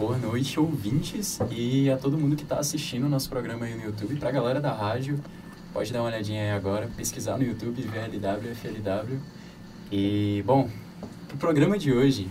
boa 0.00 0.16
noite, 0.16 0.58
ouvintes, 0.58 1.38
e 1.50 1.90
a 1.90 1.96
todo 1.98 2.16
mundo 2.16 2.34
que 2.34 2.42
está 2.42 2.58
assistindo 2.58 3.04
o 3.04 3.08
nosso 3.10 3.28
programa 3.28 3.66
aí 3.66 3.74
no 3.74 3.84
YouTube. 3.84 4.16
Para 4.16 4.30
a 4.30 4.32
galera 4.32 4.58
da 4.58 4.72
rádio, 4.72 5.20
pode 5.74 5.92
dar 5.92 6.00
uma 6.00 6.08
olhadinha 6.08 6.40
aí 6.40 6.50
agora, 6.52 6.88
pesquisar 6.96 7.36
no 7.36 7.44
YouTube, 7.44 7.82
VLW, 7.82 8.54
FLW. 8.54 9.20
E, 9.92 10.42
bom, 10.46 10.70
pro 11.28 11.36
programa 11.36 11.78
de 11.78 11.92
hoje, 11.92 12.30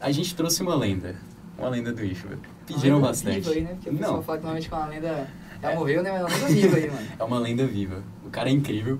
a 0.00 0.10
gente 0.10 0.34
trouxe 0.34 0.62
uma 0.62 0.74
lenda, 0.74 1.16
uma 1.58 1.68
lenda 1.68 1.92
do 1.92 2.02
IFBA. 2.02 2.38
Pediram 2.66 2.98
bastante. 2.98 3.40
Viva 3.40 3.50
aí, 3.50 3.60
né? 3.60 3.74
Porque 3.74 3.90
o 3.90 3.98
pessoal 3.98 4.22
fala 4.22 4.38
que 4.38 4.44
normalmente 4.44 4.70
com 4.70 4.76
uma 4.76 4.86
lenda 4.86 5.28
já 5.60 5.74
morreu, 5.74 6.02
né? 6.02 6.12
Mas 6.12 6.22
é 6.22 6.24
uma 6.24 6.34
lenda 6.34 6.48
viva 6.48 6.76
aí, 6.78 6.90
mano. 6.90 7.08
É 7.20 7.24
uma 7.24 7.38
lenda 7.40 7.66
viva. 7.66 8.02
O 8.24 8.30
cara 8.30 8.48
é 8.48 8.52
incrível. 8.52 8.98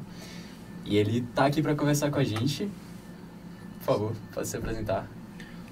E 0.85 0.99
ele 0.99 1.23
tá 1.35 1.46
aqui 1.46 1.62
para 1.62 1.75
conversar 1.75 2.11
com 2.11 2.19
a 2.19 2.25
gente. 2.25 2.71
Por 3.79 3.85
favor, 3.95 4.12
pode 4.35 4.46
se 4.46 4.55
apresentar. 4.55 5.09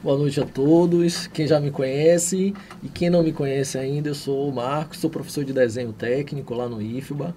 Boa 0.03 0.19
noite 0.19 0.39
a 0.39 0.45
todos, 0.45 1.27
quem 1.29 1.47
já 1.47 1.59
me 1.59 1.71
conhece 1.71 2.55
e 2.83 2.89
quem 2.89 3.09
não 3.09 3.23
me 3.23 3.33
conhece 3.33 3.79
ainda, 3.79 4.11
eu 4.11 4.15
sou 4.15 4.47
o 4.47 4.55
Marcos, 4.55 4.99
sou 4.99 5.09
professor 5.09 5.43
de 5.43 5.55
desenho 5.55 5.91
técnico 5.91 6.53
lá 6.53 6.69
no 6.69 6.83
IFBA, 6.83 7.35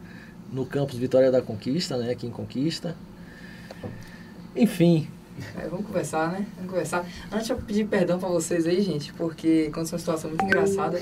no 0.52 0.66
campus 0.66 0.98
Vitória 0.98 1.32
da 1.32 1.42
Conquista, 1.42 1.96
né, 1.96 2.12
aqui 2.12 2.28
em 2.28 2.30
Conquista. 2.30 2.98
Enfim. 4.54 5.08
É, 5.58 5.70
vamos 5.70 5.86
conversar, 5.86 6.34
né? 6.34 6.46
Vamos 6.58 6.72
conversar. 6.72 7.06
Antes 7.32 7.50
eu 7.50 7.56
pedir 7.56 7.86
perdão 7.86 8.20
para 8.20 8.28
vocês 8.28 8.68
aí, 8.68 8.82
gente, 8.82 9.14
porque 9.14 9.70
aconteceu 9.72 9.96
uma 9.96 10.00
situação 10.00 10.30
muito 10.30 10.44
engraçada. 10.44 11.02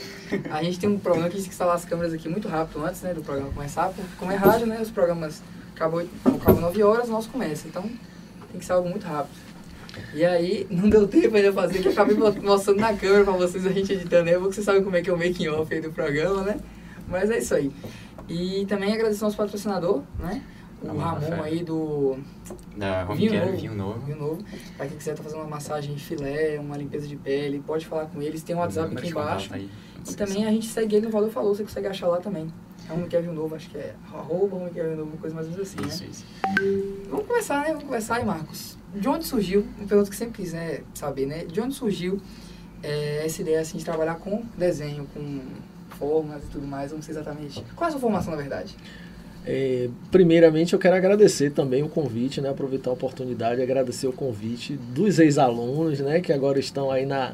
A 0.51 0.61
gente 0.61 0.79
tem 0.79 0.87
um 0.87 0.99
problema 0.99 1.27
que 1.27 1.37
a 1.37 1.39
gente 1.39 1.45
tem 1.45 1.49
que 1.49 1.55
instalar 1.55 1.75
as 1.75 1.85
câmeras 1.85 2.13
aqui 2.13 2.29
muito 2.29 2.47
rápido 2.47 2.85
antes, 2.85 3.01
né, 3.01 3.15
do 3.15 3.23
programa 3.23 3.51
começar, 3.51 3.89
porque 3.89 4.03
como 4.19 4.31
é 4.31 4.35
rádio, 4.35 4.67
né, 4.67 4.79
os 4.79 4.91
programas 4.91 5.41
acabam, 5.75 6.07
acabam 6.23 6.61
9 6.61 6.83
horas, 6.83 7.09
nosso 7.09 7.29
começa, 7.29 7.67
então 7.67 7.81
tem 7.81 8.59
que 8.59 8.63
ser 8.65 8.73
algo 8.73 8.87
muito 8.87 9.07
rápido. 9.07 9.46
E 10.13 10.25
aí, 10.25 10.67
não 10.69 10.89
deu 10.89 11.07
tempo 11.07 11.35
ainda 11.35 11.53
fazer, 11.53 11.79
que 11.79 11.87
eu 11.87 11.91
acabei 11.91 12.15
mostrando 12.15 12.79
na 12.79 12.93
câmera 12.93 13.23
pra 13.23 13.33
vocês, 13.33 13.65
a 13.65 13.71
gente 13.71 13.93
editando 13.93 14.29
aí, 14.29 14.35
porque 14.35 14.55
vocês 14.55 14.65
sabem 14.65 14.83
como 14.83 14.95
é 14.95 15.01
que 15.01 15.09
é 15.09 15.13
o 15.13 15.17
making 15.17 15.47
off 15.49 15.73
aí 15.73 15.81
do 15.81 15.91
programa, 15.91 16.43
né? 16.43 16.57
Mas 17.07 17.29
é 17.29 17.37
isso 17.37 17.55
aí. 17.55 17.71
E 18.27 18.65
também 18.65 18.93
agradecer 18.93 19.23
ao 19.23 19.27
nosso 19.27 19.37
patrocinador, 19.37 20.03
né? 20.19 20.41
O 20.81 20.95
Ramon 20.95 21.41
aí 21.41 21.63
do... 21.63 22.17
Da 22.75 23.05
Home 23.09 23.17
Vinho 23.17 23.31
Care, 23.31 23.45
Novo. 23.45 23.57
Vinho 23.57 23.75
Novo. 23.75 23.99
Vinho 24.05 24.17
Novo. 24.17 24.43
Pra 24.75 24.85
quem 24.85 24.97
quiser 24.97 25.15
tá 25.15 25.23
fazendo 25.23 25.39
uma 25.39 25.49
massagem 25.49 25.95
de 25.95 26.03
filé, 26.03 26.59
uma 26.59 26.77
limpeza 26.77 27.07
de 27.07 27.15
pele, 27.15 27.63
pode 27.65 27.85
falar 27.85 28.05
com 28.05 28.21
eles. 28.21 28.43
Tem 28.43 28.55
um 28.55 28.59
WhatsApp 28.59 28.95
aqui 28.95 29.09
embaixo. 29.09 29.49
E 29.55 30.15
também 30.15 30.45
a 30.45 30.51
gente 30.51 30.67
segue 30.67 30.95
ele 30.95 31.07
no 31.07 31.11
Valor 31.11 31.29
Falou, 31.31 31.55
você 31.55 31.63
consegue 31.63 31.87
achar 31.87 32.07
lá 32.07 32.17
também. 32.17 32.47
É 32.89 32.93
um 32.93 33.07
Kevin 33.07 33.31
Novo, 33.31 33.55
acho 33.55 33.69
que 33.69 33.77
é 33.77 33.93
arroba 34.13 34.55
um 34.55 34.69
Kevin 34.69 34.95
Novo, 34.95 35.11
uma 35.11 35.17
coisa 35.17 35.35
mais 35.35 35.47
ou 35.47 35.53
menos 35.53 35.67
assim, 35.67 35.87
isso, 35.87 36.03
né? 36.03 36.09
Isso. 36.09 36.25
Vamos 37.09 37.27
começar, 37.27 37.61
né? 37.61 37.67
Vamos 37.67 37.83
começar 37.83 38.15
aí, 38.15 38.25
Marcos. 38.25 38.77
De 38.95 39.07
onde 39.07 39.25
surgiu, 39.25 39.65
uma 39.77 39.87
pergunta 39.87 40.09
que 40.09 40.15
sempre 40.15 40.41
quiser 40.41 40.83
saber, 40.93 41.25
né? 41.25 41.45
De 41.45 41.59
onde 41.59 41.75
surgiu 41.75 42.21
é, 42.81 43.25
essa 43.25 43.41
ideia, 43.41 43.59
assim, 43.59 43.77
de 43.77 43.83
trabalhar 43.83 44.15
com 44.15 44.43
desenho, 44.57 45.05
com 45.13 45.41
formas 45.97 46.43
e 46.43 46.47
tudo 46.47 46.65
mais, 46.65 46.91
não 46.91 47.01
sei 47.01 47.13
exatamente. 47.13 47.63
Qual 47.75 47.85
é 47.85 47.89
a 47.89 47.91
sua 47.91 47.99
formação, 47.99 48.31
na 48.31 48.37
verdade? 48.37 48.75
É, 49.45 49.89
primeiramente, 50.11 50.73
eu 50.73 50.79
quero 50.79 50.95
agradecer 50.95 51.51
também 51.51 51.83
o 51.83 51.89
convite, 51.89 52.41
né? 52.41 52.49
Aproveitar 52.49 52.89
a 52.89 52.93
oportunidade 52.93 53.59
e 53.59 53.63
agradecer 53.63 54.07
o 54.07 54.13
convite 54.13 54.73
dos 54.75 55.19
ex-alunos, 55.19 55.99
né? 55.99 56.19
Que 56.19 56.33
agora 56.33 56.59
estão 56.59 56.91
aí 56.91 57.05
na, 57.05 57.33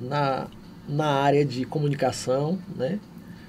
na, 0.00 0.48
na 0.88 1.06
área 1.06 1.44
de 1.44 1.64
comunicação, 1.64 2.58
né? 2.76 2.98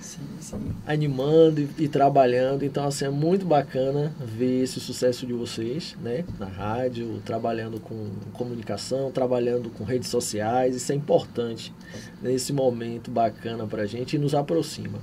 Sim, 0.06 0.59
animando 0.86 1.61
e, 1.61 1.70
e, 1.80 1.88
trabalhando. 1.88 2.64
Então, 2.64 2.86
assim, 2.86 3.06
é 3.06 3.09
muito 3.09 3.44
bacana 3.44 4.14
ver 4.20 4.61
esse 4.61 4.80
sucesso 4.80 5.25
de 5.25 5.34
vocês, 5.34 5.98
né? 6.00 6.23
Na 6.38 6.45
rádio, 6.45 7.20
trabalhando 7.25 7.80
com 7.80 8.09
comunicação, 8.31 9.11
trabalhando 9.11 9.72
com 9.72 9.83
redes 9.83 10.09
sociais. 10.09 10.76
Isso 10.76 10.92
é 10.92 10.95
importante 10.95 11.73
nesse 12.22 12.53
momento 12.53 13.09
bacana 13.09 13.66
para 13.66 13.81
a 13.81 13.86
gente 13.88 14.16
e 14.16 14.20
nos 14.20 14.36
aproxima. 14.36 15.00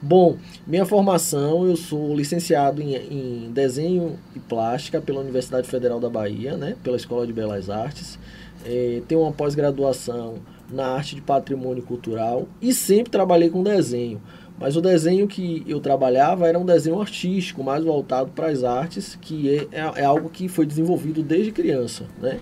Bom, 0.00 0.38
minha 0.64 0.86
formação, 0.86 1.66
eu 1.66 1.76
sou 1.76 2.14
licenciado 2.14 2.80
em, 2.80 2.94
em 2.94 3.50
desenho 3.50 4.16
e 4.36 4.38
plástica 4.38 5.00
pela 5.00 5.20
Universidade 5.20 5.66
Federal 5.66 5.98
da 5.98 6.08
Bahia, 6.08 6.56
né? 6.56 6.76
Pela 6.84 6.96
Escola 6.96 7.26
de 7.26 7.32
Belas 7.32 7.68
Artes. 7.68 8.20
É, 8.64 9.02
tenho 9.08 9.22
uma 9.22 9.32
pós-graduação 9.32 10.36
na 10.70 10.86
arte 10.86 11.14
de 11.14 11.20
patrimônio 11.20 11.82
cultural 11.82 12.48
e 12.60 12.72
sempre 12.72 13.10
trabalhei 13.10 13.50
com 13.50 13.62
desenho. 13.62 14.20
Mas 14.58 14.76
o 14.76 14.80
desenho 14.80 15.26
que 15.26 15.64
eu 15.66 15.80
trabalhava 15.80 16.46
era 16.46 16.58
um 16.58 16.64
desenho 16.64 17.00
artístico, 17.00 17.64
mais 17.64 17.82
voltado 17.82 18.30
para 18.30 18.48
as 18.48 18.62
artes, 18.62 19.18
que 19.20 19.50
é, 19.50 19.80
é, 19.80 19.92
é, 19.96 20.04
algo 20.04 20.28
que 20.28 20.48
foi 20.48 20.64
desenvolvido 20.64 21.22
desde 21.22 21.50
criança, 21.50 22.04
né? 22.20 22.38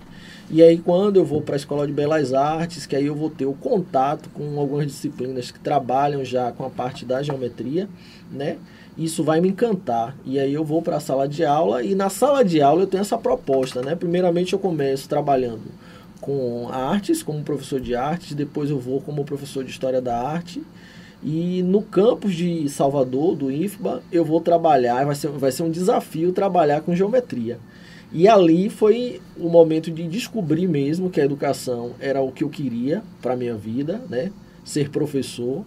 E 0.49 0.61
aí 0.61 0.77
quando 0.77 1.17
eu 1.17 1.25
vou 1.25 1.41
para 1.41 1.55
a 1.55 1.57
Escola 1.57 1.87
de 1.87 1.93
Belas 1.93 2.31
Artes, 2.31 2.85
que 2.85 2.95
aí 2.95 3.07
eu 3.07 3.15
vou 3.15 3.29
ter 3.29 3.45
o 3.45 3.53
contato 3.53 4.29
com 4.29 4.59
algumas 4.59 4.85
disciplinas 4.85 5.49
que 5.49 5.59
trabalham 5.59 6.23
já 6.23 6.51
com 6.51 6.63
a 6.63 6.69
parte 6.69 7.03
da 7.03 7.23
geometria, 7.23 7.89
né? 8.31 8.57
Isso 8.95 9.23
vai 9.23 9.41
me 9.41 9.49
encantar. 9.49 10.15
E 10.23 10.37
aí 10.37 10.53
eu 10.53 10.63
vou 10.63 10.83
para 10.83 10.97
a 10.97 10.99
sala 10.99 11.27
de 11.27 11.43
aula 11.43 11.81
e 11.81 11.95
na 11.95 12.09
sala 12.09 12.45
de 12.45 12.61
aula 12.61 12.83
eu 12.83 12.87
tenho 12.87 13.01
essa 13.01 13.17
proposta, 13.17 13.81
né? 13.81 13.95
Primeiramente 13.95 14.53
eu 14.53 14.59
começo 14.59 15.09
trabalhando 15.09 15.63
com 16.21 16.69
artes, 16.69 17.23
como 17.23 17.43
professor 17.43 17.81
de 17.81 17.95
artes, 17.95 18.35
depois 18.35 18.69
eu 18.69 18.79
vou 18.79 19.01
como 19.01 19.25
professor 19.25 19.63
de 19.63 19.71
história 19.71 19.99
da 19.99 20.21
arte 20.21 20.61
e 21.23 21.63
no 21.63 21.81
campus 21.81 22.35
de 22.35 22.67
Salvador, 22.67 23.35
do 23.35 23.49
IFBA, 23.49 24.03
eu 24.11 24.25
vou 24.25 24.41
trabalhar, 24.41 25.05
vai 25.05 25.15
ser, 25.15 25.29
vai 25.29 25.51
ser 25.51 25.63
um 25.63 25.71
desafio 25.71 26.33
trabalhar 26.33 26.81
com 26.81 26.93
geometria. 26.93 27.57
E 28.11 28.27
ali 28.27 28.69
foi 28.69 29.21
o 29.37 29.49
momento 29.49 29.89
de 29.89 30.07
descobrir 30.07 30.67
mesmo 30.67 31.09
que 31.09 31.21
a 31.21 31.25
educação 31.25 31.93
era 31.99 32.21
o 32.21 32.31
que 32.31 32.43
eu 32.43 32.49
queria 32.49 33.01
para 33.21 33.33
a 33.33 33.37
minha 33.37 33.55
vida, 33.55 34.01
né? 34.09 34.31
Ser 34.65 34.89
professor. 34.89 35.65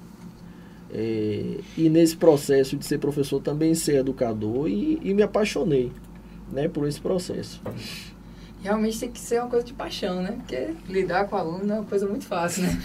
É, 0.93 1.59
e 1.77 1.89
nesse 1.89 2.17
processo 2.17 2.77
de 2.77 2.87
ser 2.87 2.99
professor 2.99 3.41
também 3.41 3.75
ser 3.75 3.97
educador 3.97 4.69
e, 4.69 5.01
e 5.03 5.13
me 5.13 5.23
apaixonei 5.23 5.91
né, 6.53 6.69
por 6.69 6.87
esse 6.87 7.01
processo. 7.01 7.61
Realmente 8.63 9.01
tem 9.01 9.11
que 9.11 9.19
ser 9.19 9.41
uma 9.41 9.51
coisa 9.51 9.65
de 9.65 9.73
paixão, 9.73 10.23
né? 10.23 10.33
Porque 10.33 10.69
lidar 10.89 11.27
com 11.27 11.37
aluno 11.37 11.73
é 11.73 11.75
uma 11.77 11.85
coisa 11.85 12.07
muito 12.07 12.27
fácil, 12.27 12.63
né? 12.63 12.79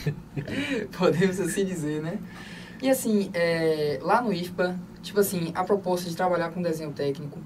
Podemos 0.98 1.40
assim 1.40 1.66
dizer, 1.66 2.02
né? 2.02 2.18
E 2.82 2.90
assim, 2.90 3.30
é, 3.34 4.00
lá 4.02 4.22
no 4.22 4.34
IFPA, 4.34 4.76
tipo 5.04 5.20
assim, 5.20 5.52
a 5.54 5.64
proposta 5.64 6.10
de 6.10 6.16
trabalhar 6.16 6.50
com 6.50 6.62
desenho 6.62 6.92
técnico 6.92 7.40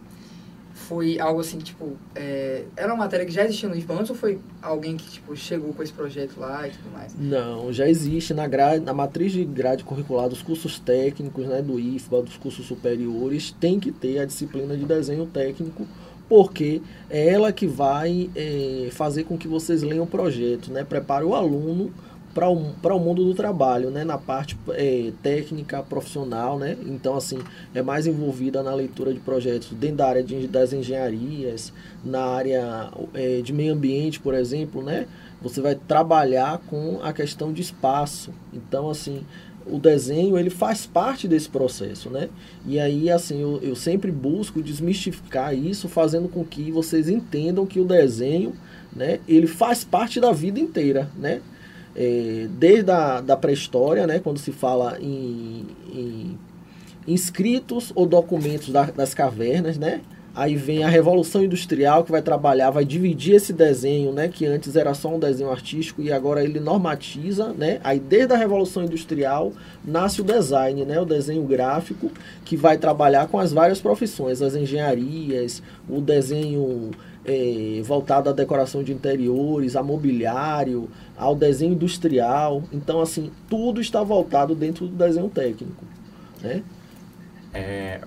foi 0.74 1.20
algo 1.20 1.40
assim, 1.40 1.58
tipo, 1.58 1.94
é, 2.14 2.66
era 2.76 2.94
uma 2.94 3.06
matéria 3.06 3.26
que 3.26 3.32
já 3.32 3.44
existia 3.44 3.68
no 3.68 3.76
IFPA 3.76 3.94
antes 3.94 4.10
ou 4.10 4.16
foi 4.16 4.40
alguém 4.62 4.98
que, 4.98 5.10
tipo, 5.10 5.36
chegou 5.36 5.74
com 5.74 5.82
esse 5.82 5.92
projeto 5.92 6.38
lá 6.38 6.68
e 6.68 6.72
tudo 6.72 6.92
mais? 6.92 7.16
Não, 7.18 7.72
já 7.72 7.88
existe 7.88 8.34
na 8.34 8.46
grade, 8.46 8.84
na 8.84 8.94
matriz 8.94 9.32
de 9.32 9.44
grade 9.44 9.84
curricular 9.84 10.30
dos 10.30 10.42
cursos 10.42 10.78
técnicos, 10.78 11.48
né, 11.48 11.62
do 11.62 11.80
IFPA, 11.80 12.22
dos 12.22 12.38
cursos 12.38 12.66
superiores, 12.66 13.52
tem 13.60 13.80
que 13.80 13.92
ter 13.92 14.20
a 14.20 14.26
disciplina 14.26 14.76
de 14.76 14.86
desenho 14.86 15.26
técnico, 15.26 15.88
porque 16.28 16.82
é 17.10 17.30
ela 17.30 17.52
que 17.52 17.66
vai 17.66 18.30
é, 18.36 18.90
fazer 18.92 19.24
com 19.24 19.38
que 19.38 19.48
vocês 19.48 19.82
leiam 19.82 20.04
o 20.04 20.08
projeto, 20.08 20.72
né, 20.72 20.84
prepare 20.84 21.24
o 21.24 21.34
aluno 21.34 21.92
para 22.36 22.50
o, 22.50 22.76
o 22.84 23.00
mundo 23.00 23.24
do 23.24 23.34
trabalho, 23.34 23.90
né? 23.90 24.04
Na 24.04 24.18
parte 24.18 24.58
é, 24.72 25.14
técnica, 25.24 25.82
profissional, 25.82 26.60
né? 26.60 26.78
Então, 26.86 27.16
assim, 27.16 27.40
é 27.74 27.82
mais 27.82 28.06
envolvida 28.06 28.62
na 28.62 28.76
leitura 28.76 29.14
de 29.14 29.22
projetos 29.22 29.70
dentro 29.72 29.96
da 29.96 30.08
área 30.08 30.22
de, 30.22 30.46
das 30.46 30.74
engenharias, 30.74 31.72
na 32.04 32.26
área 32.26 32.92
é, 33.14 33.40
de 33.42 33.54
meio 33.54 33.74
ambiente, 33.74 34.20
por 34.20 34.34
exemplo, 34.34 34.84
né? 34.84 35.08
Você 35.42 35.62
vai 35.62 35.76
trabalhar 35.76 36.58
com 36.68 37.00
a 37.02 37.14
questão 37.14 37.54
de 37.54 37.62
espaço. 37.62 38.32
Então, 38.54 38.90
assim, 38.90 39.24
o 39.66 39.80
desenho 39.80 40.38
ele 40.38 40.50
faz 40.50 40.86
parte 40.86 41.30
desse 41.30 41.48
processo, 41.48 42.10
né? 42.10 42.28
E 42.66 42.78
aí, 42.82 43.10
assim, 43.10 43.42
eu, 43.42 43.62
eu 43.64 43.78
sempre 43.78 44.12
busco 44.12 44.62
desmistificar 44.62 45.56
isso, 45.56 45.88
fazendo 45.88 46.28
com 46.28 46.44
que 46.44 46.70
vocês 46.70 47.08
entendam 47.08 47.66
que 47.66 47.80
o 47.80 47.86
desenho, 47.86 48.54
né? 48.94 49.22
Ele 49.26 49.48
faz 49.48 49.86
parte 49.86 50.20
da 50.20 50.34
vida 50.34 50.60
inteira, 50.60 51.10
né? 51.18 51.42
É, 51.96 52.48
desde 52.50 52.92
a 52.92 53.22
da 53.22 53.38
pré-história, 53.38 54.06
né, 54.06 54.20
quando 54.20 54.38
se 54.38 54.52
fala 54.52 54.98
em, 55.00 55.66
em 55.94 56.38
inscritos 57.08 57.92
ou 57.96 58.06
documentos 58.06 58.70
da, 58.70 58.84
das 58.84 59.14
cavernas, 59.14 59.78
né? 59.78 60.02
Aí 60.36 60.54
vem 60.58 60.84
a 60.84 60.90
Revolução 60.90 61.46
Industrial 61.46 62.04
que 62.04 62.12
vai 62.12 62.22
trabalhar, 62.22 62.70
vai 62.70 62.84
dividir 62.84 63.36
esse 63.36 63.54
desenho, 63.54 64.12
né, 64.12 64.28
que 64.28 64.46
antes 64.46 64.76
era 64.76 64.94
só 64.94 65.16
um 65.16 65.18
desenho 65.18 65.50
artístico 65.50 66.02
e 66.02 66.12
agora 66.12 66.44
ele 66.44 66.60
normatiza, 66.60 67.54
né? 67.54 67.80
Aí 67.82 68.00
desde 68.02 68.34
a 68.34 68.38
Revolução 68.38 68.84
Industrial 68.84 69.54
nasce 69.84 70.20
o 70.20 70.26
design, 70.26 70.84
né, 70.84 71.00
o 71.00 71.06
desenho 71.06 71.44
gráfico 71.44 72.12
que 72.44 72.58
vai 72.58 72.78
trabalhar 72.78 73.30
com 73.30 73.40
as 73.40 73.54
várias 73.54 73.80
profissões, 73.80 74.42
as 74.42 74.56
engenharias, 74.56 75.64
o 75.88 76.02
desenho 76.02 76.92
é, 77.26 77.82
voltado 77.84 78.30
à 78.30 78.34
decoração 78.34 78.84
de 78.84 78.94
interiores, 78.94 79.76
a 79.76 79.84
mobiliário, 79.84 80.90
ao 81.18 81.36
desenho 81.36 81.74
industrial. 81.74 82.64
Então, 82.72 83.02
assim, 83.02 83.32
tudo 83.50 83.82
está 83.82 84.04
voltado 84.04 84.54
dentro 84.54 84.88
do 84.88 84.96
desenho 84.96 85.30
técnico, 85.30 85.84
né? 86.42 86.64
É, 87.58 88.02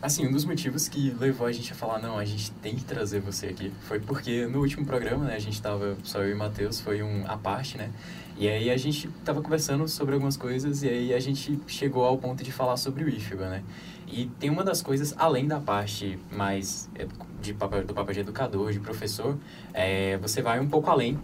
assim, 0.00 0.26
um 0.26 0.32
dos 0.32 0.46
motivos 0.46 0.88
que 0.88 1.10
levou 1.20 1.46
a 1.46 1.52
gente 1.52 1.70
a 1.72 1.74
falar, 1.74 1.98
não, 1.98 2.16
a 2.16 2.24
gente 2.24 2.50
tem 2.52 2.74
que 2.74 2.84
trazer 2.84 3.20
você 3.20 3.48
aqui, 3.48 3.70
foi 3.82 4.00
porque 4.00 4.46
no 4.46 4.60
último 4.60 4.86
programa, 4.86 5.26
né, 5.26 5.34
a 5.34 5.38
gente 5.38 5.52
estava, 5.52 5.94
só 6.02 6.22
eu 6.22 6.30
e 6.30 6.34
Matheus, 6.34 6.80
foi 6.80 7.02
um 7.02 7.22
a 7.26 7.36
parte, 7.36 7.76
né, 7.76 7.90
E 8.38 8.48
aí 8.48 8.70
a 8.70 8.76
gente 8.78 9.06
tava 9.26 9.42
conversando 9.42 9.86
sobre 9.86 10.14
algumas 10.14 10.38
coisas 10.38 10.82
e 10.82 10.88
aí 10.88 11.12
a 11.12 11.20
gente 11.20 11.60
chegou 11.66 12.02
ao 12.02 12.16
ponto 12.16 12.42
de 12.42 12.50
falar 12.50 12.78
sobre 12.78 13.04
o 13.04 13.08
IFBA, 13.10 13.50
né? 13.50 13.62
E 14.10 14.24
tem 14.40 14.48
uma 14.48 14.64
das 14.64 14.80
coisas, 14.80 15.14
além 15.18 15.46
da 15.46 15.60
parte 15.60 16.18
mais 16.32 16.88
de 17.40 17.54
papel, 17.54 17.84
do 17.84 17.94
papel 17.94 18.14
de 18.14 18.20
educador, 18.20 18.72
de 18.72 18.80
professor, 18.80 19.36
é, 19.72 20.16
você 20.18 20.42
vai 20.42 20.60
um 20.60 20.68
pouco 20.68 20.90
além 20.90 21.18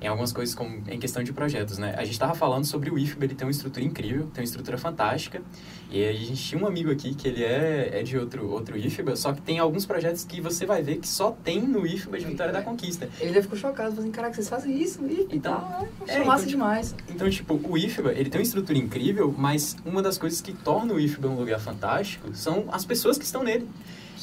em 0.00 0.06
algumas 0.06 0.32
coisas 0.32 0.54
como 0.54 0.82
em 0.88 0.98
questão 0.98 1.22
de 1.22 1.32
projetos, 1.32 1.76
né? 1.76 1.94
A 1.96 2.04
gente 2.04 2.14
estava 2.14 2.34
falando 2.34 2.64
sobre 2.64 2.90
o 2.90 2.98
IFBA, 2.98 3.26
ele 3.26 3.34
tem 3.34 3.46
uma 3.46 3.50
estrutura 3.50 3.84
incrível, 3.84 4.28
tem 4.32 4.42
uma 4.42 4.44
estrutura 4.44 4.78
fantástica. 4.78 5.42
E 5.90 6.04
a 6.04 6.12
gente 6.12 6.36
tinha 6.36 6.62
um 6.62 6.66
amigo 6.66 6.90
aqui 6.90 7.14
que 7.14 7.28
ele 7.28 7.44
é, 7.44 8.00
é 8.00 8.02
de 8.02 8.16
outro, 8.16 8.48
outro 8.48 8.78
IFBA, 8.78 9.14
só 9.16 9.32
que 9.32 9.42
tem 9.42 9.58
alguns 9.58 9.84
projetos 9.84 10.24
que 10.24 10.40
você 10.40 10.64
vai 10.64 10.82
ver 10.82 10.96
que 10.98 11.08
só 11.08 11.32
tem 11.32 11.60
no 11.60 11.86
IFBA 11.86 12.18
de 12.18 12.24
Vitória 12.26 12.50
é. 12.50 12.54
da 12.54 12.62
Conquista. 12.62 13.08
Ele 13.20 13.42
ficou 13.42 13.58
chocado, 13.58 13.94
falando, 13.94 14.10
caraca, 14.10 14.34
vocês 14.34 14.48
fazem 14.48 14.80
isso 14.80 15.02
no 15.02 15.10
IFBA 15.10 15.34
então, 15.34 15.60
tá, 15.60 15.84
é, 16.06 16.16
é 16.16 16.24
massa 16.24 16.44
então, 16.44 16.50
demais. 16.50 16.94
Então, 17.08 17.28
tipo, 17.28 17.60
o 17.62 17.76
IFBA, 17.76 18.12
ele 18.12 18.30
tem 18.30 18.40
uma 18.40 18.44
estrutura 18.44 18.78
incrível, 18.78 19.34
mas 19.36 19.76
uma 19.84 20.00
das 20.00 20.16
coisas 20.16 20.40
que 20.40 20.52
torna 20.52 20.94
o 20.94 21.00
IFBA 21.00 21.28
um 21.28 21.36
lugar 21.36 21.60
fantástico 21.60 22.34
são 22.34 22.66
as 22.72 22.84
pessoas 22.84 23.18
que 23.18 23.24
estão 23.24 23.42
nele. 23.42 23.68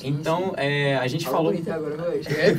Então, 0.04 0.54
é, 0.58 0.96
a 0.98 1.08
gente 1.08 1.28
falou. 1.28 1.54
É, 1.58 2.52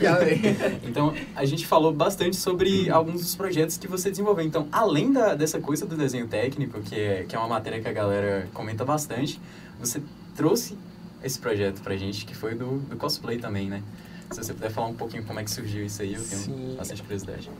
então, 0.85 1.15
a 1.35 1.45
gente 1.45 1.67
falou 1.67 1.93
bastante 1.93 2.37
sobre 2.37 2.91
alguns 2.91 3.21
dos 3.21 3.35
projetos 3.35 3.77
que 3.77 3.87
você 3.87 4.11
desenvolveu. 4.11 4.45
Então, 4.45 4.69
além 4.73 5.13
da, 5.13 5.35
dessa 5.35 5.61
coisa 5.61 5.87
do 5.87 5.97
desenho 5.97 6.27
técnico, 6.27 6.81
que 6.81 6.95
é, 6.95 7.25
que 7.29 7.35
é 7.35 7.39
uma 7.39 7.49
matéria 7.49 7.81
que 7.81 7.89
a 7.89 7.93
galera 7.93 8.49
comenta 8.53 8.85
bastante, 8.85 9.41
você 9.79 10.03
trouxe 10.37 10.77
esse 11.23 11.39
projeto 11.39 11.81
pra 11.83 11.97
gente, 11.97 12.25
que 12.25 12.35
foi 12.35 12.55
do, 12.55 12.79
do 12.79 12.97
cosplay 12.97 13.39
também, 13.39 13.69
né? 13.69 13.83
Se 14.31 14.43
você 14.43 14.53
puder 14.53 14.71
falar 14.71 14.89
um 14.89 14.95
pouquinho 14.95 15.25
como 15.25 15.41
é 15.41 15.45
que 15.45 15.51
surgiu 15.51 15.85
isso 15.85 16.03
aí, 16.03 16.15
eu 16.15 16.23
tenho 16.23 16.43
Sim. 16.43 16.75
bastante 16.77 17.03
curiosidade. 17.03 17.51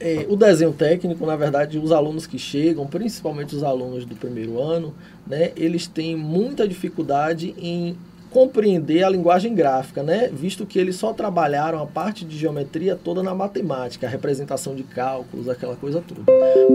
É, 0.00 0.26
o 0.28 0.36
desenho 0.36 0.72
técnico, 0.72 1.24
na 1.24 1.36
verdade, 1.36 1.78
os 1.78 1.92
alunos 1.92 2.26
que 2.26 2.38
chegam, 2.38 2.86
principalmente 2.86 3.54
os 3.54 3.62
alunos 3.62 4.04
do 4.04 4.16
primeiro 4.16 4.60
ano, 4.60 4.94
né, 5.26 5.52
eles 5.54 5.86
têm 5.86 6.16
muita 6.16 6.66
dificuldade 6.66 7.54
em 7.58 7.96
compreender 8.34 9.04
a 9.04 9.08
linguagem 9.08 9.54
gráfica, 9.54 10.02
né? 10.02 10.28
visto 10.32 10.66
que 10.66 10.76
eles 10.76 10.96
só 10.96 11.12
trabalharam 11.12 11.80
a 11.80 11.86
parte 11.86 12.24
de 12.24 12.36
geometria 12.36 12.96
toda 12.96 13.22
na 13.22 13.32
matemática, 13.32 14.08
a 14.08 14.10
representação 14.10 14.74
de 14.74 14.82
cálculos, 14.82 15.48
aquela 15.48 15.76
coisa 15.76 16.02
toda. 16.02 16.24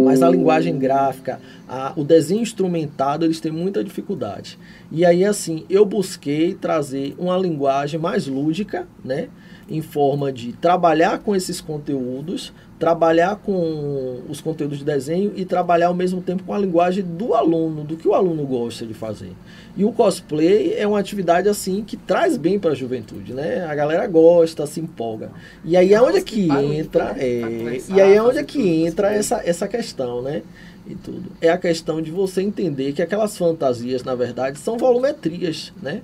Mas 0.05 0.23
a 0.23 0.29
linguagem 0.29 0.79
gráfica, 0.79 1.41
a, 1.67 1.91
o 1.97 2.05
desenho 2.05 2.41
instrumentado, 2.41 3.25
eles 3.25 3.41
têm 3.41 3.51
muita 3.51 3.83
dificuldade. 3.83 4.57
E 4.89 5.05
aí, 5.05 5.25
assim, 5.25 5.65
eu 5.69 5.85
busquei 5.85 6.53
trazer 6.53 7.13
uma 7.19 7.37
linguagem 7.37 7.99
mais 7.99 8.25
lúdica, 8.25 8.87
né? 9.03 9.27
Em 9.69 9.81
forma 9.81 10.31
de 10.31 10.53
trabalhar 10.53 11.19
com 11.19 11.35
esses 11.35 11.61
conteúdos, 11.61 12.51
trabalhar 12.79 13.35
com 13.35 14.21
os 14.29 14.39
conteúdos 14.39 14.79
de 14.79 14.85
desenho 14.85 15.33
e 15.35 15.43
trabalhar 15.43 15.87
ao 15.87 15.93
mesmo 15.93 16.21
tempo 16.21 16.43
com 16.43 16.53
a 16.53 16.57
linguagem 16.57 17.03
do 17.03 17.33
aluno, 17.33 17.83
do 17.83 17.97
que 17.97 18.07
o 18.07 18.13
aluno 18.13 18.45
gosta 18.45 18.85
de 18.85 18.93
fazer. 18.93 19.33
E 19.75 19.83
o 19.83 19.91
cosplay 19.91 20.73
é 20.73 20.87
uma 20.87 20.97
atividade 20.97 21.49
assim 21.49 21.83
que 21.83 21.97
traz 21.97 22.37
bem 22.37 22.57
para 22.57 22.71
a 22.71 22.75
juventude, 22.75 23.33
né? 23.33 23.65
A 23.65 23.75
galera 23.75 24.07
gosta, 24.07 24.65
se 24.65 24.79
empolga. 24.79 25.29
E 25.63 25.75
aí 25.75 25.93
é 25.93 26.01
onde 26.01 26.17
é 26.17 26.21
que 26.21 26.49
entra, 26.49 27.15
é, 27.17 27.81
e 27.89 28.01
aí 28.01 28.13
é 28.13 28.23
onde 28.23 28.37
é 28.37 28.43
que 28.43 28.61
entra 28.85 29.13
essa, 29.13 29.41
essa 29.45 29.67
questão, 29.67 30.21
né? 30.21 30.41
E 30.87 30.95
tudo. 30.95 31.31
É 31.41 31.49
a 31.49 31.57
questão 31.57 32.01
de 32.01 32.09
você 32.09 32.41
entender 32.41 32.93
que 32.93 33.01
aquelas 33.01 33.37
fantasias, 33.37 34.03
na 34.03 34.15
verdade, 34.15 34.57
são 34.57 34.77
volumetrias, 34.77 35.73
né? 35.81 36.01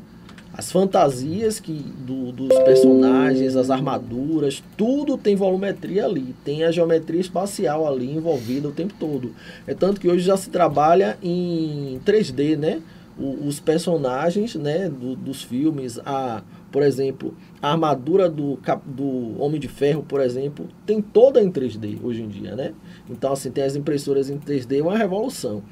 As 0.58 0.72
fantasias 0.72 1.60
que 1.60 1.74
do, 1.74 2.32
dos 2.32 2.58
personagens, 2.60 3.58
as 3.58 3.70
armaduras, 3.70 4.64
tudo 4.78 5.18
tem 5.18 5.36
volumetria 5.36 6.06
ali, 6.06 6.34
tem 6.46 6.64
a 6.64 6.72
geometria 6.72 7.20
espacial 7.20 7.86
ali 7.86 8.10
envolvida 8.16 8.70
o 8.70 8.72
tempo 8.72 8.94
todo. 8.98 9.36
É 9.68 9.74
tanto 9.74 10.00
que 10.00 10.08
hoje 10.08 10.24
já 10.24 10.38
se 10.38 10.50
trabalha 10.50 11.18
em 11.22 12.00
3D, 12.06 12.58
né? 12.58 12.82
O, 13.20 13.48
os 13.48 13.60
personagens, 13.60 14.56
né, 14.56 14.90
do, 14.90 15.16
dos 15.16 15.42
filmes, 15.44 16.00
a, 16.06 16.42
por 16.72 16.84
exemplo, 16.84 17.34
a 17.62 17.72
armadura 17.72 18.30
do, 18.30 18.58
do 18.86 19.42
Homem 19.42 19.60
de 19.60 19.68
Ferro, 19.68 20.04
por 20.04 20.22
exemplo, 20.22 20.68
tem 20.86 21.02
toda 21.02 21.42
em 21.42 21.52
3D 21.52 21.98
hoje 22.02 22.22
em 22.22 22.28
dia, 22.30 22.56
né? 22.56 22.74
Então, 23.10 23.34
assim, 23.34 23.52
tem 23.52 23.64
as 23.64 23.76
impressoras 23.76 24.30
em 24.30 24.38
3D, 24.38 24.80
é 24.80 24.82
uma 24.82 24.98
revolução. 24.98 25.64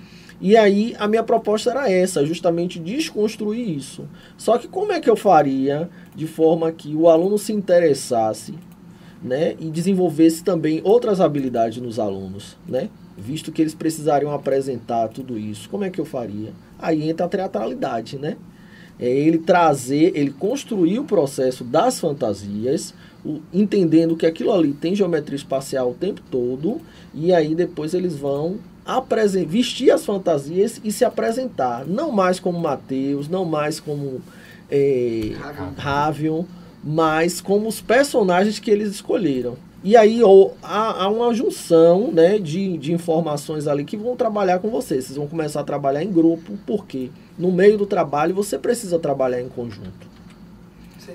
E 0.42 0.58
aí 0.58 0.96
a 1.00 1.08
minha 1.08 1.24
proposta 1.24 1.72
era 1.72 1.90
essa, 1.90 2.26
justamente 2.26 2.80
desconstruir 2.80 3.70
isso. 3.70 4.08
Só 4.38 4.58
que 4.58 4.68
como 4.68 4.92
é 4.92 5.00
que 5.00 5.10
eu 5.10 5.16
faria 5.16 5.90
de 6.16 6.28
forma 6.28 6.72
que 6.72 6.96
o 6.96 7.08
aluno 7.08 7.38
se 7.38 7.54
interessasse, 7.54 8.54
né, 9.24 9.56
e 9.58 9.70
desenvolvesse 9.70 10.44
também 10.44 10.82
outras 10.84 11.22
habilidades 11.22 11.82
nos 11.82 11.98
alunos, 11.98 12.58
né? 12.68 12.90
Visto 13.18 13.54
que 13.54 13.62
eles 13.62 13.74
precisariam 13.74 14.34
apresentar 14.34 15.08
tudo 15.08 15.40
isso, 15.40 15.70
como 15.70 15.86
é 15.86 15.90
que 15.90 16.02
eu 16.02 16.04
faria? 16.04 16.52
Aí 16.78 17.10
entra 17.10 17.26
a 17.26 17.30
teatralidade, 17.30 18.18
né? 18.18 18.36
É 19.00 19.08
ele 19.08 19.38
trazer, 19.38 20.12
ele 20.14 20.32
construir 20.32 21.00
o 21.00 21.06
processo 21.06 21.64
das 21.64 22.00
fantasias, 22.00 22.94
o, 23.24 23.40
entendendo 23.54 24.18
que 24.18 24.26
aquilo 24.26 24.52
ali 24.52 24.74
tem 24.74 24.94
geometria 24.94 25.38
espacial 25.38 25.92
o 25.92 25.96
tempo 25.96 26.22
todo, 26.30 26.82
e 27.14 27.34
aí 27.34 27.56
depois 27.56 27.94
eles 27.94 28.18
vão 28.18 28.58
vestir 29.46 29.92
as 29.92 30.06
fantasias 30.06 30.80
e 30.84 30.92
se 30.92 31.06
apresentar. 31.06 31.86
Não 31.86 32.12
mais 32.12 32.40
como 32.40 32.60
Mateus, 32.60 33.30
não 33.30 33.46
mais 33.46 33.80
como 33.80 34.22
é, 34.70 35.32
Ravion, 35.78 36.44
mas 36.84 37.40
como 37.40 37.68
os 37.68 37.80
personagens 37.80 38.60
que 38.60 38.70
eles 38.70 38.90
escolheram. 38.90 39.56
E 39.84 39.98
aí 39.98 40.24
ou, 40.24 40.56
há, 40.64 41.04
há, 41.04 41.10
uma 41.10 41.34
junção 41.34 42.10
né, 42.10 42.40
de, 42.40 42.78
de 42.78 42.94
informações 42.94 43.68
ali 43.68 43.84
que 43.84 43.98
vão 43.98 44.16
trabalhar 44.16 44.60
com 44.60 44.70
você. 44.70 45.02
Vocês 45.02 45.18
vão 45.18 45.28
começar 45.28 45.60
a 45.60 45.64
trabalhar 45.64 46.02
em 46.02 46.12
grupo, 46.12 46.58
porque 46.66 47.10
no 47.38 47.52
meio 47.52 47.78
do 47.78 47.86
trabalho 47.86 48.34
você 48.34 48.58
precisa 48.58 48.98
trabalhar 48.98 49.42
em 49.42 49.50
conjunto. 49.50 50.14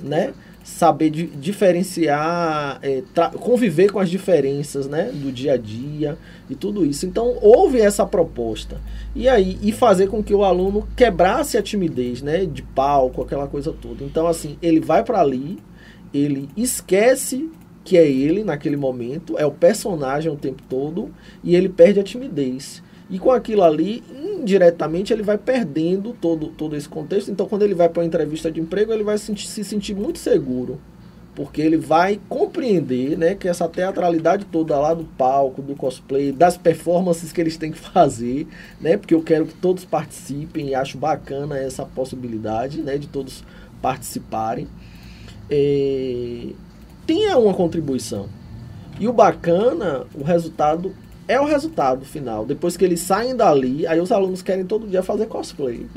Né? 0.02 0.34
Saber 0.68 1.10
di 1.10 1.26
diferenciar, 1.26 2.78
é, 2.82 3.02
conviver 3.40 3.90
com 3.90 3.98
as 3.98 4.10
diferenças 4.10 4.86
né, 4.86 5.10
do 5.12 5.32
dia 5.32 5.54
a 5.54 5.56
dia 5.56 6.16
e 6.48 6.54
tudo 6.54 6.84
isso. 6.84 7.06
Então, 7.06 7.36
houve 7.40 7.80
essa 7.80 8.04
proposta. 8.04 8.80
E 9.14 9.28
aí, 9.28 9.58
e 9.62 9.72
fazer 9.72 10.08
com 10.08 10.22
que 10.22 10.34
o 10.34 10.44
aluno 10.44 10.86
quebrasse 10.94 11.56
a 11.56 11.62
timidez 11.62 12.22
né, 12.22 12.44
de 12.44 12.62
palco, 12.62 13.22
aquela 13.22 13.48
coisa 13.48 13.72
toda. 13.72 14.04
Então, 14.04 14.26
assim, 14.26 14.56
ele 14.60 14.78
vai 14.78 15.02
para 15.02 15.20
ali, 15.20 15.58
ele 16.12 16.48
esquece 16.56 17.50
que 17.82 17.96
é 17.96 18.06
ele 18.06 18.44
naquele 18.44 18.76
momento, 18.76 19.38
é 19.38 19.46
o 19.46 19.50
personagem 19.50 20.30
o 20.30 20.36
tempo 20.36 20.62
todo, 20.68 21.10
e 21.42 21.56
ele 21.56 21.70
perde 21.70 21.98
a 21.98 22.04
timidez. 22.04 22.82
E 23.10 23.18
com 23.18 23.30
aquilo 23.30 23.62
ali, 23.62 24.02
indiretamente, 24.38 25.12
ele 25.12 25.22
vai 25.22 25.38
perdendo 25.38 26.12
todo, 26.12 26.48
todo 26.48 26.76
esse 26.76 26.88
contexto. 26.88 27.30
Então, 27.30 27.48
quando 27.48 27.62
ele 27.62 27.74
vai 27.74 27.88
para 27.88 28.00
uma 28.00 28.06
entrevista 28.06 28.50
de 28.50 28.60
emprego, 28.60 28.92
ele 28.92 29.02
vai 29.02 29.16
se 29.16 29.26
sentir, 29.26 29.46
se 29.46 29.64
sentir 29.64 29.94
muito 29.94 30.18
seguro. 30.18 30.78
Porque 31.34 31.62
ele 31.62 31.76
vai 31.76 32.20
compreender 32.28 33.16
né, 33.16 33.34
que 33.34 33.48
essa 33.48 33.68
teatralidade 33.68 34.44
toda 34.46 34.78
lá 34.78 34.92
do 34.92 35.04
palco, 35.04 35.62
do 35.62 35.74
cosplay, 35.74 36.32
das 36.32 36.56
performances 36.56 37.32
que 37.32 37.40
eles 37.40 37.56
têm 37.56 37.72
que 37.72 37.78
fazer, 37.78 38.46
né, 38.80 38.96
porque 38.96 39.14
eu 39.14 39.22
quero 39.22 39.46
que 39.46 39.54
todos 39.54 39.84
participem 39.84 40.70
e 40.70 40.74
acho 40.74 40.98
bacana 40.98 41.56
essa 41.56 41.84
possibilidade 41.84 42.82
né, 42.82 42.98
de 42.98 43.06
todos 43.06 43.44
participarem, 43.80 44.66
é, 45.48 46.48
tenha 47.06 47.38
uma 47.38 47.54
contribuição. 47.54 48.28
E 49.00 49.06
o 49.06 49.12
bacana, 49.12 50.04
o 50.14 50.24
resultado 50.24 50.92
é 51.28 51.38
o 51.38 51.44
resultado 51.44 52.04
final. 52.04 52.44
Depois 52.46 52.76
que 52.76 52.84
eles 52.84 53.00
saem 53.00 53.36
dali, 53.36 53.86
aí 53.86 54.00
os 54.00 54.10
alunos 54.10 54.40
querem 54.40 54.64
todo 54.64 54.88
dia 54.88 55.02
fazer 55.02 55.26
cosplay. 55.26 55.86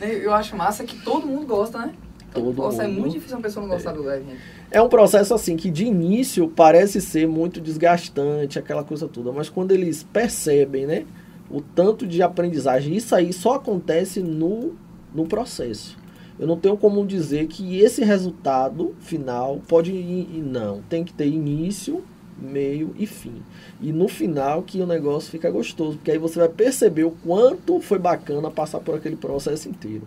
Eu 0.00 0.32
acho 0.32 0.56
massa 0.56 0.84
que 0.84 0.96
todo 1.02 1.26
mundo 1.26 1.46
gosta, 1.46 1.78
né? 1.78 1.92
Todo 2.32 2.52
gosta. 2.52 2.84
É 2.84 2.86
mundo. 2.86 2.96
É 2.96 3.00
muito 3.00 3.12
difícil 3.12 3.36
uma 3.36 3.42
pessoa 3.42 3.66
não 3.66 3.74
gostar 3.74 3.90
é. 3.90 3.94
do 3.94 4.10
evento. 4.10 4.40
É 4.70 4.80
um 4.80 4.88
processo 4.88 5.34
assim 5.34 5.56
que 5.56 5.68
de 5.68 5.84
início 5.84 6.48
parece 6.48 7.00
ser 7.00 7.26
muito 7.26 7.60
desgastante, 7.60 8.58
aquela 8.58 8.84
coisa 8.84 9.08
toda, 9.08 9.32
mas 9.32 9.48
quando 9.48 9.72
eles 9.72 10.04
percebem, 10.04 10.86
né, 10.86 11.04
o 11.50 11.60
tanto 11.60 12.06
de 12.06 12.22
aprendizagem, 12.22 12.94
isso 12.94 13.14
aí 13.14 13.32
só 13.32 13.54
acontece 13.54 14.20
no, 14.20 14.74
no 15.12 15.26
processo. 15.26 15.98
Eu 16.38 16.46
não 16.46 16.56
tenho 16.56 16.76
como 16.76 17.04
dizer 17.04 17.48
que 17.48 17.80
esse 17.80 18.02
resultado 18.02 18.94
final 19.00 19.60
pode 19.68 19.92
ir, 19.92 20.40
não, 20.40 20.80
tem 20.88 21.04
que 21.04 21.12
ter 21.12 21.26
início, 21.26 22.02
meio 22.40 22.94
e 22.98 23.06
fim. 23.06 23.42
E 23.80 23.92
no 23.92 24.08
final 24.08 24.62
que 24.62 24.80
o 24.80 24.86
negócio 24.86 25.30
fica 25.30 25.50
gostoso, 25.50 25.96
porque 25.96 26.10
aí 26.10 26.18
você 26.18 26.38
vai 26.38 26.48
perceber 26.48 27.04
o 27.04 27.10
quanto 27.10 27.80
foi 27.80 27.98
bacana 27.98 28.50
passar 28.50 28.80
por 28.80 28.94
aquele 28.94 29.16
processo 29.16 29.68
inteiro. 29.68 30.06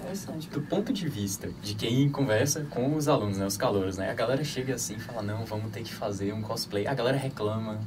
Interessante. 0.00 0.48
Do 0.48 0.62
ponto 0.62 0.92
de 0.92 1.08
vista 1.08 1.50
de 1.62 1.74
quem 1.74 2.08
conversa 2.08 2.66
com 2.70 2.96
os 2.96 3.06
alunos, 3.06 3.36
né, 3.36 3.46
os 3.46 3.56
calouros, 3.56 3.98
né, 3.98 4.10
a 4.10 4.14
galera 4.14 4.42
chega 4.42 4.74
assim 4.74 4.94
e 4.94 5.00
fala, 5.00 5.22
não, 5.22 5.44
vamos 5.44 5.70
ter 5.70 5.82
que 5.82 5.92
fazer 5.92 6.32
um 6.32 6.40
cosplay. 6.40 6.86
A 6.86 6.94
galera 6.94 7.18
reclama, 7.18 7.78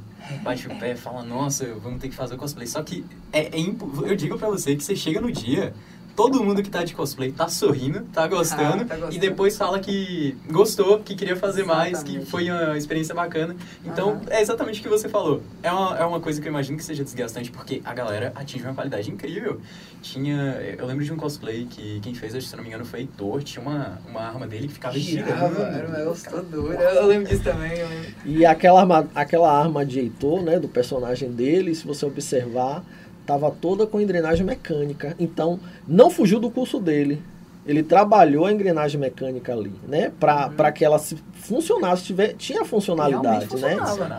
bate 0.42 0.66
o 0.68 0.78
pé, 0.78 0.94
fala, 0.94 1.22
nossa, 1.22 1.66
vamos 1.74 2.00
ter 2.00 2.08
que 2.08 2.14
fazer 2.14 2.36
o 2.36 2.38
cosplay. 2.38 2.66
Só 2.66 2.82
que 2.82 3.04
é, 3.32 3.46
é 3.46 3.60
eu 4.06 4.14
digo 4.14 4.38
para 4.38 4.48
você 4.48 4.76
que 4.76 4.84
você 4.84 4.94
chega 4.94 5.20
no 5.20 5.30
dia, 5.30 5.74
todo 6.16 6.42
mundo 6.42 6.62
que 6.62 6.70
tá 6.70 6.84
de 6.84 6.94
cosplay 6.94 7.32
tá 7.32 7.48
sorrindo, 7.48 8.00
tá 8.12 8.26
gostando, 8.26 8.82
Ah, 8.82 8.84
tá 8.84 8.94
gostando. 8.96 9.14
e 9.14 9.18
depois 9.18 9.56
fala 9.56 9.78
que 9.80 10.36
gostou, 10.50 11.00
que 11.00 11.14
queria 11.14 11.36
fazer 11.36 11.64
mais, 11.64 12.02
que 12.02 12.10
Exatamente. 12.16 12.30
foi 12.30 12.50
uma 12.50 12.76
experiência 12.78 13.14
bacana. 13.14 13.56
Então, 13.84 14.10
Aham. 14.10 14.20
é 14.30 14.40
exatamente 14.40 14.80
o 14.80 14.82
que 14.82 14.88
você 14.88 15.08
falou. 15.08 15.42
É 15.62 15.70
uma, 15.72 15.98
é 15.98 16.04
uma 16.04 16.20
coisa 16.20 16.40
que 16.40 16.46
eu 16.46 16.50
imagino 16.50 16.76
que 16.78 16.84
seja 16.84 17.02
desgastante, 17.02 17.50
porque 17.50 17.82
a 17.84 17.92
galera 17.92 18.32
atinge 18.34 18.64
uma 18.64 18.74
qualidade 18.74 19.10
incrível. 19.10 19.60
Tinha. 20.02 20.56
Eu 20.78 20.86
lembro 20.86 21.04
de 21.04 21.12
um 21.12 21.16
cosplay 21.16 21.66
que 21.68 21.98
quem 22.00 22.14
fez, 22.14 22.32
se 22.44 22.54
não 22.56 22.62
me 22.62 22.68
engano, 22.68 22.84
foi 22.84 23.00
Heitor, 23.00 23.42
tinha 23.42 23.62
uma, 23.62 23.98
uma 24.08 24.20
arma 24.20 24.46
dele 24.46 24.68
que 24.68 24.74
ficava 24.74 24.98
girando. 24.98 25.60
era 25.62 26.10
um 26.10 26.14
todo 26.14 26.42
doido. 26.50 26.80
Eu, 26.80 26.90
eu 26.90 27.06
lembro 27.06 27.28
disso 27.28 27.42
também, 27.42 27.72
eu 27.78 27.88
lembro. 27.88 28.10
E 28.24 28.44
aquela 28.46 28.80
arma, 28.80 29.08
aquela 29.14 29.50
arma 29.58 29.84
de 29.84 30.00
Heitor, 30.00 30.42
né, 30.42 30.58
do 30.58 30.68
personagem 30.68 31.30
dele, 31.32 31.74
se 31.74 31.86
você 31.86 32.04
observar, 32.06 32.84
tava 33.26 33.50
toda 33.50 33.86
com 33.86 34.00
engrenagem 34.00 34.44
mecânica. 34.44 35.14
Então, 35.18 35.58
não 35.86 36.10
fugiu 36.10 36.38
do 36.38 36.50
curso 36.50 36.78
dele. 36.78 37.22
Ele 37.66 37.82
trabalhou 37.82 38.44
a 38.44 38.52
engrenagem 38.52 39.00
mecânica 39.00 39.54
ali, 39.54 39.72
né, 39.88 40.12
para 40.20 40.50
para 40.50 40.70
que 40.70 40.84
ela 40.84 40.98
se 40.98 41.16
funcionasse, 41.32 42.04
tiver, 42.04 42.34
tinha 42.34 42.62
funcionalidade, 42.62 43.56
né? 43.56 43.76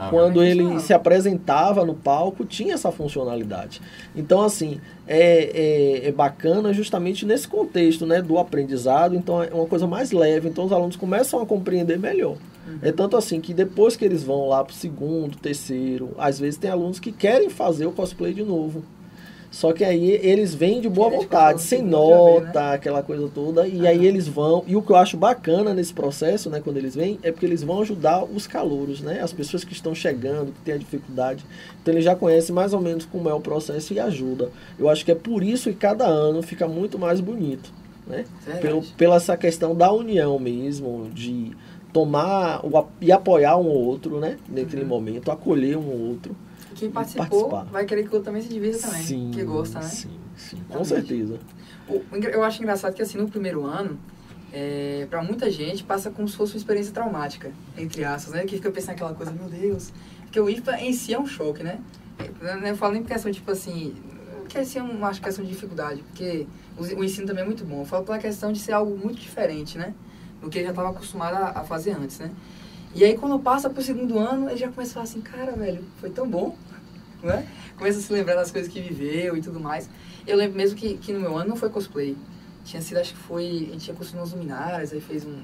Quando 0.09 0.43
ele 0.43 0.79
se 0.79 0.93
apresentava 0.93 1.85
no 1.85 1.93
palco, 1.93 2.43
tinha 2.43 2.73
essa 2.73 2.91
funcionalidade. 2.91 3.81
Então, 4.15 4.41
assim, 4.41 4.79
é, 5.07 6.03
é, 6.03 6.07
é 6.07 6.11
bacana 6.11 6.73
justamente 6.73 7.23
nesse 7.23 7.47
contexto 7.47 8.05
né, 8.05 8.19
do 8.19 8.37
aprendizado. 8.39 9.15
Então, 9.15 9.41
é 9.43 9.53
uma 9.53 9.67
coisa 9.67 9.85
mais 9.85 10.11
leve. 10.11 10.49
Então, 10.49 10.65
os 10.65 10.71
alunos 10.71 10.95
começam 10.95 11.39
a 11.39 11.45
compreender 11.45 11.99
melhor. 11.99 12.37
É 12.81 12.91
tanto 12.91 13.15
assim 13.15 13.39
que 13.39 13.53
depois 13.53 13.95
que 13.95 14.03
eles 14.03 14.23
vão 14.23 14.47
lá 14.47 14.63
para 14.63 14.73
o 14.73 14.75
segundo, 14.75 15.37
terceiro, 15.37 16.11
às 16.17 16.39
vezes 16.39 16.57
tem 16.57 16.69
alunos 16.69 16.99
que 16.99 17.11
querem 17.11 17.49
fazer 17.49 17.85
o 17.85 17.91
cosplay 17.91 18.33
de 18.33 18.43
novo. 18.43 18.83
Só 19.55 19.71
que 19.71 19.85
aí 19.85 20.11
eles 20.11 20.53
vêm 20.53 20.81
de 20.81 20.89
boa 20.89 21.09
vontade, 21.09 21.61
sem 21.61 21.79
segundo 21.79 21.93
outra 21.95 22.25
vez, 22.25 22.45
nota, 22.47 22.73
aquela 22.73 23.01
coisa 23.01 23.29
toda. 23.33 23.65
E 23.65 23.77
Aham. 23.77 23.87
aí 23.87 24.05
eles 24.05 24.27
vão. 24.27 24.65
E 24.67 24.75
o 24.75 24.81
que 24.81 24.91
eu 24.91 24.97
acho 24.97 25.15
bacana 25.15 25.73
nesse 25.73 25.93
processo, 25.93 26.49
né, 26.49 26.59
quando 26.61 26.75
eles 26.75 26.93
vêm, 26.93 27.17
é 27.23 27.31
porque 27.31 27.45
eles 27.45 27.63
vão 27.63 27.79
ajudar 27.81 28.25
os 28.25 28.45
calouros, 28.47 28.99
né? 28.99 29.21
As 29.21 29.31
pessoas 29.31 29.63
que 29.63 29.71
estão 29.71 29.95
chegando, 29.95 30.51
que 30.51 30.59
têm 30.59 30.73
a 30.73 30.77
dificuldade. 30.77 31.45
Então 31.81 31.93
eles 31.93 32.03
já 32.03 32.13
conhecem 32.13 32.53
mais 32.53 32.73
ou 32.73 32.81
menos 32.81 33.05
como 33.05 33.29
é 33.29 33.33
o 33.33 33.39
processo 33.39 33.93
e 33.93 33.99
ajuda. 33.99 34.49
Eu 34.77 34.89
acho 34.89 35.05
que 35.05 35.11
é 35.13 35.15
por 35.15 35.41
isso 35.41 35.69
que 35.69 35.77
cada 35.77 36.05
ano 36.05 36.41
fica 36.43 36.67
muito 36.67 36.99
mais 36.99 37.21
bonito, 37.21 37.71
né? 38.05 38.25
Pelo, 38.59 38.81
pela 38.97 39.15
essa 39.15 39.37
questão 39.37 39.73
da 39.73 39.89
união 39.89 40.37
mesmo, 40.37 41.09
de 41.13 41.53
tomar 41.93 42.59
o 42.61 42.87
e 42.99 43.09
apoiar 43.09 43.55
um 43.55 43.67
ou 43.67 43.85
outro, 43.85 44.19
né? 44.19 44.35
Naquele 44.49 44.81
Uhum. 44.81 44.89
momento, 44.89 45.31
acolher 45.31 45.77
um 45.77 45.87
ou 45.89 46.09
outro. 46.09 46.35
Quem 46.75 46.91
participou 46.91 47.49
participar. 47.49 47.71
vai 47.71 47.85
querer 47.85 48.03
que 48.03 48.09
o 48.09 48.13
outro 48.13 48.25
também 48.25 48.41
se 48.41 48.49
divirta 48.49 48.79
também. 48.87 49.01
Sim, 49.01 49.31
que 49.33 49.43
gosta, 49.43 49.79
né? 49.79 49.87
Sim, 49.87 50.19
sim, 50.35 50.61
com 50.69 50.83
certeza. 50.83 51.39
O- 51.87 52.01
Eu 52.31 52.43
acho 52.43 52.61
engraçado 52.61 52.93
que 52.93 53.01
assim, 53.01 53.17
no 53.17 53.27
primeiro 53.29 53.63
ano, 53.65 53.99
é, 54.51 55.07
para 55.09 55.21
muita 55.23 55.49
gente 55.49 55.83
passa 55.83 56.09
como 56.11 56.27
se 56.27 56.35
fosse 56.35 56.53
uma 56.53 56.57
experiência 56.57 56.93
traumática, 56.93 57.51
entre 57.77 58.03
aspas, 58.03 58.33
né? 58.33 58.45
Que 58.45 58.55
fica 58.57 58.71
pensando 58.71 58.91
aquela 58.91 59.13
coisa, 59.13 59.31
meu 59.31 59.49
Deus. 59.49 59.91
Porque 60.21 60.39
o 60.39 60.49
IFA 60.49 60.79
em 60.81 60.93
si 60.93 61.13
é 61.13 61.19
um 61.19 61.25
choque, 61.25 61.63
né? 61.63 61.79
Eu 62.41 62.61
não 62.61 62.75
falo 62.75 62.93
nem 62.93 63.01
por 63.01 63.09
questão, 63.09 63.31
tipo 63.31 63.49
assim, 63.51 63.93
que 64.47 64.57
assim 64.57 64.79
é 64.79 64.83
uma 64.83 65.07
acho, 65.09 65.21
questão 65.21 65.43
de 65.43 65.51
dificuldade, 65.51 66.01
porque 66.03 66.47
o, 66.77 67.03
ensino 67.03 67.27
também 67.27 67.43
é 67.43 67.45
muito 67.45 67.65
bom. 67.65 67.81
Eu 67.81 67.85
falo 67.85 68.05
pela 68.05 68.17
questão 68.17 68.51
de 68.51 68.59
ser 68.59 68.71
algo 68.73 68.97
muito 68.97 69.19
diferente, 69.19 69.77
né? 69.77 69.93
Do 70.41 70.49
que 70.49 70.57
ele 70.59 70.65
já 70.65 70.71
estava 70.71 70.89
acostumado 70.89 71.35
a, 71.35 71.59
a 71.59 71.63
fazer 71.63 71.91
antes, 71.91 72.19
né? 72.19 72.31
E 72.95 73.03
aí 73.03 73.15
quando 73.17 73.37
passa 73.39 73.69
pro 73.69 73.83
segundo 73.83 74.17
ano, 74.17 74.49
ele 74.49 74.57
já 74.57 74.69
começa 74.71 74.91
a 74.91 74.93
falar 74.95 75.03
assim, 75.03 75.21
cara, 75.21 75.51
velho, 75.51 75.83
foi 75.99 76.09
tão 76.09 76.27
bom, 76.27 76.55
né? 77.21 77.45
Começa 77.77 77.99
a 77.99 78.01
se 78.01 78.11
lembrar 78.13 78.35
das 78.35 78.49
coisas 78.51 78.71
que 78.71 78.79
viveu 78.81 79.35
e 79.35 79.41
tudo 79.41 79.59
mais. 79.59 79.89
Eu 80.25 80.37
lembro 80.37 80.55
mesmo 80.57 80.77
que, 80.77 80.95
que 80.97 81.11
no 81.13 81.19
meu 81.19 81.37
ano 81.37 81.49
não 81.49 81.55
foi 81.57 81.69
cosplay. 81.69 82.15
Tinha 82.63 82.81
sido, 82.81 82.97
acho 82.97 83.13
que 83.13 83.19
foi. 83.19 83.45
A 83.45 83.73
gente 83.73 83.79
tinha 83.85 83.95
construído 83.95 84.21
umas 84.23 84.31
luminárias, 84.31 84.91
aí 84.93 84.99
fez 85.01 85.23
um. 85.25 85.35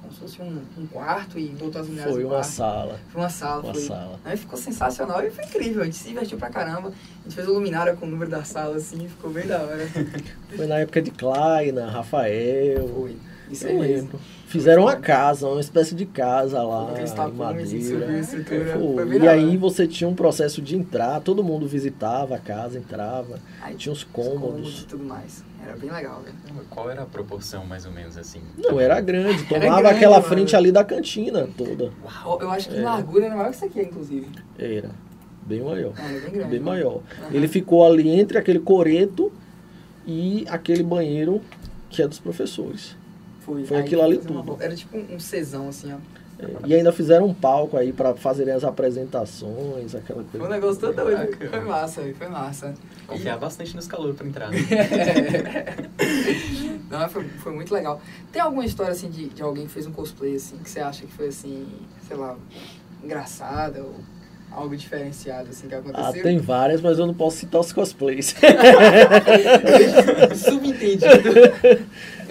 como 0.00 0.12
se 0.12 0.20
fosse 0.20 0.40
um, 0.42 0.60
um 0.76 0.86
quarto 0.86 1.36
e 1.38 1.48
botou 1.48 1.80
as 1.80 1.86
luminárias 1.88 2.14
Foi 2.14 2.24
uma 2.24 2.34
quarto. 2.34 2.46
sala. 2.50 3.00
Foi 3.08 3.20
uma 3.22 3.30
sala, 3.30 3.62
Uma 3.64 3.72
foi. 3.74 3.82
sala. 3.82 4.20
Aí 4.24 4.36
ficou 4.36 4.56
sensacional 4.58 5.24
e 5.26 5.30
foi 5.30 5.44
incrível, 5.44 5.82
a 5.82 5.84
gente 5.86 5.96
se 5.96 6.08
divertiu 6.08 6.38
pra 6.38 6.50
caramba. 6.50 6.90
A 6.90 7.22
gente 7.24 7.34
fez 7.34 7.48
a 7.48 7.50
luminária 7.50 7.96
com 7.96 8.06
o 8.06 8.08
número 8.08 8.30
da 8.30 8.44
sala, 8.44 8.76
assim, 8.76 9.08
ficou 9.08 9.30
bem 9.30 9.46
da 9.46 9.60
hora. 9.60 9.88
Foi 10.54 10.66
na 10.68 10.76
época 10.78 11.02
de 11.02 11.10
Klaina, 11.10 11.90
Rafael. 11.90 12.86
Foi. 12.88 13.16
Isso 13.50 13.66
Eu 13.66 13.78
mesmo. 13.80 13.96
lembro. 13.96 14.20
Fizeram 14.48 14.84
uma 14.84 14.96
casa, 14.96 15.46
uma 15.46 15.60
espécie 15.60 15.94
de 15.94 16.06
casa 16.06 16.62
lá, 16.62 16.94
em 16.98 17.32
madeira. 17.32 18.18
estrutura. 18.18 18.78
Foi. 18.78 19.18
E 19.18 19.28
aí 19.28 19.56
você 19.58 19.86
tinha 19.86 20.08
um 20.08 20.14
processo 20.14 20.62
de 20.62 20.74
entrar, 20.74 21.20
todo 21.20 21.44
mundo 21.44 21.66
visitava 21.68 22.34
a 22.36 22.38
casa, 22.38 22.78
entrava, 22.78 23.38
Aí 23.60 23.74
tinha 23.74 23.92
os 23.92 23.98
os 23.98 24.04
cômodos 24.04 24.82
e 24.82 24.86
tudo 24.86 25.04
mais. 25.04 25.44
Era 25.62 25.76
bem 25.76 25.90
legal, 25.90 26.22
velho. 26.22 26.34
Qual 26.70 26.90
era 26.90 27.02
a 27.02 27.06
proporção, 27.06 27.66
mais 27.66 27.84
ou 27.84 27.92
menos, 27.92 28.16
assim? 28.16 28.40
Não, 28.56 28.80
era 28.80 28.98
grande, 29.02 29.44
Era 29.50 29.60
tomava 29.60 29.82
grande, 29.82 29.96
aquela 29.96 30.16
mano. 30.16 30.28
frente 30.28 30.56
ali 30.56 30.72
da 30.72 30.82
cantina 30.82 31.46
toda. 31.54 31.92
Ó, 32.24 32.38
Eu 32.40 32.50
acho 32.50 32.70
que 32.70 32.76
É. 32.78 32.80
largura 32.82 33.26
era 33.26 33.36
maior 33.36 33.50
que 33.50 33.56
isso 33.56 33.64
aqui, 33.66 33.82
inclusive. 33.82 34.28
Era. 34.58 34.90
Bem 35.44 35.60
maior. 35.62 35.92
É, 35.98 36.02
era 36.10 36.20
bem 36.20 36.30
grande. 36.32 36.50
Bem 36.52 36.60
maior. 36.60 37.02
Aham. 37.20 37.28
Ele 37.32 37.48
ficou 37.48 37.84
ali 37.86 38.08
entre 38.08 38.38
aquele 38.38 38.60
coreto 38.60 39.30
e 40.06 40.46
aquele 40.48 40.82
banheiro 40.82 41.42
que 41.90 42.00
é 42.00 42.08
dos 42.08 42.18
professores. 42.18 42.96
Foi, 43.48 43.64
foi 43.64 43.76
Aí 43.78 43.82
aquilo 43.82 44.02
ali 44.02 44.18
tudo. 44.18 44.58
Era 44.60 44.74
tipo 44.76 44.96
um 44.98 45.18
Czão, 45.18 45.68
assim, 45.70 45.92
ó. 45.92 45.96
É, 46.40 46.46
e 46.66 46.74
ainda 46.74 46.92
fizeram 46.92 47.26
um 47.26 47.34
palco 47.34 47.76
aí 47.76 47.92
para 47.92 48.14
fazerem 48.14 48.54
as 48.54 48.62
apresentações, 48.62 49.94
aquela 49.94 50.22
Foi 50.22 50.38
um 50.38 50.44
coisa. 50.44 50.48
negócio 50.54 50.80
todo 50.80 50.94
doido. 50.94 51.16
Caraca. 51.16 51.48
Foi 51.48 51.60
massa, 51.60 52.14
foi 52.16 52.28
massa. 52.28 52.74
Confiar 53.08 53.38
bastante 53.38 53.74
nos 53.74 53.88
calores 53.88 54.14
pra 54.16 54.26
entrar, 54.26 54.50
né? 54.50 54.58
Não, 56.88 56.98
mas 57.00 57.12
foi, 57.12 57.24
foi 57.24 57.52
muito 57.52 57.74
legal. 57.74 58.00
Tem 58.30 58.40
alguma 58.40 58.64
história, 58.64 58.92
assim, 58.92 59.10
de, 59.10 59.28
de 59.30 59.42
alguém 59.42 59.66
que 59.66 59.72
fez 59.72 59.86
um 59.86 59.92
cosplay, 59.92 60.36
assim, 60.36 60.58
que 60.58 60.70
você 60.70 60.78
acha 60.78 61.04
que 61.04 61.12
foi, 61.12 61.28
assim, 61.28 61.66
sei 62.06 62.16
lá, 62.16 62.36
engraçada 63.02 63.82
ou 63.82 63.94
algo 64.50 64.76
diferenciado, 64.76 65.50
assim, 65.50 65.68
que 65.68 65.74
Ah, 65.74 65.78
aconteceu? 65.78 66.22
tem 66.22 66.38
várias, 66.38 66.80
mas 66.80 66.98
eu 66.98 67.06
não 67.06 67.14
posso 67.14 67.36
citar 67.38 67.60
os 67.60 67.72
cosplays. 67.72 68.34
Subentendido. 70.34 71.30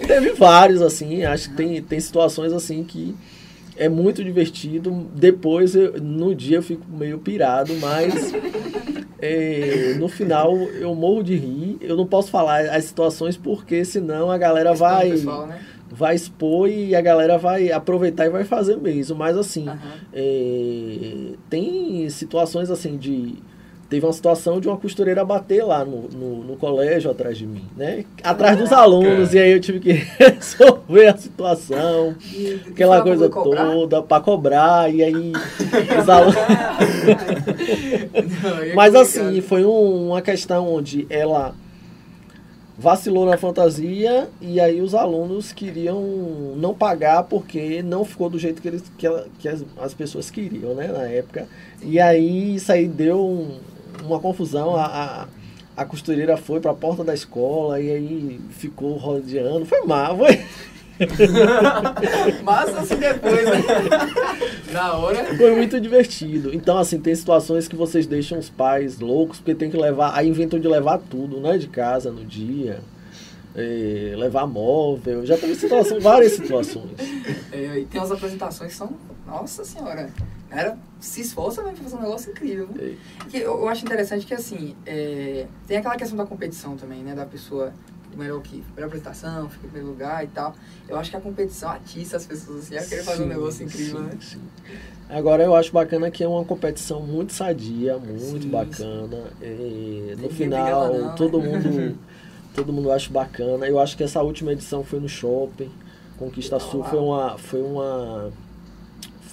Teve 0.06 0.32
vários, 0.32 0.82
assim, 0.82 1.24
acho 1.24 1.50
que 1.50 1.56
tem, 1.56 1.82
tem 1.82 2.00
situações 2.00 2.52
assim 2.52 2.82
que 2.84 3.14
é 3.76 3.88
muito 3.88 4.22
divertido. 4.24 5.06
Depois, 5.14 5.74
eu- 5.74 6.00
no 6.00 6.34
dia, 6.34 6.58
eu 6.58 6.62
fico 6.62 6.84
meio 6.90 7.18
pirado, 7.18 7.74
mas 7.80 8.32
é, 9.20 9.94
no 9.98 10.08
final 10.08 10.56
eu 10.80 10.94
morro 10.94 11.22
de 11.22 11.36
rir. 11.36 11.76
Eu 11.80 11.96
não 11.96 12.06
posso 12.06 12.30
falar 12.30 12.60
as 12.70 12.84
situações 12.84 13.36
porque 13.36 13.84
senão 13.84 14.30
a 14.30 14.38
galera 14.38 14.74
vai, 14.74 15.10
Pessoal, 15.10 15.46
né? 15.46 15.58
Vai 15.90 16.14
expor 16.14 16.68
e 16.68 16.94
a 16.94 17.00
galera 17.00 17.38
vai 17.38 17.70
aproveitar 17.72 18.26
e 18.26 18.30
vai 18.30 18.44
fazer 18.44 18.76
mesmo. 18.76 19.16
Mas 19.16 19.36
assim, 19.36 19.68
Aham. 19.68 19.78
é, 20.12 21.12
tem 21.50 22.08
situações 22.10 22.70
assim 22.70 22.96
de. 22.96 23.34
Teve 23.90 24.04
uma 24.04 24.12
situação 24.12 24.60
de 24.60 24.68
uma 24.68 24.76
costureira 24.76 25.24
bater 25.24 25.64
lá 25.64 25.82
no, 25.82 26.02
no, 26.10 26.44
no 26.44 26.56
colégio 26.56 27.10
atrás 27.10 27.38
de 27.38 27.46
mim, 27.46 27.64
né? 27.74 28.04
Atrás 28.22 28.58
dos 28.58 28.70
alunos, 28.70 29.32
e 29.32 29.38
aí 29.38 29.50
eu 29.50 29.60
tive 29.60 29.80
que 29.80 29.92
resolver 30.20 31.06
a 31.06 31.16
situação, 31.16 32.14
E- 32.30 32.60
aquela 32.68 33.00
coisa 33.00 33.30
toda, 33.30 34.02
pra 34.02 34.20
cobrar, 34.20 34.92
e 34.94 35.02
aí 35.02 35.32
os 36.02 36.06
alunos. 36.06 36.34
Não, 38.42 38.74
Mas 38.74 38.94
assim, 38.94 39.40
foi 39.40 39.64
um- 39.64 40.08
uma 40.08 40.20
questão 40.20 40.70
onde 40.70 41.06
ela 41.08 41.54
vacilou 42.78 43.26
na 43.26 43.36
fantasia 43.36 44.28
e 44.40 44.60
aí 44.60 44.80
os 44.80 44.94
alunos 44.94 45.52
queriam 45.52 46.00
não 46.56 46.72
pagar 46.72 47.24
porque 47.24 47.82
não 47.82 48.04
ficou 48.04 48.30
do 48.30 48.38
jeito 48.38 48.62
que, 48.62 48.68
eles, 48.68 48.84
que, 48.96 49.04
ela- 49.06 49.26
que 49.40 49.48
as, 49.48 49.64
as 49.80 49.92
pessoas 49.94 50.30
queriam, 50.30 50.74
né, 50.74 50.86
na 50.86 51.02
época. 51.02 51.48
E 51.82 51.98
aí 51.98 52.54
isso 52.54 52.70
aí 52.70 52.86
deu 52.86 53.18
um- 53.20 53.58
uma 54.04 54.20
confusão. 54.20 54.76
A, 54.76 54.84
a, 54.86 55.26
a 55.76 55.84
costureira 55.84 56.36
foi 56.36 56.60
para 56.60 56.70
a 56.70 56.74
porta 56.74 57.02
da 57.02 57.12
escola 57.14 57.80
e 57.80 57.90
aí 57.90 58.40
ficou 58.50 58.96
rodeando. 58.96 59.66
Foi 59.66 59.82
mal, 59.84 60.16
foi, 60.16 60.40
Mas 62.42 62.76
assim 62.76 62.96
depois, 62.96 63.44
né? 63.44 63.62
Na 64.72 64.94
hora. 64.94 65.36
foi 65.36 65.54
muito 65.54 65.80
divertido. 65.80 66.54
Então, 66.54 66.78
assim, 66.78 67.00
tem 67.00 67.14
situações 67.14 67.68
que 67.68 67.76
vocês 67.76 68.06
deixam 68.06 68.38
os 68.38 68.50
pais 68.50 68.98
loucos 68.98 69.38
porque 69.38 69.54
tem 69.54 69.70
que 69.70 69.76
levar. 69.76 70.12
Aí 70.14 70.28
inventam 70.28 70.58
de 70.58 70.68
levar 70.68 70.98
tudo, 70.98 71.40
né, 71.40 71.56
de 71.58 71.68
casa 71.68 72.10
no 72.10 72.24
dia. 72.24 72.80
É, 73.54 74.14
levar 74.16 74.46
móvel. 74.46 75.24
Já 75.26 75.36
teve 75.36 75.54
situação, 75.54 75.98
várias 76.00 76.32
situações. 76.32 76.90
É, 77.50 77.78
e 77.80 77.86
tem 77.86 78.00
umas 78.00 78.12
apresentações 78.12 78.72
que 78.72 78.76
são. 78.76 78.92
Nossa 79.26 79.64
senhora. 79.64 80.10
Era, 80.50 80.78
se 80.98 81.20
esforça 81.20 81.62
mesmo 81.62 81.76
pra 81.76 81.84
fazer 81.84 81.96
um 81.96 82.02
negócio 82.02 82.30
incrível. 82.30 82.68
É. 82.78 82.94
Que 83.28 83.38
eu, 83.38 83.60
eu 83.60 83.68
acho 83.68 83.84
interessante 83.84 84.24
que 84.24 84.34
assim. 84.34 84.74
tem 85.66 85.76
aquela 85.76 85.96
questão 85.96 86.16
da 86.16 86.24
competição 86.24 86.76
também, 86.76 87.02
né? 87.02 87.14
Da 87.14 87.26
pessoa 87.26 87.72
melhor 88.18 88.42
que 88.42 88.64
melhor 88.74 88.88
apresentação, 88.88 89.48
fica 89.48 89.66
em 89.66 89.70
primeiro 89.70 89.88
lugar 89.88 90.24
e 90.24 90.28
tal. 90.28 90.54
Eu 90.88 90.96
acho 90.98 91.10
que 91.10 91.16
a 91.16 91.20
competição 91.20 91.70
atiça 91.70 92.16
as 92.16 92.26
pessoas 92.26 92.64
assim, 92.64 92.76
a 92.76 92.84
querer 92.84 93.02
fazer 93.02 93.22
um 93.22 93.26
negócio 93.26 93.64
incrível, 93.64 93.98
sim, 93.98 94.04
né? 94.04 94.18
sim. 94.20 94.40
Agora 95.08 95.42
eu 95.42 95.54
acho 95.54 95.72
bacana 95.72 96.10
que 96.10 96.22
é 96.22 96.28
uma 96.28 96.44
competição 96.44 97.00
muito 97.00 97.32
sadia, 97.32 97.96
muito 97.96 98.42
Sim, 98.42 98.50
bacana. 98.50 99.32
É, 99.40 100.14
no 100.16 100.22
Ninguém 100.22 100.30
final, 100.30 100.92
não, 100.92 101.14
todo 101.14 101.38
né? 101.38 101.48
mundo. 101.48 101.98
todo 102.54 102.72
mundo 102.72 102.92
acha 102.92 103.10
bacana. 103.10 103.66
Eu 103.66 103.78
acho 103.78 103.96
que 103.96 104.02
essa 104.02 104.20
última 104.20 104.52
edição 104.52 104.84
foi 104.84 105.00
no 105.00 105.08
shopping. 105.08 105.70
Conquista 106.18 106.58
Sul 106.58 106.82
foi 106.84 106.98
uma, 106.98 107.38
foi 107.38 107.62
uma 107.62 108.30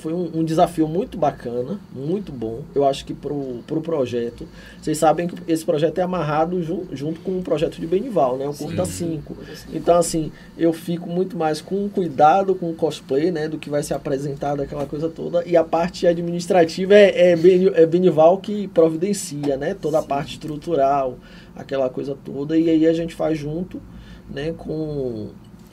foi 0.06 0.14
um, 0.14 0.30
um, 0.36 0.44
desafio 0.44 0.88
muito 0.88 1.18
bacana, 1.18 1.80
muito 1.92 2.32
bom. 2.32 2.62
Eu 2.76 2.86
acho 2.86 3.04
que 3.04 3.12
pro, 3.12 3.64
pro 3.66 3.82
projeto. 3.82 4.48
Vocês 4.80 5.00
sabem 5.00 5.28
que 5.28 5.36
esse 5.52 5.66
projeto 5.66 5.98
é 5.98 6.04
amarrado 6.04 6.62
ju, 6.62 6.86
junto 6.92 7.22
com 7.22 7.40
o 7.40 7.42
projeto 7.42 7.82
de 7.82 7.88
Benival, 7.88 8.38
né? 8.38 8.48
O 8.48 8.54
Curta 8.54 8.86
5. 8.86 9.36
Então, 9.74 9.98
assim, 9.98 10.32
eu 10.56 10.72
fico 10.72 11.10
muito 11.10 11.36
mais 11.36 11.60
com 11.60 11.90
cuidado 11.90 12.54
com 12.54 12.70
o 12.70 12.76
cosplay, 12.76 13.32
né? 13.32 13.48
Do 13.48 13.58
que 13.58 13.68
vai 13.68 13.82
ser 13.82 13.96
apresentado, 13.96 14.62
aquela 14.62 14.86
coisa 14.86 15.10
toda. 15.10 15.44
E 15.44 15.58
a 15.58 15.64
parte 15.64 16.06
administrativa 16.06 16.94
é, 16.94 17.32
é, 17.32 17.36
é 17.74 17.86
Benival 17.88 18.38
que 18.38 18.68
providencia, 18.68 19.58
né? 19.58 19.74
Toda 19.74 19.98
a 19.98 20.04
parte 20.04 20.34
estrutural, 20.34 21.18
aquela 21.56 21.90
coisa 21.90 22.16
toda. 22.24 22.56
E 22.56 22.70
aí 22.70 22.86
a 22.86 22.94
gente 22.94 23.16
faz 23.16 23.40
junto, 23.40 23.82
né? 24.30 24.54
Com, 24.56 25.30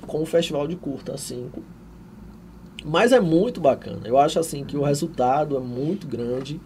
com 0.06 0.22
o 0.22 0.24
Festival 0.24 0.66
de 0.66 0.76
Curta 0.76 1.18
5 1.18 1.81
mas 2.84 3.12
é 3.12 3.20
muito 3.20 3.60
bacana. 3.60 4.00
Eu 4.04 4.18
acho 4.18 4.38
assim 4.38 4.64
que 4.64 4.76
o 4.76 4.82
resultado 4.82 5.56
é 5.56 5.60
muito 5.60 6.06
grande. 6.06 6.60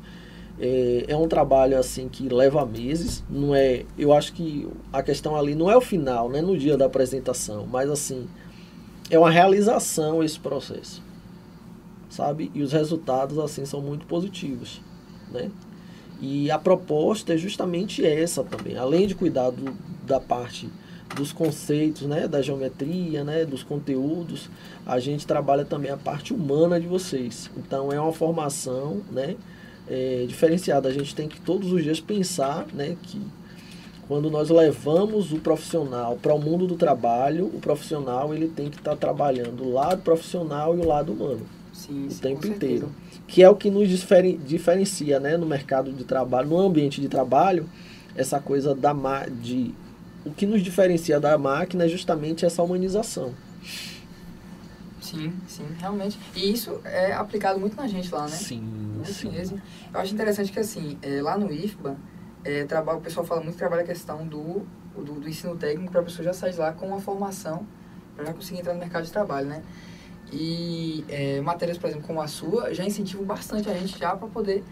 É, 0.58 1.04
é, 1.08 1.16
um 1.16 1.28
trabalho 1.28 1.78
assim 1.78 2.08
que 2.08 2.28
leva 2.28 2.64
meses. 2.64 3.22
Não 3.28 3.54
é. 3.54 3.84
Eu 3.98 4.12
acho 4.12 4.32
que 4.32 4.66
a 4.92 5.02
questão 5.02 5.36
ali 5.36 5.54
não 5.54 5.70
é 5.70 5.76
o 5.76 5.80
final, 5.80 6.28
né, 6.28 6.40
no 6.40 6.56
dia 6.56 6.76
da 6.76 6.86
apresentação, 6.86 7.66
mas 7.66 7.90
assim 7.90 8.26
é 9.10 9.18
uma 9.18 9.30
realização 9.30 10.22
esse 10.22 10.38
processo, 10.38 11.02
sabe? 12.08 12.50
E 12.54 12.62
os 12.62 12.72
resultados 12.72 13.38
assim 13.38 13.64
são 13.64 13.80
muito 13.80 14.06
positivos, 14.06 14.80
né? 15.30 15.50
E 16.20 16.50
a 16.50 16.58
proposta 16.58 17.34
é 17.34 17.36
justamente 17.36 18.04
essa 18.04 18.42
também, 18.42 18.76
além 18.76 19.06
de 19.06 19.14
cuidar 19.14 19.50
do, 19.50 19.76
da 20.04 20.18
parte 20.18 20.68
dos 21.14 21.32
conceitos, 21.32 22.02
né, 22.02 22.26
da 22.26 22.42
geometria, 22.42 23.22
né, 23.22 23.44
dos 23.44 23.62
conteúdos, 23.62 24.50
a 24.84 24.98
gente 24.98 25.26
trabalha 25.26 25.64
também 25.64 25.90
a 25.90 25.96
parte 25.96 26.34
humana 26.34 26.80
de 26.80 26.86
vocês. 26.86 27.50
Então 27.56 27.92
é 27.92 28.00
uma 28.00 28.12
formação, 28.12 29.00
né, 29.10 29.36
é, 29.88 30.24
diferenciada. 30.26 30.88
A 30.88 30.92
gente 30.92 31.14
tem 31.14 31.28
que 31.28 31.40
todos 31.40 31.72
os 31.72 31.82
dias 31.82 32.00
pensar, 32.00 32.66
né, 32.72 32.96
que 33.02 33.20
quando 34.08 34.30
nós 34.30 34.50
levamos 34.50 35.32
o 35.32 35.38
profissional 35.38 36.16
para 36.16 36.34
o 36.34 36.38
mundo 36.38 36.66
do 36.66 36.76
trabalho, 36.76 37.46
o 37.46 37.60
profissional 37.60 38.32
ele 38.34 38.48
tem 38.48 38.70
que 38.70 38.76
estar 38.76 38.92
tá 38.92 38.96
trabalhando 38.96 39.64
o 39.64 39.72
lado 39.72 40.02
profissional 40.02 40.76
e 40.76 40.80
o 40.80 40.86
lado 40.86 41.12
humano. 41.12 41.40
Sim, 41.72 42.06
o 42.06 42.10
sim, 42.10 42.20
tempo 42.20 42.46
inteiro. 42.46 42.90
Que 43.26 43.42
é 43.42 43.50
o 43.50 43.56
que 43.56 43.70
nos 43.70 43.88
diferencia 43.88 45.18
né, 45.18 45.36
no 45.36 45.44
mercado 45.44 45.92
de 45.92 46.04
trabalho, 46.04 46.48
no 46.48 46.58
ambiente 46.58 47.00
de 47.00 47.08
trabalho, 47.08 47.66
essa 48.14 48.38
coisa 48.38 48.74
da, 48.74 48.94
de 49.42 49.74
o 50.26 50.32
que 50.32 50.44
nos 50.44 50.62
diferencia 50.62 51.20
da 51.20 51.38
máquina 51.38 51.84
é 51.84 51.88
justamente 51.88 52.44
essa 52.44 52.62
humanização. 52.62 53.32
Sim, 55.00 55.32
sim, 55.46 55.64
realmente. 55.78 56.18
E 56.34 56.52
isso 56.52 56.80
é 56.84 57.12
aplicado 57.12 57.60
muito 57.60 57.76
na 57.76 57.86
gente 57.86 58.12
lá, 58.12 58.22
né? 58.22 58.36
Sim, 58.36 58.60
muito 58.60 59.12
sim. 59.12 59.30
mesmo. 59.30 59.62
Eu 59.94 60.00
acho 60.00 60.12
interessante 60.12 60.50
que, 60.50 60.58
assim, 60.58 60.98
é, 61.00 61.22
lá 61.22 61.38
no 61.38 61.52
IFBA, 61.52 61.96
é, 62.42 62.64
trabalho, 62.64 62.98
o 62.98 63.00
pessoal 63.00 63.24
fala 63.24 63.40
muito 63.40 63.52
que 63.52 63.58
trabalha 63.58 63.82
a 63.82 63.86
questão 63.86 64.26
do, 64.26 64.66
do, 64.96 65.20
do 65.20 65.28
ensino 65.28 65.56
técnico 65.56 65.92
para 65.92 66.00
a 66.00 66.04
pessoa 66.04 66.24
já 66.24 66.32
sair 66.32 66.52
de 66.52 66.58
lá 66.58 66.72
com 66.72 66.88
uma 66.88 67.00
formação 67.00 67.64
para 68.16 68.24
já 68.24 68.32
conseguir 68.32 68.60
entrar 68.60 68.74
no 68.74 68.80
mercado 68.80 69.04
de 69.04 69.12
trabalho, 69.12 69.46
né? 69.46 69.62
E 70.32 71.04
é, 71.08 71.40
matérias, 71.40 71.78
por 71.78 71.88
exemplo, 71.88 72.04
como 72.04 72.20
a 72.20 72.26
sua, 72.26 72.74
já 72.74 72.84
incentivam 72.84 73.24
bastante 73.24 73.70
a 73.70 73.74
gente 73.74 73.96
já 73.96 74.16
para 74.16 74.26
poder 74.26 74.64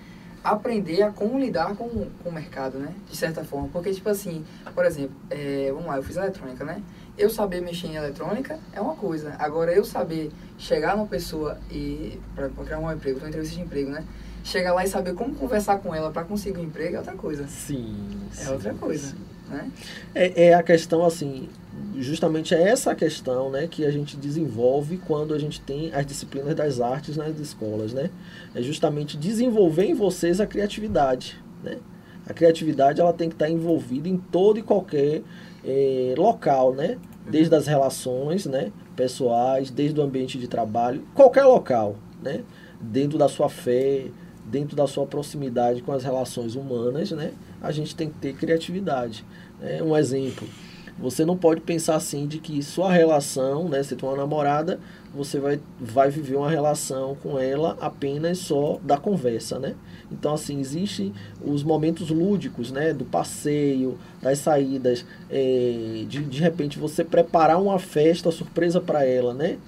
aprender 0.44 1.02
a 1.02 1.10
como 1.10 1.38
lidar 1.38 1.74
com, 1.74 1.88
com 1.88 2.28
o 2.28 2.32
mercado, 2.32 2.78
né? 2.78 2.94
De 3.10 3.16
certa 3.16 3.42
forma. 3.42 3.68
Porque, 3.72 3.90
tipo 3.92 4.10
assim, 4.10 4.44
por 4.74 4.84
exemplo, 4.84 5.16
é, 5.30 5.70
vamos 5.72 5.86
lá, 5.86 5.96
eu 5.96 6.02
fiz 6.02 6.16
eletrônica, 6.16 6.62
né? 6.64 6.82
Eu 7.16 7.30
saber 7.30 7.62
mexer 7.62 7.86
em 7.86 7.96
eletrônica 7.96 8.58
é 8.72 8.80
uma 8.80 8.94
coisa. 8.94 9.34
Agora, 9.38 9.72
eu 9.72 9.84
saber 9.84 10.30
chegar 10.58 10.96
numa 10.96 11.06
pessoa 11.06 11.58
e... 11.70 12.20
para 12.34 12.48
encontrar 12.48 12.78
um 12.78 12.92
emprego, 12.92 13.18
uma 13.20 13.28
entrevista 13.28 13.56
de 13.56 13.62
emprego, 13.62 13.90
né? 13.90 14.04
Chegar 14.42 14.74
lá 14.74 14.84
e 14.84 14.88
saber 14.88 15.14
como 15.14 15.34
conversar 15.34 15.78
com 15.78 15.94
ela 15.94 16.10
para 16.10 16.24
conseguir 16.24 16.58
um 16.58 16.64
emprego 16.64 16.96
é 16.96 16.98
outra 16.98 17.14
coisa. 17.14 17.46
Sim. 17.46 17.96
É 18.32 18.44
sim, 18.44 18.52
outra 18.52 18.74
coisa, 18.74 19.08
sim. 19.08 19.33
Né? 19.48 19.70
É, 20.14 20.46
é 20.46 20.54
a 20.54 20.62
questão, 20.62 21.04
assim, 21.04 21.49
justamente 21.97 22.54
é 22.54 22.62
essa 22.62 22.95
questão 22.95 23.50
né, 23.50 23.66
que 23.66 23.84
a 23.84 23.90
gente 23.90 24.16
desenvolve 24.16 24.99
quando 24.99 25.34
a 25.34 25.38
gente 25.38 25.60
tem 25.60 25.92
as 25.92 26.06
disciplinas 26.06 26.54
das 26.54 26.80
artes 26.80 27.16
nas 27.16 27.38
escolas. 27.38 27.92
Né? 27.92 28.10
É 28.54 28.62
justamente 28.62 29.16
desenvolver 29.16 29.84
em 29.84 29.95
vocês 29.95 30.40
a 30.40 30.47
criatividade. 30.47 31.38
Né? 31.62 31.78
A 32.26 32.32
criatividade 32.32 33.00
ela 33.00 33.12
tem 33.12 33.28
que 33.28 33.34
estar 33.34 33.49
envolvida 33.49 34.08
em 34.08 34.16
todo 34.16 34.58
e 34.58 34.62
qualquer 34.62 35.23
eh, 35.64 36.14
local, 36.16 36.75
né? 36.75 36.99
desde 37.28 37.54
as 37.54 37.66
relações 37.66 38.47
né, 38.47 38.73
pessoais, 38.97 39.71
desde 39.71 39.99
o 39.99 40.02
ambiente 40.02 40.38
de 40.38 40.49
trabalho, 40.49 41.06
qualquer 41.14 41.45
local, 41.45 41.97
né? 42.23 42.42
dentro 42.80 43.19
da 43.19 43.28
sua 43.28 43.49
fé, 43.49 44.06
dentro 44.45 44.76
da 44.76 44.86
sua 44.86 45.06
proximidade 45.06 45.82
com 45.82 45.92
as 45.92 46.04
relações 46.04 46.54
humanas, 46.54 47.10
né? 47.12 47.32
A 47.64 47.72
gente 47.72 47.96
tem 47.96 48.08
que 48.08 48.18
ter 48.18 48.34
criatividade. 48.34 49.24
É 49.60 49.82
um 49.82 49.96
exemplo. 49.96 50.46
Você 50.98 51.24
não 51.24 51.36
pode 51.36 51.60
pensar 51.60 51.96
assim 51.96 52.26
de 52.26 52.38
que 52.38 52.62
sua 52.62 52.92
relação, 52.92 53.68
né, 53.68 53.82
você 53.82 53.96
tem 53.96 54.08
uma 54.08 54.16
namorada, 54.16 54.78
você 55.12 55.40
vai, 55.40 55.60
vai 55.80 56.08
viver 56.08 56.36
uma 56.36 56.50
relação 56.50 57.16
com 57.20 57.38
ela 57.38 57.76
apenas 57.80 58.38
só 58.38 58.78
da 58.82 58.96
conversa, 58.96 59.58
né? 59.58 59.74
Então, 60.10 60.34
assim, 60.34 60.60
existem 60.60 61.12
os 61.44 61.64
momentos 61.64 62.10
lúdicos, 62.10 62.70
né? 62.70 62.92
Do 62.92 63.04
passeio, 63.04 63.98
das 64.22 64.38
saídas, 64.38 65.04
é, 65.30 66.04
de, 66.08 66.22
de 66.22 66.40
repente 66.40 66.78
você 66.78 67.02
preparar 67.02 67.60
uma 67.60 67.78
festa 67.78 68.30
surpresa 68.30 68.80
para 68.80 69.04
ela, 69.04 69.34
né? 69.34 69.58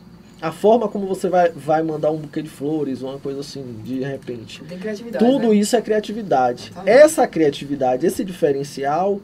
A 0.40 0.53
forma 0.53 0.87
como 0.87 1.07
você 1.07 1.29
vai, 1.29 1.51
vai 1.51 1.83
mandar 1.83 2.11
um 2.11 2.18
buquê 2.18 2.42
de 2.42 2.49
flores, 2.49 3.01
uma 3.01 3.18
coisa 3.18 3.40
assim, 3.40 3.64
de 3.83 4.01
repente. 4.01 4.62
Tem 4.64 4.79
criatividade, 4.79 5.25
Tudo 5.25 5.49
né? 5.49 5.55
isso 5.55 5.75
é 5.75 5.81
criatividade. 5.81 6.72
Essa 6.85 7.27
criatividade, 7.27 8.07
esse 8.07 8.22
diferencial, 8.22 9.20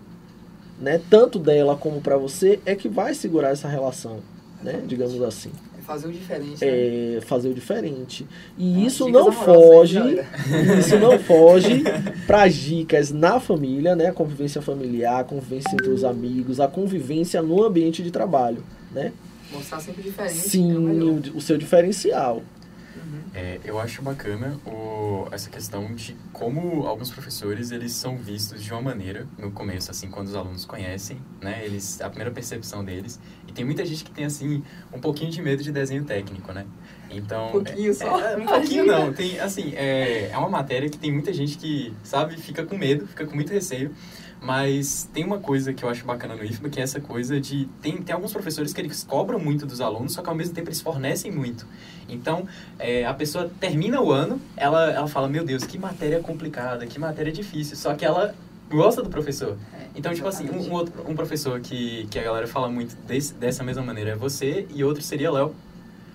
né, 0.81 1.01
tanto 1.11 1.39
dela 1.39 1.77
como 1.77 2.01
para 2.01 2.17
você, 2.17 2.59
é 2.65 2.75
que 2.75 2.89
vai 2.89 3.13
segurar 3.13 3.51
essa 3.51 3.69
relação, 3.69 4.21
né, 4.63 4.83
digamos 4.87 5.21
assim. 5.23 5.51
É 5.79 5.83
fazer 5.83 6.09
o 6.09 6.13
diferente, 6.13 6.65
né? 6.65 7.17
É 7.17 7.21
fazer 7.21 7.49
o 7.51 7.55
diferente. 7.55 8.27
E 8.57 8.75
Ah, 8.77 8.87
isso 8.87 9.09
não 9.09 9.29
amorosas 9.29 9.49
aí, 9.49 9.55
foge, 9.55 9.95
galera. 9.99 10.27
isso 10.81 10.99
não 10.99 11.19
foge 11.21 11.85
para 12.27 12.49
dicas 12.49 13.11
na 13.13 13.39
família, 13.39 13.95
né, 13.95 14.07
a 14.07 14.13
convivência 14.13 14.63
familiar, 14.63 15.21
a 15.21 15.25
convivência 15.25 15.75
entre 15.75 15.91
os 15.91 16.05
amigos, 16.05 16.59
a 16.59 16.69
convivência 16.69 17.43
no 17.43 17.63
ambiente 17.63 18.03
de 18.03 18.11
trabalho, 18.11 18.65
né? 18.91 19.13
Mostrar 19.53 19.81
sempre 19.81 20.03
diferente. 20.03 20.39
é 20.39 20.43
Sim, 20.43 20.79
melhor. 20.79 21.23
o, 21.35 21.37
o 21.37 21.41
seu 21.41 21.57
diferencial. 21.59 22.37
Uhum. 22.97 23.23
É, 23.35 23.61
eu 23.65 23.79
acho 23.79 24.03
bacana 24.03 24.59
o, 24.67 25.27
essa 25.31 25.49
questão 25.49 25.95
de 25.95 26.17
como 26.33 26.87
alguns 26.87 27.11
professores 27.11 27.71
eles 27.71 27.93
são 27.93 28.17
vistos 28.17 28.63
de 28.63 28.71
uma 28.73 28.83
maneira 28.83 29.27
no 29.39 29.51
começo, 29.51 29.91
assim, 29.91 30.09
quando 30.11 30.29
os 30.29 30.35
alunos 30.35 30.65
conhecem, 30.65 31.19
né? 31.41 31.65
Eles 31.65 32.01
a 32.01 32.09
primeira 32.09 32.31
percepção 32.31 32.85
deles. 32.85 33.19
E 33.49 33.53
tem 33.53 33.65
muita 33.65 33.85
gente 33.85 34.05
que 34.05 34.11
tem 34.11 34.25
assim 34.25 34.63
um 34.93 35.01
pouquinho 35.01 35.31
de 35.31 35.41
medo 35.41 35.63
de 35.63 35.73
desenho 35.73 36.05
técnico, 36.05 36.53
né? 36.53 36.67
Então 37.13 37.49
Um 37.49 37.53
pouquinho 37.53 37.95
só? 37.95 38.21
é, 38.21 38.37
um 38.37 38.47
pouquinho 38.47 38.87
não. 38.87 39.13
Tem 39.13 39.39
assim 39.41 39.73
é, 39.75 40.31
é 40.31 40.39
uma 40.39 40.49
matéria 40.49 40.89
que 40.89 40.99
tem 40.99 41.13
muita 41.13 41.33
gente 41.33 41.57
que 41.59 41.93
sabe 42.03 42.37
fica 42.37 42.65
com 42.65 42.77
medo, 42.77 43.07
fica 43.07 43.27
com 43.27 43.35
muito 43.35 43.53
receio. 43.53 43.91
Mas 44.43 45.09
tem 45.15 45.25
uma 45.25 45.39
coisa 45.39 45.73
que 45.73 45.85
eu 45.85 45.89
acho 45.89 46.05
bacana 46.05 46.35
no 46.35 46.45
IFBA, 46.45 46.69
que 46.69 46.81
é 46.81 46.83
essa 46.83 47.01
coisa 47.01 47.41
de... 47.41 47.67
Tem, 47.81 48.03
tem 48.03 48.13
alguns 48.13 48.33
professores 48.33 48.73
que 48.73 48.81
eles 48.81 49.05
cobram 49.05 49.39
muito 49.39 49.65
dos 49.65 49.81
alunos, 49.81 50.15
só 50.15 50.21
que 50.21 50.29
ao 50.29 50.35
mesmo 50.35 50.53
tempo 50.53 50.69
eles 50.69 50.81
fornecem 50.81 51.31
muito. 51.31 51.65
Então, 52.09 52.49
é, 52.77 53.05
a 53.07 53.15
pessoa 53.15 53.49
termina 53.61 54.01
o 54.01 54.11
ano, 54.11 54.41
ela, 54.57 54.91
ela 54.91 55.07
fala, 55.07 55.29
meu 55.29 55.45
Deus, 55.45 55.63
que 55.63 55.79
matéria 55.79 56.19
complicada, 56.19 56.85
que 56.89 56.99
matéria 56.99 57.33
difícil. 57.33 57.77
Só 57.77 57.95
que 57.95 58.05
ela 58.05 58.35
gosta 58.69 59.01
do 59.01 59.09
professor. 59.09 59.57
É, 59.75 59.87
Então, 59.95 60.13
tipo 60.13 60.27
assim, 60.27 60.51
um, 60.51 60.71
um 60.71 60.73
outro, 60.73 60.93
um 61.09 61.15
professor 61.15 61.61
que, 61.61 62.09
que 62.11 62.19
a 62.19 62.23
galera 62.25 62.49
fala 62.49 62.69
muito 62.69 62.97
desse, 63.07 63.35
dessa 63.35 63.63
mesma 63.63 63.85
maneira 63.85 64.11
é 64.11 64.17
você, 64.17 64.67
e 64.75 64.83
outro 64.83 65.05
seria 65.05 65.31
Léo. 65.31 65.55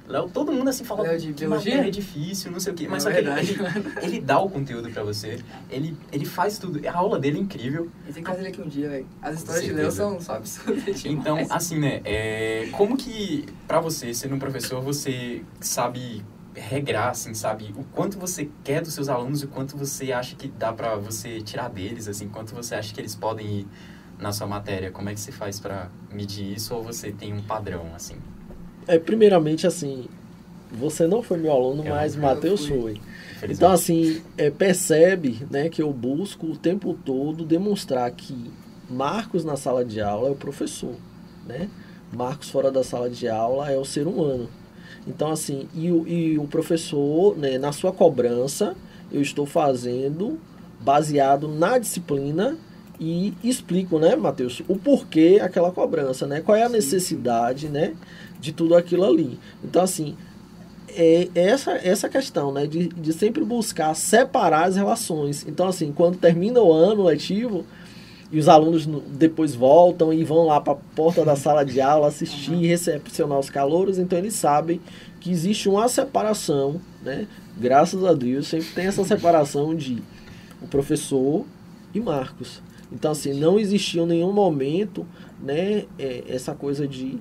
Léo, 0.07 0.29
todo 0.29 0.51
mundo 0.53 0.69
assim 0.69 0.83
fala 0.85 1.03
Léo 1.03 1.19
de 1.19 1.27
que 1.33 1.45
biologia? 1.45 1.85
é 1.85 1.89
difícil, 1.89 2.49
não 2.51 2.59
sei 2.59 2.71
o 2.71 2.75
quê. 2.75 2.87
Mas 2.89 3.05
É 3.05 3.09
só 3.09 3.11
que 3.11 3.17
ele, 3.17 3.29
verdade. 3.53 3.77
ele, 4.01 4.05
ele 4.15 4.21
dá 4.21 4.39
o 4.39 4.49
conteúdo 4.49 4.89
pra 4.89 5.03
você, 5.03 5.39
ele, 5.69 5.97
ele 6.11 6.23
faz 6.25 6.57
tudo. 6.57 6.79
A 6.87 6.93
aula 6.97 7.19
dele 7.19 7.37
é 7.37 7.41
incrível. 7.41 7.89
E 8.07 8.13
tem 8.13 8.23
que 8.23 8.29
fazer 8.29 8.41
ele 8.41 8.49
aqui 8.49 8.61
um 8.61 8.67
dia, 8.67 8.89
velho. 8.89 9.07
As 9.21 9.35
histórias 9.35 9.65
de. 9.65 9.73
Léo 9.73 9.91
são, 9.91 10.19
são 10.21 10.35
absurdas 10.35 11.05
Então, 11.05 11.35
demais. 11.35 11.51
assim, 11.51 11.77
né, 11.79 12.01
é, 12.05 12.69
como 12.71 12.95
que, 12.95 13.45
pra 13.67 13.79
você, 13.81 14.13
sendo 14.13 14.35
um 14.35 14.39
professor, 14.39 14.81
você 14.81 15.43
sabe 15.59 16.23
regrar, 16.55 17.09
assim, 17.09 17.33
sabe, 17.35 17.71
o 17.77 17.83
quanto 17.83 18.17
você 18.17 18.49
quer 18.63 18.81
dos 18.81 18.93
seus 18.93 19.09
alunos 19.09 19.41
e 19.43 19.45
o 19.45 19.47
quanto 19.47 19.77
você 19.77 20.11
acha 20.11 20.35
que 20.35 20.47
dá 20.47 20.73
pra 20.73 20.95
você 20.95 21.39
tirar 21.41 21.69
deles, 21.69 22.07
assim, 22.07 22.27
quanto 22.29 22.55
você 22.55 22.73
acha 22.75 22.93
que 22.93 22.99
eles 22.99 23.13
podem 23.13 23.59
ir 23.59 23.67
na 24.17 24.31
sua 24.31 24.47
matéria? 24.47 24.89
Como 24.89 25.07
é 25.09 25.13
que 25.13 25.19
você 25.19 25.31
faz 25.31 25.59
pra 25.59 25.89
medir 26.11 26.55
isso 26.55 26.73
ou 26.73 26.81
você 26.81 27.11
tem 27.11 27.31
um 27.33 27.43
padrão, 27.43 27.91
assim? 27.93 28.15
É, 28.88 28.97
primeiramente, 28.97 29.67
assim, 29.67 30.06
você 30.71 31.08
não 31.08 31.21
foi 31.21 31.38
meu 31.38 31.52
aluno, 31.52 31.84
Eu 31.84 31.93
mas. 31.93 32.15
Matheus 32.15 32.65
foi. 32.65 33.00
Então, 33.50 33.71
assim, 33.71 34.21
é, 34.38 34.50
percebe 34.50 35.45
né, 35.50 35.69
que 35.69 35.82
eu 35.82 35.93
busco 35.93 36.47
o 36.47 36.58
tempo 36.58 36.97
todo 37.06 37.45
demonstrar 37.45 38.10
que 38.12 38.52
Marcos 38.89 39.43
na 39.43 39.56
sala 39.56 39.86
de 39.86 40.02
aula 40.02 40.30
é 40.30 40.32
o 40.32 40.36
professor, 40.36 40.95
né? 41.45 41.69
Marcos 42.12 42.50
fora 42.50 42.71
da 42.71 42.84
sala 42.84 43.10
de 43.10 43.28
aula 43.28 43.69
é 43.69 43.78
o 43.78 43.86
ser 43.86 44.08
humano. 44.08 44.50
Então, 45.06 45.30
assim, 45.32 45.67
e 45.73 45.91
o, 45.91 46.08
e 46.08 46.38
o 46.38 46.47
professor, 46.47 47.38
né, 47.38 47.58
na 47.58 47.71
sua 47.71 47.91
cobrança, 47.91 48.76
eu 49.12 49.21
estou 49.21 49.45
fazendo 49.45 50.39
baseado 50.80 51.47
na 51.47 51.78
disciplina 51.78 52.58
e 53.00 53.34
explico, 53.43 54.00
né, 54.00 54.15
Matheus, 54.15 54.62
o 54.67 54.76
porquê 54.76 55.39
aquela 55.41 55.71
cobrança, 55.71 56.26
né? 56.26 56.41
Qual 56.41 56.58
é 56.58 56.63
a 56.63 56.69
necessidade, 56.69 57.69
né, 57.69 57.93
de 58.39 58.52
tudo 58.52 58.76
aquilo 58.76 59.06
ali. 59.06 59.39
Então, 59.63 59.82
assim, 59.82 60.15
é 60.89 61.30
essa, 61.36 61.71
essa 61.71 62.10
questão, 62.10 62.52
né, 62.52 62.65
de, 62.65 62.88
de 62.88 63.13
sempre 63.13 63.43
buscar 63.43 63.93
separar 63.93 64.67
as 64.67 64.76
relações. 64.76 65.45
Então, 65.47 65.67
assim, 65.67 65.91
quando 65.91 66.17
termina 66.17 66.60
o 66.60 66.71
ano 66.71 67.04
letivo 67.04 67.65
e 68.32 68.39
os 68.39 68.50
alunos 68.50 68.86
depois 68.86 69.56
voltam 69.56 70.12
e 70.12 70.23
vão 70.23 70.47
lá 70.47 70.60
para 70.60 70.73
a 70.73 70.78
porta 70.95 71.23
da 71.23 71.36
sala 71.36 71.63
de 71.63 71.80
aula 71.80 72.08
assistir 72.08 72.54
e 72.54 72.67
recepcionar 72.67 73.39
os 73.39 73.50
calouros, 73.50 74.00
então 74.00 74.17
eles 74.17 74.34
sabem 74.34 74.82
que 75.19 75.32
existe 75.32 75.69
uma 75.69 75.88
separação, 75.88 76.82
né? 77.04 77.28
Graças 77.60 78.04
a 78.04 78.13
Deus 78.13 78.47
sempre 78.47 78.67
tem 78.67 78.86
essa 78.86 79.04
separação 79.04 79.76
de 79.76 80.02
o 80.62 80.67
professor 80.67 81.45
e 81.93 82.00
Marcos. 82.00 82.62
Então, 82.91 83.12
assim, 83.12 83.34
não 83.34 83.60
existiu 83.60 84.04
em 84.04 84.08
nenhum 84.08 84.32
momento 84.32 85.06
né, 85.41 85.86
é, 86.00 86.23
essa 86.28 86.54
coisa 86.54 86.88
de 86.88 87.17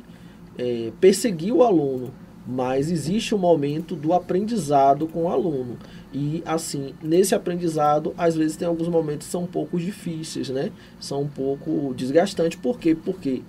é, 0.59 0.93
perseguir 1.01 1.53
o 1.53 1.63
aluno, 1.63 2.13
mas 2.47 2.91
existe 2.91 3.35
o 3.35 3.39
um 3.39 3.41
momento 3.41 3.97
do 3.97 4.13
aprendizado 4.13 5.07
com 5.07 5.25
o 5.25 5.29
aluno. 5.29 5.79
E, 6.13 6.43
assim, 6.47 6.95
nesse 7.03 7.35
aprendizado, 7.35 8.15
às 8.17 8.37
vezes 8.37 8.57
tem 8.57 8.67
alguns 8.67 8.89
momentos 8.89 9.27
que 9.27 9.33
são 9.33 9.43
um 9.43 9.47
pouco 9.47 9.79
difíceis, 9.79 10.49
né? 10.49 10.71
São 11.01 11.23
um 11.23 11.29
pouco 11.29 11.93
desgastantes. 11.95 12.59
Por 12.59 12.79
quê? 12.79 12.95
Porque 12.95 13.43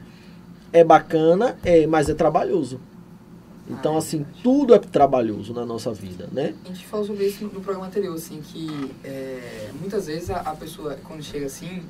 é 0.73 0.83
bacana, 0.83 1.57
é, 1.63 1.85
mas 1.85 2.09
é 2.09 2.13
trabalhoso. 2.13 2.79
Então, 3.69 3.93
ah, 3.93 3.95
é 3.95 3.97
assim, 3.97 4.17
verdade. 4.19 4.43
tudo 4.43 4.73
é 4.73 4.79
trabalhoso 4.79 5.53
na 5.53 5.65
nossa 5.65 5.93
vida, 5.93 6.27
né? 6.31 6.55
A 6.65 6.67
gente 6.69 6.85
falou 6.87 7.05
sobre 7.05 7.25
isso 7.27 7.43
no, 7.43 7.51
no 7.51 7.61
programa 7.61 7.87
anterior, 7.87 8.15
assim, 8.15 8.41
que 8.41 8.91
é, 9.03 9.69
muitas 9.79 10.07
vezes 10.07 10.29
a, 10.29 10.37
a, 10.37 10.55
pessoa, 10.55 10.97
quando 11.03 11.21
chega 11.21 11.45
assim, 11.45 11.83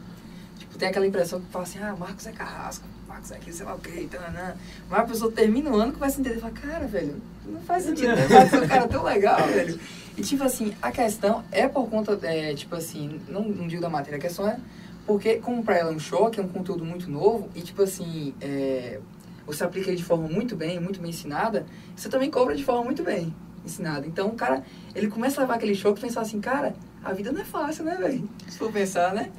tipo, 0.57 0.77
tem 0.77 0.89
aquela 0.89 1.05
impressão 1.05 1.39
que 1.39 1.47
fala 1.47 1.63
assim, 1.63 1.79
ah, 1.79 1.95
Marcos 1.97 2.25
é 2.25 2.31
carrasco, 2.31 2.87
É 3.31 3.35
aqui, 3.35 3.51
sei 3.51 3.65
lá 3.65 3.75
o 3.75 3.79
tá, 3.79 4.29
né? 4.29 4.55
Mas 4.89 4.99
a 4.99 5.03
pessoa 5.03 5.31
termina 5.31 5.69
o 5.69 5.75
ano 5.75 5.93
que 5.93 5.99
vai 5.99 6.09
se 6.09 6.19
entender 6.19 6.37
e 6.37 6.39
fala, 6.39 6.53
cara, 6.53 6.87
velho, 6.87 7.21
não 7.45 7.59
faz 7.61 7.83
sentido, 7.83 8.15
né? 8.15 8.27
Vai 8.27 8.47
ser 8.47 8.63
um 8.63 8.67
cara 8.67 8.87
tão 8.87 9.03
legal, 9.03 9.45
velho. 9.47 9.79
E, 10.15 10.21
tipo 10.21 10.43
assim, 10.43 10.73
a 10.81 10.91
questão 10.91 11.43
é 11.51 11.67
por 11.67 11.89
conta, 11.89 12.17
é, 12.23 12.53
tipo 12.53 12.75
assim, 12.75 13.19
não, 13.27 13.43
não 13.43 13.67
digo 13.67 13.81
da 13.81 13.89
matéria, 13.89 14.17
a 14.17 14.21
questão 14.21 14.47
é 14.47 14.57
porque, 15.05 15.35
como 15.35 15.63
pra 15.63 15.77
ela 15.77 15.91
é 15.91 15.95
um 15.95 15.99
choque, 15.99 16.39
é 16.39 16.43
um 16.43 16.47
conteúdo 16.47 16.83
muito 16.83 17.09
novo, 17.09 17.49
e, 17.55 17.61
tipo 17.61 17.81
assim, 17.83 18.33
é 18.41 18.99
você 19.47 19.63
aplica 19.63 19.87
ele 19.87 19.95
de 19.97 20.03
forma 20.03 20.27
muito 20.27 20.57
bem, 20.57 20.77
muito 20.77 20.99
bem 20.99 21.09
ensinada, 21.09 21.65
você 21.95 22.09
também 22.09 22.29
cobra 22.29 22.53
de 22.53 22.65
forma 22.65 22.83
muito 22.83 23.01
bem 23.01 23.33
ensinada. 23.65 24.05
Então, 24.05 24.27
o 24.27 24.33
cara, 24.33 24.61
ele 24.93 25.07
começa 25.07 25.39
a 25.39 25.43
levar 25.43 25.55
aquele 25.55 25.73
choque 25.73 25.99
e 25.99 26.01
pensar 26.01 26.21
assim, 26.21 26.41
cara, 26.41 26.75
a 27.03 27.13
vida 27.13 27.31
não 27.31 27.41
é 27.41 27.45
fácil, 27.45 27.85
né, 27.85 27.95
velho? 27.95 28.29
Se 28.47 28.57
for 28.57 28.71
pensar, 28.71 29.13
né? 29.13 29.31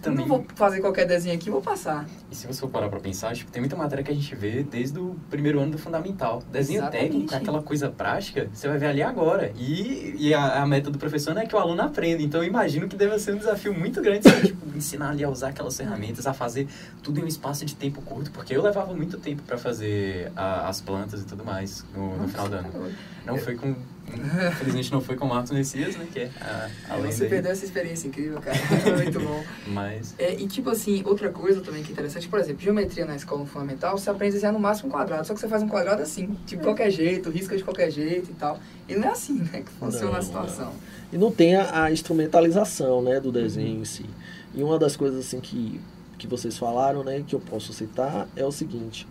Também... 0.00 0.26
Não 0.26 0.38
vou 0.38 0.46
fazer 0.54 0.80
qualquer 0.80 1.06
desenho 1.06 1.34
aqui, 1.34 1.50
vou 1.50 1.60
passar. 1.60 2.06
E 2.30 2.34
se 2.34 2.46
você 2.46 2.60
for 2.60 2.70
parar 2.70 2.88
pra 2.88 2.98
pensar, 3.00 3.34
tipo, 3.34 3.50
tem 3.50 3.60
muita 3.60 3.76
matéria 3.76 4.02
que 4.02 4.10
a 4.10 4.14
gente 4.14 4.34
vê 4.34 4.62
desde 4.62 4.98
o 4.98 5.14
primeiro 5.28 5.60
ano 5.60 5.72
do 5.72 5.78
fundamental. 5.78 6.42
Desenho 6.50 6.80
Exatamente. 6.80 7.10
técnico, 7.10 7.34
aquela 7.34 7.62
coisa 7.62 7.90
prática, 7.90 8.48
você 8.52 8.66
vai 8.66 8.78
ver 8.78 8.86
ali 8.86 9.02
agora. 9.02 9.52
E, 9.56 10.14
e 10.18 10.32
a, 10.32 10.62
a, 10.62 10.66
meta 10.66 10.90
do 10.90 10.98
professor 10.98 11.34
não 11.34 11.42
é 11.42 11.46
que 11.46 11.54
o 11.54 11.58
aluno 11.58 11.82
aprenda. 11.82 12.22
Então, 12.22 12.42
eu 12.42 12.48
imagino 12.48 12.88
que 12.88 12.96
deve 12.96 13.18
ser 13.18 13.34
um 13.34 13.38
desafio 13.38 13.74
muito 13.74 14.00
grande 14.00 14.22
você, 14.22 14.46
tipo, 14.46 14.76
ensinar 14.76 15.10
ali 15.10 15.22
a 15.22 15.28
usar 15.28 15.48
aquelas 15.48 15.76
ferramentas, 15.76 16.26
a 16.26 16.32
fazer 16.32 16.66
tudo 17.02 17.20
em 17.20 17.24
um 17.24 17.28
espaço 17.28 17.66
de 17.66 17.74
tempo 17.74 18.00
curto. 18.00 18.30
Porque 18.30 18.56
eu 18.56 18.62
levava 18.62 18.94
muito 18.94 19.18
tempo 19.18 19.42
para 19.42 19.58
fazer 19.58 20.32
a, 20.34 20.68
as 20.68 20.80
plantas 20.80 21.20
e 21.20 21.26
tudo 21.26 21.44
mais 21.44 21.84
no, 21.94 22.16
no 22.16 22.28
final 22.28 22.48
do 22.48 22.54
ano. 22.56 22.92
Não 23.26 23.36
foi 23.36 23.54
com 23.54 23.74
Infelizmente 24.52 24.92
não 24.92 25.00
foi 25.00 25.16
com 25.16 25.26
o 25.26 25.28
Marcos 25.28 25.50
Messias, 25.50 25.96
né? 25.96 26.06
Que 26.12 26.20
é 26.20 26.30
a, 26.40 26.68
a 26.88 26.96
Você 26.98 27.26
perdeu 27.26 27.52
essa 27.52 27.64
experiência 27.64 28.08
incrível, 28.08 28.40
cara. 28.40 28.56
Muito 29.02 29.20
bom. 29.20 29.42
Mas... 29.68 30.14
É, 30.18 30.34
e 30.34 30.46
tipo 30.46 30.70
assim, 30.70 31.02
outra 31.04 31.30
coisa 31.30 31.60
também 31.60 31.82
que 31.82 31.90
é 31.90 31.92
interessante, 31.92 32.28
por 32.28 32.38
exemplo, 32.38 32.62
geometria 32.62 33.04
na 33.04 33.16
escola 33.16 33.44
fundamental, 33.46 33.96
você 33.96 34.10
aprende 34.10 34.32
a 34.32 34.34
desenhar 34.34 34.52
no 34.52 34.60
máximo 34.60 34.88
um 34.88 34.92
quadrado, 34.92 35.26
só 35.26 35.34
que 35.34 35.40
você 35.40 35.48
faz 35.48 35.62
um 35.62 35.68
quadrado 35.68 36.02
assim, 36.02 36.36
de 36.46 36.56
qualquer 36.56 36.90
jeito, 36.90 37.30
risca 37.30 37.56
de 37.56 37.64
qualquer 37.64 37.90
jeito 37.90 38.30
e 38.30 38.34
tal. 38.34 38.58
E 38.88 38.94
não 38.94 39.08
é 39.08 39.12
assim, 39.12 39.34
né, 39.34 39.62
que 39.64 39.70
funciona 39.72 40.12
não, 40.12 40.18
a 40.18 40.22
situação. 40.22 40.66
Não. 40.66 40.74
E 41.12 41.18
não 41.18 41.30
tem 41.30 41.56
a, 41.56 41.84
a, 41.84 41.92
instrumentalização, 41.92 43.02
né, 43.02 43.20
do 43.20 43.32
desenho 43.32 43.80
em 43.80 43.84
si. 43.84 44.06
E 44.54 44.62
uma 44.62 44.78
das 44.78 44.96
coisas 44.96 45.26
assim 45.26 45.40
que, 45.40 45.80
que 46.18 46.26
vocês 46.26 46.58
falaram, 46.58 47.04
né, 47.04 47.22
que 47.26 47.34
eu 47.34 47.40
posso 47.40 47.72
citar 47.72 48.28
é 48.36 48.44
o 48.44 48.52
seguinte 48.52 49.06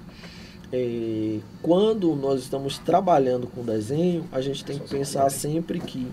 é, 0.72 1.40
quando 1.62 2.16
nós 2.16 2.42
estamos 2.42 2.78
trabalhando 2.78 3.48
com 3.48 3.64
desenho, 3.64 4.26
a 4.32 4.40
gente 4.42 4.64
tem 4.64 4.78
que 4.78 4.88
pensar 4.88 5.30
sempre 5.30 5.80
que 5.80 6.08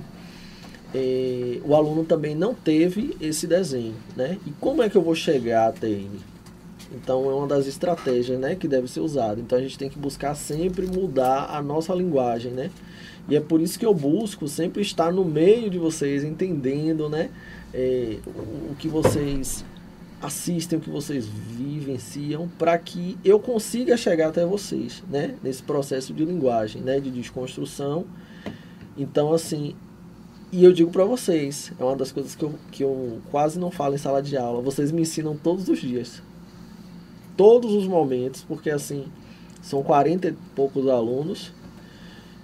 é, 0.94 1.60
o 1.64 1.74
aluno 1.74 2.04
também 2.04 2.34
não 2.34 2.54
teve 2.54 3.16
esse 3.20 3.46
desenho, 3.46 3.94
né? 4.16 4.38
E 4.46 4.50
como 4.52 4.82
é 4.82 4.88
que 4.88 4.96
eu 4.96 5.02
vou 5.02 5.14
chegar 5.14 5.68
até 5.68 5.88
ele? 5.88 6.20
Então 6.92 7.28
é 7.30 7.34
uma 7.34 7.46
das 7.46 7.66
estratégias, 7.66 8.38
né, 8.38 8.54
que 8.54 8.68
deve 8.68 8.88
ser 8.88 9.00
usada. 9.00 9.40
Então 9.40 9.58
a 9.58 9.60
gente 9.60 9.76
tem 9.76 9.90
que 9.90 9.98
buscar 9.98 10.34
sempre 10.34 10.86
mudar 10.86 11.48
a 11.50 11.60
nossa 11.60 11.92
linguagem, 11.92 12.52
né? 12.52 12.70
E 13.28 13.36
é 13.36 13.40
por 13.40 13.60
isso 13.60 13.78
que 13.78 13.84
eu 13.84 13.92
busco 13.92 14.46
sempre 14.46 14.82
estar 14.82 15.12
no 15.12 15.24
meio 15.24 15.68
de 15.68 15.78
vocês, 15.78 16.22
entendendo, 16.22 17.08
né, 17.08 17.28
é, 17.74 18.18
o, 18.24 18.70
o 18.70 18.76
que 18.78 18.88
vocês 18.88 19.64
assistem, 20.20 20.78
o 20.78 20.82
que 20.82 20.90
vocês 20.90 21.26
vivenciam, 21.26 22.48
para 22.58 22.76
que 22.78 23.18
eu 23.24 23.38
consiga 23.38 23.96
chegar 23.96 24.28
até 24.28 24.44
vocês, 24.44 25.02
né? 25.10 25.36
Nesse 25.42 25.62
processo 25.62 26.12
de 26.12 26.24
linguagem, 26.24 26.82
né? 26.82 27.00
De 27.00 27.10
desconstrução. 27.10 28.06
Então, 28.96 29.32
assim, 29.32 29.74
e 30.50 30.64
eu 30.64 30.72
digo 30.72 30.90
para 30.90 31.04
vocês, 31.04 31.72
é 31.78 31.84
uma 31.84 31.96
das 31.96 32.12
coisas 32.12 32.34
que 32.34 32.44
eu, 32.44 32.54
que 32.70 32.82
eu 32.82 33.20
quase 33.30 33.58
não 33.58 33.70
falo 33.70 33.94
em 33.94 33.98
sala 33.98 34.22
de 34.22 34.36
aula. 34.36 34.62
Vocês 34.62 34.92
me 34.92 35.02
ensinam 35.02 35.36
todos 35.36 35.68
os 35.68 35.80
dias. 35.80 36.22
Todos 37.36 37.74
os 37.74 37.86
momentos, 37.86 38.42
porque 38.42 38.70
assim, 38.70 39.06
são 39.60 39.82
40 39.82 40.28
e 40.28 40.32
poucos 40.54 40.88
alunos 40.88 41.52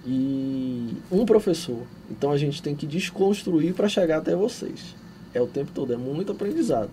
e 0.05 0.95
um 1.11 1.25
professor. 1.25 1.83
Então 2.11 2.31
a 2.31 2.37
gente 2.37 2.61
tem 2.61 2.75
que 2.75 2.85
desconstruir 2.85 3.73
para 3.73 3.87
chegar 3.87 4.17
até 4.17 4.35
vocês. 4.35 4.95
É 5.33 5.41
o 5.41 5.47
tempo 5.47 5.71
todo, 5.73 5.93
é 5.93 5.97
muito 5.97 6.31
aprendizado. 6.33 6.91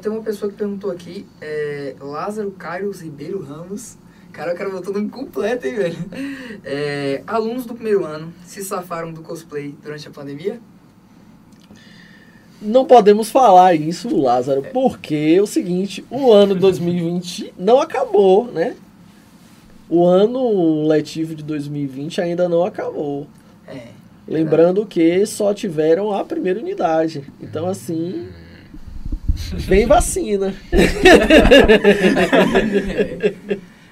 Tem 0.00 0.12
uma 0.12 0.22
pessoa 0.22 0.50
que 0.50 0.56
perguntou 0.56 0.90
aqui, 0.90 1.26
é, 1.40 1.94
Lázaro 2.00 2.50
Carlos 2.52 3.00
Ribeiro 3.00 3.42
Ramos. 3.42 3.96
Cara, 4.32 4.54
o 4.54 4.56
cara 4.56 4.70
botou 4.70 4.92
nome 4.92 5.08
completo, 5.08 5.66
hein, 5.66 5.74
velho? 5.74 5.96
É, 6.64 7.22
alunos 7.26 7.66
do 7.66 7.74
primeiro 7.74 8.04
ano 8.04 8.32
se 8.44 8.62
safaram 8.62 9.12
do 9.12 9.22
cosplay 9.22 9.74
durante 9.82 10.06
a 10.06 10.10
pandemia? 10.10 10.60
Não 12.60 12.84
podemos 12.84 13.30
falar 13.30 13.74
isso, 13.74 14.16
Lázaro, 14.16 14.64
é. 14.64 14.70
porque 14.70 15.34
é 15.36 15.42
o 15.42 15.46
seguinte, 15.46 16.04
o 16.10 16.32
ano 16.32 16.54
2020 16.56 17.54
não 17.58 17.80
acabou, 17.80 18.46
né? 18.46 18.76
O 19.88 20.04
ano 20.04 20.86
letivo 20.86 21.34
de 21.34 21.42
2020 21.42 22.20
ainda 22.20 22.48
não 22.48 22.64
acabou. 22.64 23.26
É. 23.66 23.88
Lembrando 24.26 24.84
que 24.84 25.24
só 25.24 25.54
tiveram 25.54 26.12
a 26.12 26.22
primeira 26.22 26.60
unidade. 26.60 27.24
Então, 27.40 27.66
assim, 27.66 28.28
Vem 29.54 29.86
vacina. 29.86 30.54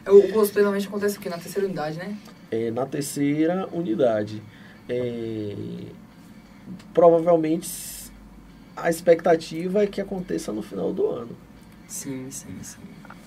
é, 0.04 0.10
o 0.10 0.32
cosplay 0.32 0.62
normalmente 0.62 0.88
acontece 0.88 1.18
aqui 1.18 1.28
na 1.28 1.38
terceira 1.38 1.66
unidade, 1.66 1.98
né? 1.98 2.16
É, 2.50 2.70
na 2.70 2.86
terceira 2.86 3.68
unidade. 3.72 4.42
É, 4.88 5.54
provavelmente 6.92 7.68
a 8.76 8.90
expectativa 8.90 9.82
é 9.82 9.86
que 9.86 10.00
aconteça 10.00 10.52
no 10.52 10.62
final 10.62 10.92
do 10.92 11.06
ano. 11.06 11.36
Sim, 11.88 12.30
sim, 12.30 12.56
sim. 12.62 12.80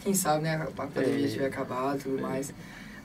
Quem 0.03 0.13
sabe, 0.13 0.43
né? 0.43 0.55
A 0.55 0.87
pandemia 0.87 1.25
é, 1.25 1.29
tiver 1.29 1.47
acabado 1.47 1.99
e 1.99 2.03
tudo 2.03 2.19
é. 2.19 2.21
mais. 2.21 2.53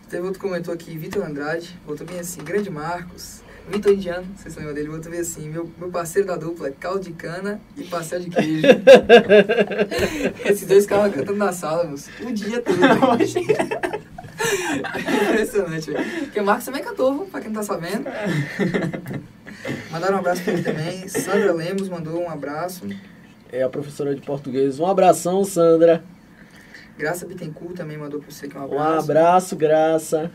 Teve 0.08 0.26
outro 0.26 0.40
comentou 0.40 0.72
aqui, 0.72 0.96
Vitor 0.96 1.24
Andrade, 1.24 1.76
botou 1.86 2.06
bem 2.06 2.20
assim, 2.20 2.42
grande 2.44 2.70
Marcos, 2.70 3.42
Vitor 3.68 3.92
Indiano, 3.92 4.26
vocês 4.36 4.54
lembram 4.56 4.74
dele, 4.74 4.88
botou 4.88 5.10
bem 5.10 5.20
assim, 5.20 5.48
meu, 5.48 5.70
meu 5.78 5.90
parceiro 5.90 6.28
da 6.28 6.36
dupla 6.36 6.68
é 6.68 6.70
caldo 6.70 7.00
de 7.00 7.12
cana 7.12 7.60
e 7.76 7.84
pastel 7.84 8.20
de 8.20 8.30
queijo. 8.30 8.66
Esses 10.44 10.68
dois 10.68 10.84
ficavam 10.84 11.10
cantando 11.10 11.38
na 11.38 11.52
sala, 11.52 11.84
moço, 11.84 12.10
o 12.20 12.32
dia 12.32 12.60
todo. 12.60 12.76
Impressionante, 15.30 15.90
velho. 15.90 16.20
Porque 16.20 16.40
o 16.40 16.44
Marcos 16.44 16.64
também 16.64 16.82
cantou, 16.82 17.26
pra 17.26 17.40
quem 17.40 17.50
não 17.50 17.60
tá 17.60 17.66
sabendo. 17.66 18.04
Mandaram 19.90 20.16
um 20.16 20.18
abraço 20.18 20.42
pra 20.42 20.52
ele 20.52 20.62
também. 20.62 21.08
Sandra 21.08 21.52
Lemos 21.52 21.88
mandou 21.88 22.20
um 22.20 22.30
abraço. 22.30 22.86
É 23.50 23.62
a 23.62 23.68
professora 23.68 24.14
de 24.14 24.20
português. 24.20 24.78
Um 24.78 24.86
abração, 24.86 25.44
Sandra. 25.44 26.04
Graça 26.96 27.26
Bittencourt 27.26 27.74
também 27.74 27.98
mandou 27.98 28.20
para 28.20 28.30
você 28.30 28.46
aqui 28.46 28.56
um 28.56 28.62
abraço. 28.62 28.84
Um 28.84 28.98
abraço, 28.98 29.56
Graça. 29.56 30.30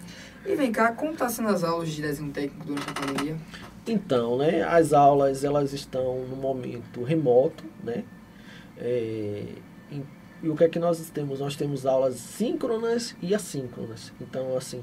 E 0.49 0.55
vem 0.55 0.71
cá, 0.71 0.91
como 0.91 1.11
está 1.11 1.29
sendo 1.29 1.49
as 1.49 1.63
aulas 1.63 1.89
de 1.89 2.01
desenho 2.01 2.31
técnico 2.31 2.65
durante 2.65 2.89
a 2.89 2.93
pandemia? 2.93 3.37
Então, 3.85 4.37
né, 4.37 4.63
as 4.63 4.93
aulas 4.93 5.43
elas 5.43 5.73
estão 5.73 6.25
no 6.25 6.35
momento 6.35 7.03
remoto, 7.03 7.63
né? 7.83 8.03
É, 8.77 9.45
em, 9.91 10.03
e 10.41 10.49
o 10.49 10.55
que 10.55 10.63
é 10.63 10.69
que 10.69 10.79
nós 10.79 10.99
temos? 11.09 11.39
Nós 11.39 11.55
temos 11.55 11.85
aulas 11.85 12.15
síncronas 12.15 13.15
e 13.21 13.35
assíncronas. 13.35 14.11
Então, 14.19 14.55
assim, 14.55 14.81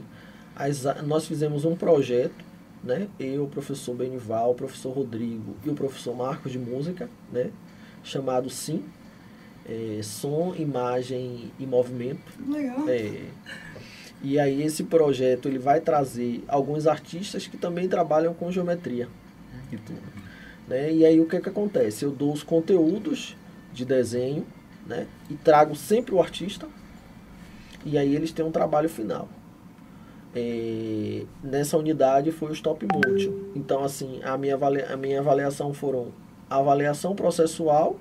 as, 0.55 0.85
nós 1.05 1.27
fizemos 1.27 1.65
um 1.65 1.75
projeto, 1.75 2.45
né? 2.83 3.09
Eu, 3.19 3.45
o 3.45 3.49
professor 3.49 3.95
Benival, 3.95 4.53
o 4.53 4.55
professor 4.55 4.93
Rodrigo 4.93 5.57
e 5.65 5.71
o 5.71 5.75
professor 5.75 6.15
Marcos 6.15 6.53
de 6.53 6.59
Música, 6.59 7.09
né? 7.33 7.51
Chamado 8.05 8.49
SIM, 8.49 8.85
é, 9.69 10.01
Som, 10.03 10.55
Imagem 10.57 11.51
e 11.59 11.67
Movimento. 11.67 12.33
Legal. 12.49 12.89
É, 12.89 13.25
e 14.23 14.39
aí 14.39 14.63
esse 14.63 14.85
projeto 14.85 15.49
ele 15.49 15.59
vai 15.59 15.81
trazer 15.81 16.43
alguns 16.49 16.87
artistas 16.87 17.47
que 17.47 17.57
também 17.57 17.89
trabalham 17.89 18.33
com 18.35 18.51
geometria 18.51 19.09
e 19.71 19.77
tudo. 19.77 20.01
Né? 20.67 20.93
E 20.93 21.05
aí 21.05 21.21
o 21.21 21.27
que, 21.27 21.41
que 21.41 21.49
acontece? 21.49 22.05
Eu 22.05 22.11
dou 22.11 22.33
os 22.33 22.43
conteúdos 22.43 23.37
de 23.73 23.85
desenho 23.85 24.47
né? 24.87 25.07
e 25.31 25.35
trago 25.35 25.77
sempre 25.77 26.15
o 26.15 26.21
artista 26.21 26.67
e 27.85 27.97
aí 27.97 28.15
eles 28.15 28.33
têm 28.33 28.45
um 28.45 28.51
trabalho 28.51 28.89
final. 28.89 29.29
É, 30.35 31.25
nessa 31.43 31.79
unidade 31.79 32.31
foi 32.31 32.51
o 32.51 32.53
stop 32.53 32.87
motion. 32.87 33.33
Então 33.55 33.85
assim, 33.85 34.21
a 34.23 34.37
minha, 34.37 34.57
a 34.91 34.97
minha 34.97 35.21
avaliação 35.21 35.73
foram 35.73 36.09
avaliação 36.49 37.15
processual 37.15 37.99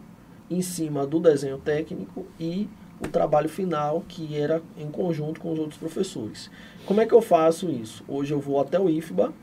em 0.49 0.62
cima 0.62 1.06
do 1.06 1.19
desenho 1.19 1.58
técnico 1.58 2.25
e 2.39 2.69
o 2.99 3.08
trabalho 3.08 3.49
final 3.49 4.03
que 4.08 4.38
era 4.38 4.62
em 4.77 4.89
conjunto 4.89 5.39
com 5.39 5.51
os 5.51 5.60
outros 5.60 5.77
professores. 5.77 6.49
Como 6.86 7.01
é 7.01 7.05
que 7.05 7.13
eu 7.13 7.21
faço 7.21 7.69
isso? 7.69 8.03
Hoje 8.08 8.34
eu 8.34 8.39
vou 8.39 8.60
até 8.60 8.79
o 8.79 8.89
IFBA, 8.89 9.34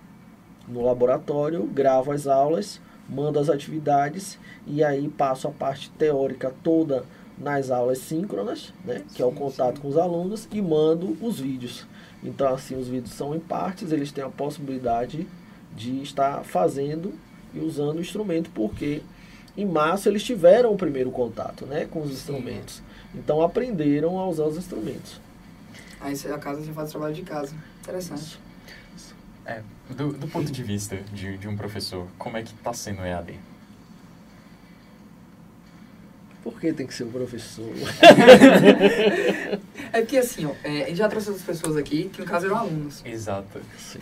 no 0.69 0.85
laboratório, 0.85 1.65
gravo 1.67 2.13
as 2.13 2.27
aulas, 2.27 2.81
mando 3.09 3.39
as 3.39 3.49
atividades 3.49 4.39
e 4.67 4.83
aí 4.83 5.09
passo 5.09 5.49
a 5.49 5.51
parte 5.51 5.91
teórica 5.91 6.55
toda 6.63 7.05
nas 7.39 7.71
aulas 7.71 7.99
síncronas, 7.99 8.73
né, 8.85 9.03
que 9.15 9.23
é 9.23 9.25
o 9.25 9.33
contato 9.33 9.81
com 9.81 9.89
os 9.89 9.97
alunos, 9.97 10.47
e 10.53 10.63
mando 10.63 11.17
os 11.21 11.41
vídeos. 11.41 11.87
Então, 12.23 12.55
assim, 12.55 12.77
os 12.77 12.87
vídeos 12.87 13.15
são 13.15 13.35
em 13.35 13.41
partes, 13.41 13.91
eles 13.91 14.13
têm 14.13 14.23
a 14.23 14.29
possibilidade 14.29 15.27
de 15.75 16.03
estar 16.03 16.45
fazendo 16.45 17.13
e 17.53 17.59
usando 17.59 17.97
o 17.97 18.01
instrumento, 18.01 18.51
porque 18.55 19.03
em 19.57 19.67
março 19.67 20.09
eles 20.09 20.23
tiveram 20.23 20.73
o 20.73 20.77
primeiro 20.77 21.11
contato 21.11 21.67
né, 21.67 21.87
com 21.87 22.01
os 22.01 22.09
sim. 22.09 22.15
instrumentos. 22.15 22.83
Então 23.15 23.43
aprenderam 23.43 24.19
a 24.19 24.27
usar 24.27 24.45
os 24.45 24.57
instrumentos. 24.57 25.21
Aí 26.01 26.15
a 26.33 26.39
casa 26.39 26.63
você 26.63 26.73
faz 26.73 26.89
o 26.89 26.93
trabalho 26.93 27.15
de 27.15 27.23
casa. 27.23 27.55
Interessante. 27.81 28.39
É, 29.45 29.63
do, 29.91 30.13
do 30.13 30.29
ponto 30.29 30.51
de 30.51 30.63
vista 30.63 30.97
de, 31.13 31.37
de 31.37 31.49
um 31.49 31.57
professor, 31.57 32.07
como 32.17 32.37
é 32.37 32.43
que 32.43 32.55
está 32.55 32.73
sendo 32.73 33.03
o 33.03 33.05
EAD? 33.05 33.39
Por 36.43 36.59
que 36.59 36.73
tem 36.73 36.87
que 36.87 36.95
ser 36.95 37.05
o 37.05 37.09
professor? 37.09 37.71
é 39.93 40.01
porque 40.01 40.17
assim, 40.17 40.45
ó, 40.45 40.53
é, 40.65 40.85
a 40.85 40.89
gente 40.89 40.97
já 40.97 41.09
trouxe 41.09 41.29
outras 41.29 41.47
pessoas 41.47 41.77
aqui, 41.77 42.11
que 42.13 42.21
no 42.21 42.27
caso 42.27 42.47
eram 42.47 42.57
alunos. 42.57 43.01
Exato. 43.05 43.61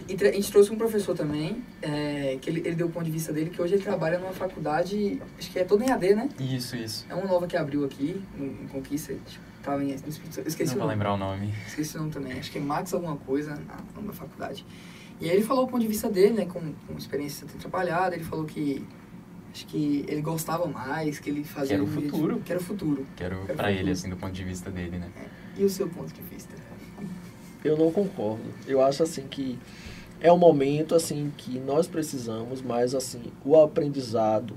E 0.08 0.14
a 0.14 0.32
gente 0.32 0.50
trouxe 0.50 0.72
um 0.72 0.78
professor 0.78 1.14
também, 1.14 1.62
é, 1.82 2.38
que 2.40 2.48
ele, 2.48 2.60
ele 2.60 2.76
deu 2.76 2.86
o 2.86 2.90
ponto 2.90 3.04
de 3.04 3.10
vista 3.10 3.30
dele, 3.30 3.50
que 3.50 3.60
hoje 3.60 3.74
ele 3.74 3.82
trabalha 3.82 4.18
numa 4.18 4.32
faculdade, 4.32 5.20
acho 5.38 5.50
que 5.50 5.58
é 5.58 5.64
toda 5.64 5.84
em 5.84 5.90
AD, 5.90 6.14
né? 6.14 6.30
Isso, 6.38 6.76
isso. 6.76 7.04
É 7.10 7.14
uma 7.14 7.26
nova 7.26 7.46
que 7.46 7.58
abriu 7.58 7.84
aqui, 7.84 8.22
em 8.38 8.68
Conquista, 8.68 9.12
tipo, 9.26 9.44
tava 9.62 9.84
em, 9.84 9.94
esqueci 10.46 10.72
Não 10.72 10.78
vou 10.80 10.88
lembrar 10.88 11.12
o 11.12 11.18
nome. 11.18 11.52
Esqueci 11.66 11.96
o 11.96 12.00
nome 12.00 12.12
também, 12.12 12.38
acho 12.38 12.50
que 12.50 12.56
é 12.56 12.60
Max 12.62 12.94
alguma 12.94 13.16
coisa, 13.16 13.60
nome 13.94 14.08
da 14.08 14.14
faculdade. 14.14 14.64
E 15.20 15.28
aí 15.28 15.36
ele 15.36 15.44
falou 15.44 15.64
o 15.64 15.68
ponto 15.68 15.82
de 15.82 15.88
vista 15.88 16.08
dele, 16.08 16.32
né, 16.32 16.46
com, 16.46 16.60
com 16.60 16.96
experiência 16.96 17.46
de 17.46 17.52
ter 17.52 17.58
trabalhado, 17.58 18.14
ele 18.14 18.24
falou 18.24 18.46
que 18.46 18.82
acho 19.52 19.66
que 19.66 20.04
ele 20.08 20.22
gostava 20.22 20.66
mais, 20.66 21.18
que 21.18 21.30
ele 21.30 21.44
fazia... 21.44 21.76
Que 21.76 21.82
era 21.82 21.84
o 21.84 21.86
futuro. 21.86 22.40
Que 22.40 22.52
era 22.52 22.60
o 22.60 22.64
futuro. 22.64 23.06
Que 23.16 23.24
era, 23.24 23.36
era 23.36 23.54
pra 23.54 23.72
ele, 23.72 23.90
assim, 23.90 24.08
do 24.08 24.16
ponto 24.16 24.32
de 24.32 24.44
vista 24.44 24.70
dele, 24.70 24.98
né? 24.98 25.10
É. 25.16 25.60
E 25.60 25.64
o 25.64 25.70
seu 25.70 25.88
ponto 25.88 26.12
de 26.12 26.22
vista? 26.22 26.54
Eu 27.64 27.76
não 27.76 27.90
concordo. 27.90 28.44
Eu 28.66 28.80
acho, 28.80 29.02
assim, 29.02 29.26
que 29.28 29.58
é 30.20 30.32
um 30.32 30.38
momento, 30.38 30.94
assim, 30.94 31.32
que 31.36 31.58
nós 31.58 31.86
precisamos, 31.86 32.62
mas, 32.62 32.94
assim, 32.94 33.22
o 33.44 33.60
aprendizado 33.60 34.54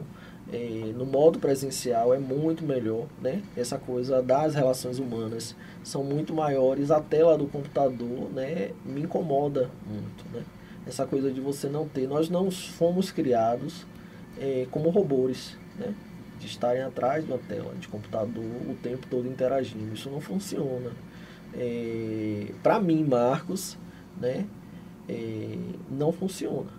é, 0.51 0.93
no 0.95 1.05
modo 1.05 1.39
presencial 1.39 2.13
é 2.13 2.19
muito 2.19 2.63
melhor, 2.63 3.07
né? 3.21 3.41
Essa 3.57 3.77
coisa 3.77 4.21
das 4.21 4.53
relações 4.53 4.99
humanas 4.99 5.55
são 5.83 6.03
muito 6.03 6.33
maiores. 6.33 6.91
A 6.91 7.01
tela 7.01 7.37
do 7.37 7.47
computador, 7.47 8.29
né, 8.31 8.71
me 8.85 9.01
incomoda 9.01 9.71
muito, 9.87 10.25
né? 10.31 10.43
Essa 10.85 11.05
coisa 11.07 11.31
de 11.31 11.41
você 11.41 11.67
não 11.67 11.87
ter. 11.87 12.07
Nós 12.07 12.29
não 12.29 12.51
fomos 12.51 13.11
criados 13.11 13.85
é, 14.39 14.67
como 14.71 14.89
robôs, 14.89 15.57
né? 15.77 15.93
de 16.43 16.47
estarem 16.47 16.81
atrás 16.81 17.25
de 17.25 17.31
uma 17.31 17.39
tela 17.39 17.73
de 17.75 17.87
computador 17.87 18.43
o 18.67 18.75
tempo 18.81 19.07
todo 19.09 19.27
interagindo. 19.27 19.93
Isso 19.93 20.09
não 20.09 20.19
funciona. 20.19 20.91
É, 21.53 22.51
Para 22.61 22.79
mim, 22.79 23.03
Marcos, 23.03 23.77
né? 24.19 24.45
É, 25.07 25.57
não 25.89 26.11
funciona. 26.11 26.69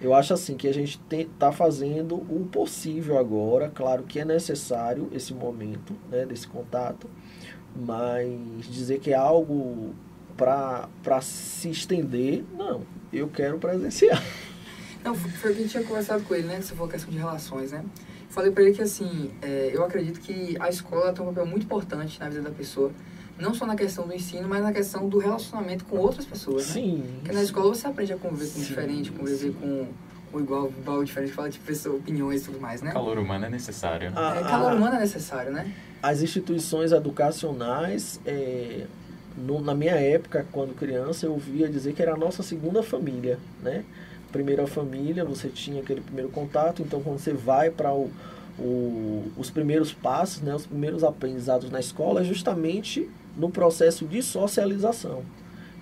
Eu 0.00 0.14
acho 0.14 0.34
assim 0.34 0.56
que 0.56 0.68
a 0.68 0.74
gente 0.74 1.00
está 1.10 1.50
fazendo 1.50 2.16
o 2.16 2.46
possível 2.52 3.18
agora. 3.18 3.70
Claro 3.74 4.02
que 4.02 4.20
é 4.20 4.24
necessário 4.24 5.08
esse 5.12 5.32
momento 5.32 5.94
né, 6.10 6.26
desse 6.26 6.46
contato, 6.46 7.08
mas 7.74 8.30
dizer 8.68 9.00
que 9.00 9.10
é 9.10 9.16
algo 9.16 9.94
para 10.36 11.20
se 11.22 11.70
estender, 11.70 12.44
não. 12.56 12.82
Eu 13.12 13.28
quero 13.28 13.58
presenciar. 13.58 14.22
Não, 15.06 15.14
foi 15.14 15.52
o 15.52 15.54
que 15.54 15.60
a 15.60 15.62
gente 15.62 15.70
tinha 15.70 15.84
conversado 15.84 16.24
com 16.24 16.34
ele, 16.34 16.48
né? 16.48 16.60
Você 16.60 16.74
falou 16.74 16.90
questão 16.90 17.12
de 17.12 17.16
relações, 17.16 17.70
né? 17.70 17.84
Falei 18.28 18.50
para 18.50 18.64
ele 18.64 18.72
que, 18.72 18.82
assim, 18.82 19.30
é, 19.40 19.70
eu 19.72 19.84
acredito 19.84 20.18
que 20.18 20.56
a 20.58 20.68
escola 20.68 21.12
tem 21.12 21.22
um 21.22 21.28
papel 21.28 21.46
muito 21.46 21.62
importante 21.62 22.18
na 22.18 22.28
vida 22.28 22.42
da 22.42 22.50
pessoa. 22.50 22.90
Não 23.38 23.54
só 23.54 23.64
na 23.66 23.76
questão 23.76 24.04
do 24.08 24.12
ensino, 24.12 24.48
mas 24.48 24.64
na 24.64 24.72
questão 24.72 25.08
do 25.08 25.18
relacionamento 25.18 25.84
com 25.84 25.96
outras 25.98 26.24
pessoas, 26.24 26.66
né? 26.66 26.72
Sim. 26.72 27.04
Porque 27.20 27.32
na 27.32 27.42
escola 27.42 27.72
você 27.72 27.86
aprende 27.86 28.14
a 28.14 28.16
conviver 28.16 28.50
com 28.50 28.58
o 28.58 28.62
diferente, 28.62 29.12
conviver 29.12 29.52
com 29.52 29.86
o 30.32 30.40
igual, 30.40 30.72
igual 30.76 31.04
diferente, 31.04 31.32
fala 31.32 31.50
de 31.50 31.60
pessoa, 31.60 31.96
opiniões 31.96 32.42
e 32.42 32.44
tudo 32.46 32.60
mais, 32.60 32.82
né? 32.82 32.90
Calor 32.90 33.16
humano 33.18 33.44
é 33.44 33.48
necessário. 33.48 34.10
Né? 34.10 34.16
é, 34.38 34.42
calor 34.42 34.72
humano 34.72 34.96
é 34.96 35.00
necessário, 35.00 35.52
né? 35.52 35.72
As 36.02 36.20
instituições 36.20 36.90
educacionais, 36.90 38.20
é, 38.26 38.86
no, 39.36 39.60
na 39.60 39.74
minha 39.74 39.94
época, 39.94 40.44
quando 40.50 40.74
criança, 40.74 41.26
eu 41.26 41.32
ouvia 41.32 41.68
dizer 41.68 41.92
que 41.92 42.02
era 42.02 42.14
a 42.14 42.16
nossa 42.16 42.42
segunda 42.42 42.82
família, 42.82 43.38
né? 43.62 43.84
Primeira 44.32 44.66
família, 44.66 45.24
você 45.24 45.48
tinha 45.48 45.80
aquele 45.80 46.00
primeiro 46.00 46.28
contato, 46.30 46.82
então 46.82 47.00
quando 47.02 47.18
você 47.18 47.32
vai 47.32 47.70
para 47.70 47.92
o, 47.92 48.10
o, 48.58 49.30
os 49.36 49.50
primeiros 49.50 49.92
passos, 49.92 50.42
né, 50.42 50.54
os 50.54 50.66
primeiros 50.66 51.04
aprendizados 51.04 51.70
na 51.70 51.80
escola, 51.80 52.20
é 52.20 52.24
justamente 52.24 53.08
no 53.36 53.50
processo 53.50 54.04
de 54.06 54.22
socialização. 54.22 55.22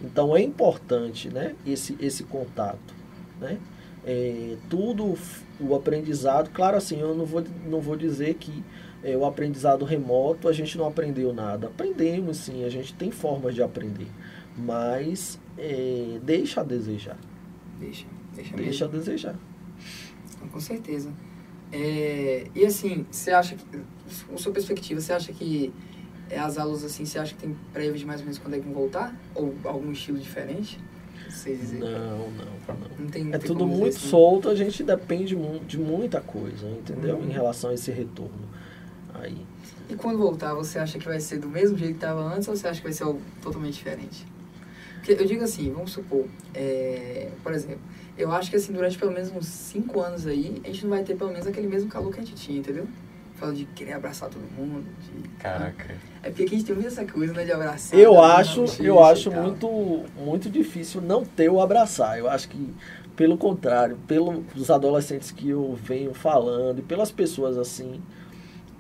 Então 0.03 0.37
é 0.37 0.43
importante 0.43 1.29
né, 1.29 1.55
esse, 1.67 1.97
esse 2.01 2.25
contato. 2.25 2.95
Né? 3.41 3.59
É, 4.05 4.57
tudo 4.69 5.17
o 5.61 5.75
aprendizado, 5.75 6.51
claro 6.51 6.77
assim, 6.77 7.01
eu 7.01 7.15
não 7.15 7.25
vou, 7.25 7.43
não 7.67 7.81
vou 7.81 7.97
dizer 7.97 8.35
que 8.35 8.63
é, 9.03 9.17
o 9.17 9.25
aprendizado 9.25 9.85
remoto 9.85 10.49
a 10.49 10.53
gente 10.53 10.77
não 10.77 10.87
aprendeu 10.87 11.33
nada. 11.33 11.69
Aprendemos 11.69 12.39
sim, 12.39 12.65
a 12.65 12.69
gente 12.69 12.95
tem 12.95 13.11
formas 13.11 13.55
de 13.55 13.63
aprender, 13.63 14.09
mas 14.57 15.39
é, 15.57 16.19
deixa 16.23 16.61
a 16.61 16.65
desejar. 16.65 17.19
Deixa. 17.79 18.07
Deixa, 18.35 18.57
Deixa 18.57 18.85
a 18.85 18.89
desejar. 18.89 19.37
Com 20.51 20.61
certeza. 20.61 21.11
É, 21.73 22.47
e 22.55 22.65
assim, 22.65 23.05
você 23.11 23.31
acha 23.31 23.57
que, 23.57 23.65
com 24.29 24.39
sua 24.39 24.53
perspectiva, 24.53 25.01
você 25.01 25.13
acha 25.13 25.33
que 25.33 25.73
é, 26.31 26.39
as 26.39 26.59
aulas 26.59 26.85
assim, 26.85 27.05
você 27.05 27.19
acha 27.19 27.35
que 27.35 27.41
tem 27.41 27.57
prévio 27.73 27.99
de 27.99 28.07
mais 28.07 28.21
ou 28.21 28.27
menos 28.27 28.39
quando 28.39 28.55
é 28.55 28.59
que 28.59 28.65
vão 28.65 28.75
voltar? 28.75 29.15
Ou 29.35 29.55
algum 29.65 29.91
estilo 29.93 30.19
diferente? 30.19 30.79
Não, 31.73 31.91
não, 31.91 32.31
não. 32.31 32.89
não 32.99 33.07
tem, 33.09 33.29
é 33.29 33.39
tem 33.39 33.41
tudo 33.41 33.67
muito 33.67 33.97
assim. 33.97 34.09
solto, 34.09 34.49
a 34.49 34.55
gente 34.55 34.83
depende 34.83 35.37
de 35.67 35.79
muita 35.79 36.21
coisa, 36.21 36.69
entendeu? 36.69 37.17
Uhum. 37.17 37.29
Em 37.29 37.33
relação 37.33 37.71
a 37.71 37.75
esse 37.75 37.91
retorno. 37.91 38.49
Aí. 39.15 39.37
E 39.89 39.95
quando 39.95 40.19
voltar, 40.19 40.55
você 40.55 40.79
acha 40.79 40.99
que 40.99 41.05
vai 41.05 41.21
ser 41.21 41.39
do 41.39 41.49
mesmo 41.49 41.77
jeito 41.77 41.93
que 41.93 41.97
estava 41.97 42.23
antes 42.23 42.49
ou 42.49 42.57
você 42.57 42.69
acha 42.69 42.81
que 42.81 42.87
vai 42.87 42.93
ser 42.93 43.05
algo 43.05 43.21
totalmente 43.43 43.75
diferente? 43.75 44.25
Porque 44.97 45.13
eu 45.13 45.27
digo 45.27 45.45
assim, 45.45 45.71
vamos 45.71 45.93
supor, 45.93 46.27
é, 46.55 47.31
por 47.43 47.53
exemplo, 47.53 47.83
eu 48.17 48.31
acho 48.33 48.51
que 48.51 48.57
assim, 48.57 48.73
durante 48.73 48.97
pelo 48.99 49.13
menos 49.13 49.31
uns 49.31 49.47
5 49.47 50.01
anos 50.01 50.27
aí, 50.27 50.61
a 50.65 50.69
gente 50.69 50.85
não 50.85 50.91
vai 50.91 51.03
ter 51.03 51.17
pelo 51.17 51.31
menos 51.31 51.47
aquele 51.47 51.67
mesmo 51.67 51.89
calor 51.89 52.13
que 52.13 52.21
a 52.21 52.23
gente 52.23 52.35
tinha, 52.37 52.59
entendeu? 52.59 52.87
Fala 53.37 53.53
de 53.53 53.65
querer 53.67 53.95
abraçar 53.95 54.31
todo 54.31 54.43
mundo. 54.57 54.85
De, 55.01 55.29
Caraca. 55.41 55.95
É 56.23 56.29
porque 56.29 56.45
aqui 56.45 56.55
a 56.55 56.59
gente 56.59 56.67
tem 56.67 56.75
muito 56.75 56.89
essa 56.89 57.05
coisa, 57.05 57.33
né, 57.33 57.45
de 57.45 57.53
abraçar. 57.53 57.99
Eu 57.99 58.23
acho, 58.23 58.65
eu 58.81 59.03
acho 59.03 59.31
muito, 59.33 60.05
muito 60.17 60.49
difícil 60.49 61.01
não 61.01 61.25
ter 61.25 61.51
o 61.51 61.61
abraçar. 61.61 62.17
Eu 62.19 62.31
acho 62.31 62.49
que, 62.49 62.73
pelo 63.17 63.37
contrário, 63.37 63.99
pelos 64.07 64.71
adolescentes 64.71 65.33
que 65.33 65.51
eu 65.51 65.75
venho 65.75 66.15
falando 66.15 66.79
e 66.79 66.83
pelas 66.83 67.11
pessoas 67.11 67.59
assim, 67.59 68.01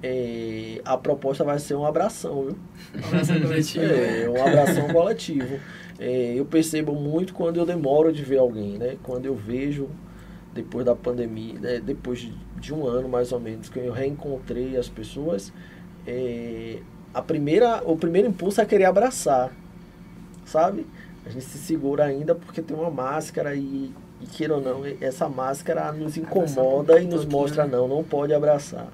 é, 0.01 0.81
a 0.85 0.97
proposta 0.97 1.42
vai 1.42 1.59
ser 1.59 1.75
um 1.75 1.85
abração, 1.85 2.44
viu? 2.44 2.59
Um 2.94 3.07
abração 3.09 3.40
coletivo. 3.42 3.85
é, 3.85 4.29
um 4.29 4.47
abração 4.47 4.88
coletivo. 4.88 5.61
É, 5.98 6.35
eu 6.35 6.44
percebo 6.44 6.94
muito 6.94 7.33
quando 7.35 7.59
eu 7.59 7.66
demoro 7.66 8.12
de 8.12 8.22
ver 8.22 8.38
alguém, 8.38 8.78
né? 8.78 8.96
Quando 9.02 9.26
eu 9.26 9.35
vejo, 9.35 9.88
depois 10.52 10.85
da 10.85 10.94
pandemia, 10.94 11.59
né, 11.59 11.80
depois 11.80 12.20
de, 12.20 12.35
de, 12.61 12.74
um 12.74 12.87
ano 12.87 13.09
mais 13.09 13.33
ou 13.33 13.40
menos, 13.40 13.68
que 13.68 13.78
eu 13.78 13.92
reencontrei 13.92 14.76
as 14.76 14.88
pessoas, 14.88 15.52
é, 16.07 16.78
a 17.12 17.22
primeira, 17.22 17.83
o 17.85 17.96
primeiro 17.96 18.28
impulso 18.28 18.61
é 18.61 18.64
querer 18.64 18.85
abraçar, 18.85 19.52
sabe? 20.44 20.87
A 21.24 21.30
gente 21.30 21.44
se 21.44 21.59
segura 21.59 22.04
ainda 22.04 22.35
porque 22.35 22.61
tem 22.61 22.76
uma 22.76 22.90
máscara 22.90 23.54
e, 23.54 23.92
e 24.20 24.26
queira 24.26 24.57
ou 24.57 24.61
não, 24.61 24.83
essa 25.00 25.28
máscara 25.28 25.92
nos 25.92 26.16
incomoda 26.16 27.00
e 27.00 27.07
nos 27.07 27.24
mostra, 27.24 27.64
né? 27.64 27.76
não, 27.76 27.88
não 27.88 28.04
pode 28.04 28.35
abraçar. 28.35 28.88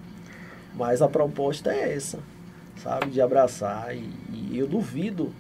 Mas 0.75 1.03
a 1.03 1.09
proposta 1.09 1.73
é 1.73 1.95
essa, 1.95 2.19
sabe? 2.77 3.07
De 3.07 3.21
abraçar 3.21 3.97
e, 3.97 4.09
e 4.33 4.59
eu 4.59 4.67
duvido 4.67 5.33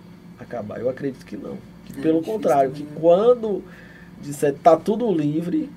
acabar, 0.44 0.80
eu 0.80 0.88
acredito 0.88 1.24
que 1.24 1.36
não. 1.36 1.56
Que, 1.84 1.98
é, 1.98 2.02
pelo 2.02 2.22
contrário, 2.22 2.70
que 2.70 2.82
né? 2.82 2.90
quando 3.00 3.62
disser 4.20 4.54
tá 4.54 4.76
tudo 4.76 5.12
livre, 5.12 5.70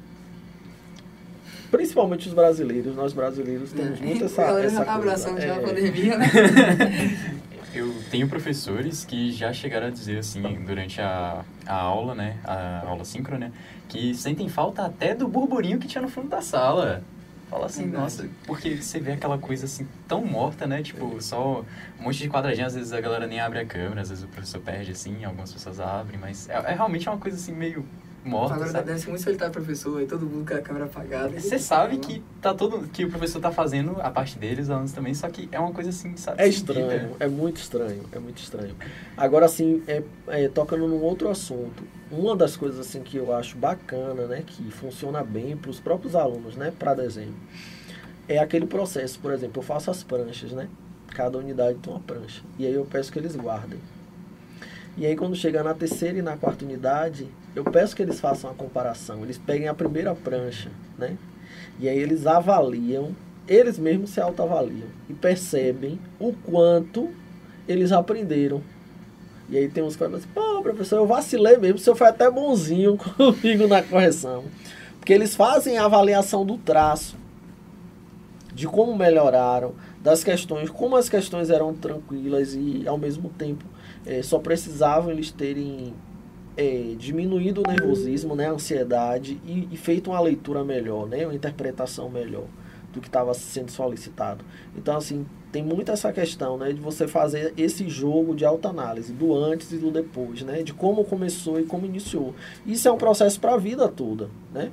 principalmente 1.72 2.28
os 2.28 2.34
brasileiros, 2.34 2.96
nós 2.96 3.14
brasileiros 3.14 3.72
temos 3.72 4.00
é. 4.02 4.06
muito 4.06 4.26
essa. 4.26 4.42
A 4.42 4.46
galera 4.46 4.70
já 4.70 4.86
tá 4.86 4.96
abraçando 4.96 5.42
já 5.42 5.54
a 5.54 5.58
é. 5.58 5.60
pandemia, 5.60 6.18
né? 6.18 6.28
Eu 7.74 7.92
tenho 8.12 8.30
professores 8.30 9.04
que 9.04 9.32
já 9.32 9.52
chegaram 9.52 9.88
a 9.88 9.90
dizer 9.90 10.20
assim, 10.20 10.44
durante 10.64 11.02
a, 11.02 11.44
a 11.66 11.76
aula, 11.76 12.14
né, 12.14 12.38
a 12.44 12.84
aula 12.86 13.04
síncrona, 13.04 13.52
que 13.90 14.14
sentem 14.14 14.48
falta 14.48 14.86
até 14.86 15.16
do 15.16 15.28
burburinho 15.28 15.80
que 15.80 15.88
tinha 15.88 16.02
no 16.04 16.08
fundo 16.08 16.28
da 16.28 16.40
sala. 16.40 17.04
Fala 17.54 17.68
assim, 17.68 17.84
Verdade. 17.84 18.02
nossa, 18.02 18.30
porque 18.48 18.78
você 18.78 19.00
vê 19.00 19.12
aquela 19.12 19.38
coisa 19.38 19.66
assim 19.66 19.88
tão 20.08 20.26
morta, 20.26 20.66
né? 20.66 20.82
Tipo, 20.82 21.22
só 21.22 21.64
um 22.00 22.04
monte 22.04 22.18
de 22.18 22.28
quadradinho, 22.28 22.66
às 22.66 22.74
vezes 22.74 22.92
a 22.92 23.00
galera 23.00 23.28
nem 23.28 23.40
abre 23.40 23.60
a 23.60 23.66
câmera, 23.66 24.02
às 24.02 24.10
vezes 24.10 24.24
o 24.24 24.28
professor 24.28 24.60
perde 24.60 24.92
assim, 24.92 25.24
algumas 25.24 25.54
pessoas 25.54 25.80
abrem, 25.80 26.20
mas 26.20 26.50
é, 26.50 26.54
é 26.56 26.74
realmente 26.74 27.08
uma 27.08 27.20
coisa 27.20 27.38
assim 27.38 27.54
meio 27.54 27.86
morta. 28.24 28.56
Agora 28.56 28.84
deve 28.84 29.00
ser 29.00 29.10
muito 29.10 29.24
solitário 29.24 29.54
professor 29.54 30.02
e 30.02 30.06
todo 30.06 30.26
mundo 30.26 30.48
com 30.48 30.54
a 30.56 30.62
câmera 30.62 30.86
apagada. 30.86 31.40
Você 31.40 31.60
sabe 31.60 31.98
que 31.98 32.24
tá 32.42 32.54
todo 32.54 32.88
que 32.88 33.06
o 33.06 33.10
professor 33.10 33.40
tá 33.40 33.52
fazendo 33.52 33.98
a 34.02 34.10
parte 34.10 34.38
deles, 34.38 34.66
os 34.66 34.72
alunos 34.72 34.92
também, 34.92 35.14
só 35.14 35.30
que 35.30 35.50
é 35.52 35.60
uma 35.60 35.72
coisa 35.72 35.90
assim, 35.90 36.16
sabe? 36.16 36.42
É 36.42 36.48
estranho, 36.48 37.16
é 37.20 37.28
muito 37.28 37.58
estranho, 37.58 38.04
é 38.12 38.20
muito 38.20 38.38
estranho. 38.38 38.76
Agora 39.18 39.46
assim, 39.46 39.84
é, 39.88 40.04
é, 40.28 40.48
tocando 40.48 40.88
num 40.88 41.02
outro 41.02 41.30
assunto, 41.30 41.84
uma 42.12 42.36
das 42.36 42.56
coisas 42.56 42.80
assim 42.80 43.02
que 43.02 43.18
eu 43.18 43.36
acho 43.36 43.58
bacana, 43.58 44.26
né, 44.26 44.44
que 44.46 44.70
funciona 44.72 45.24
bem 45.24 45.58
para 45.58 45.72
os 45.72 45.80
próprios 45.80 46.16
alunos, 46.16 46.56
né, 46.56 46.72
para 46.78 46.94
desenho, 46.94 47.36
é 48.28 48.38
aquele 48.40 48.66
processo, 48.66 49.20
por 49.20 49.34
exemplo, 49.34 49.60
eu 49.62 49.64
faço 49.66 49.92
as 49.92 50.04
pranchas, 50.04 50.52
né? 50.52 50.70
Cada 51.08 51.38
unidade 51.38 51.78
tem 51.80 51.94
uma 51.94 52.00
prancha. 52.00 52.42
E 52.58 52.66
aí 52.66 52.74
eu 52.74 52.86
peço 52.86 53.12
que 53.12 53.20
eles 53.20 53.36
guardem. 53.36 53.80
E 54.96 55.06
aí 55.06 55.16
quando 55.16 55.36
chegar 55.36 55.64
na 55.64 55.74
terceira 55.74 56.18
e 56.20 56.22
na 56.22 56.38
quarta 56.38 56.64
unidade, 56.64 57.28
eu 57.56 57.64
peço 57.64 57.96
que 57.96 58.02
eles 58.02 58.20
façam 58.20 58.50
a 58.50 58.54
comparação. 58.54 59.24
Eles 59.24 59.38
peguem 59.38 59.68
a 59.68 59.74
primeira 59.74 60.14
prancha, 60.14 60.70
né? 60.98 61.18
E 61.80 61.90
aí 61.90 61.98
eles 61.98 62.28
avaliam, 62.28 63.16
eles 63.48 63.80
mesmos 63.80 64.12
se 64.12 64.22
autoavaliam 64.22 64.88
e 65.10 65.14
percebem 65.14 66.00
o 66.20 66.34
quanto 66.34 67.10
eles 67.68 67.92
aprenderam. 67.92 68.62
E 69.50 69.58
aí 69.58 69.68
tem 69.68 69.84
uns 69.84 69.96
que 69.96 70.00
falam 70.00 70.18
assim, 70.18 70.28
pô, 70.34 70.62
professor, 70.62 70.98
eu 70.98 71.08
vacilei 71.08 71.58
mesmo, 71.58 71.76
o 71.76 71.80
senhor 71.80 71.96
foi 71.96 72.08
até 72.08 72.30
bonzinho 72.30 72.98
comigo 73.18 73.68
na 73.68 73.82
correção. 73.82 74.46
Porque 75.00 75.12
eles 75.12 75.36
fazem 75.36 75.78
a 75.78 75.86
avaliação 75.86 76.46
do 76.46 76.58
traço, 76.58 77.18
de 78.54 78.68
como 78.68 78.96
melhoraram, 78.96 79.74
das 80.02 80.24
questões, 80.24 80.70
como 80.70 80.96
as 80.96 81.10
questões 81.10 81.50
eram 81.50 81.74
tranquilas 81.74 82.54
e 82.54 82.84
ao 82.88 82.98
mesmo 82.98 83.30
tempo 83.30 83.66
é, 84.06 84.22
só 84.22 84.40
precisavam 84.40 85.12
eles 85.12 85.32
terem 85.32 85.94
é, 86.56 86.94
diminuído 86.98 87.62
o 87.62 87.68
nervosismo, 87.68 88.36
né, 88.36 88.48
a 88.48 88.52
ansiedade 88.52 89.40
e, 89.46 89.68
e, 89.72 89.78
feito 89.78 90.12
uma 90.12 90.20
leitura 90.20 90.64
melhor, 90.64 91.08
né, 91.08 91.26
uma 91.26 91.36
interpretação 91.36 92.10
melhor 92.10 92.46
do 92.92 93.02
que 93.02 93.08
estava 93.08 93.34
sendo 93.34 93.72
solicitado. 93.72 94.46
Então, 94.78 94.96
assim, 94.96 95.26
tem 95.52 95.64
muito 95.64 95.92
essa 95.92 96.14
questão, 96.14 96.58
né, 96.58 96.72
de 96.72 96.80
você 96.80 97.08
fazer 97.08 97.54
esse 97.58 97.90
jogo 97.90 98.36
de 98.36 98.46
autoanálise, 98.46 99.14
do 99.14 99.34
antes 99.36 99.72
e 99.72 99.78
do 99.78 99.90
depois, 99.90 100.44
né, 100.44 100.62
de 100.62 100.74
como 100.74 101.04
começou 101.04 101.60
e 101.60 101.64
como 101.64 101.86
iniciou. 101.86 102.36
Isso 102.66 102.88
é 102.88 102.92
um 102.92 102.98
processo 102.98 103.40
para 103.40 103.54
a 103.54 103.58
vida 103.58 103.88
toda, 103.88 104.30
né? 104.54 104.72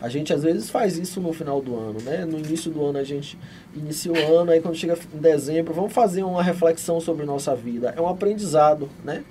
A 0.00 0.08
gente 0.08 0.32
às 0.32 0.44
vezes 0.44 0.70
faz 0.70 0.96
isso 0.96 1.20
no 1.20 1.32
final 1.32 1.60
do 1.60 1.76
ano, 1.76 2.00
né? 2.00 2.24
No 2.24 2.38
início 2.38 2.70
do 2.70 2.84
ano 2.84 2.98
a 2.98 3.04
gente 3.04 3.36
inicia 3.74 4.12
o 4.12 4.38
ano, 4.38 4.52
aí 4.52 4.60
quando 4.60 4.76
chega 4.76 4.96
em 5.12 5.18
dezembro, 5.18 5.74
vamos 5.74 5.92
fazer 5.92 6.22
uma 6.22 6.42
reflexão 6.42 7.00
sobre 7.00 7.26
nossa 7.26 7.54
vida. 7.54 7.92
É 7.96 8.00
um 8.00 8.08
aprendizado, 8.08 8.88
né? 9.04 9.24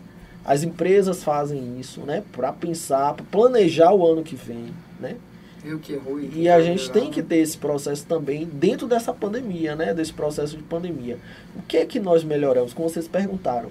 As 0.43 0.63
empresas 0.63 1.23
fazem 1.23 1.79
isso, 1.79 2.01
né? 2.01 2.23
Para 2.33 2.51
pensar, 2.51 3.13
para 3.13 3.25
planejar 3.31 3.93
o 3.93 4.05
ano 4.05 4.23
que 4.23 4.35
vem, 4.35 4.73
né? 4.99 5.15
Eu 5.63 5.79
que 5.79 5.93
errou 5.93 6.19
e, 6.19 6.43
e 6.43 6.49
a 6.49 6.61
gente 6.61 6.89
tem 6.91 7.09
que 7.09 7.21
ter 7.21 7.37
esse 7.37 7.57
processo 7.57 8.05
também 8.05 8.45
dentro 8.45 8.87
dessa 8.87 9.13
pandemia, 9.13 9.75
né? 9.75 9.93
Desse 9.93 10.13
processo 10.13 10.55
de 10.55 10.63
pandemia. 10.63 11.17
O 11.55 11.61
que 11.61 11.77
é 11.77 11.85
que 11.85 11.99
nós 11.99 12.23
melhoramos? 12.23 12.73
Como 12.73 12.89
vocês 12.89 13.07
perguntaram. 13.07 13.69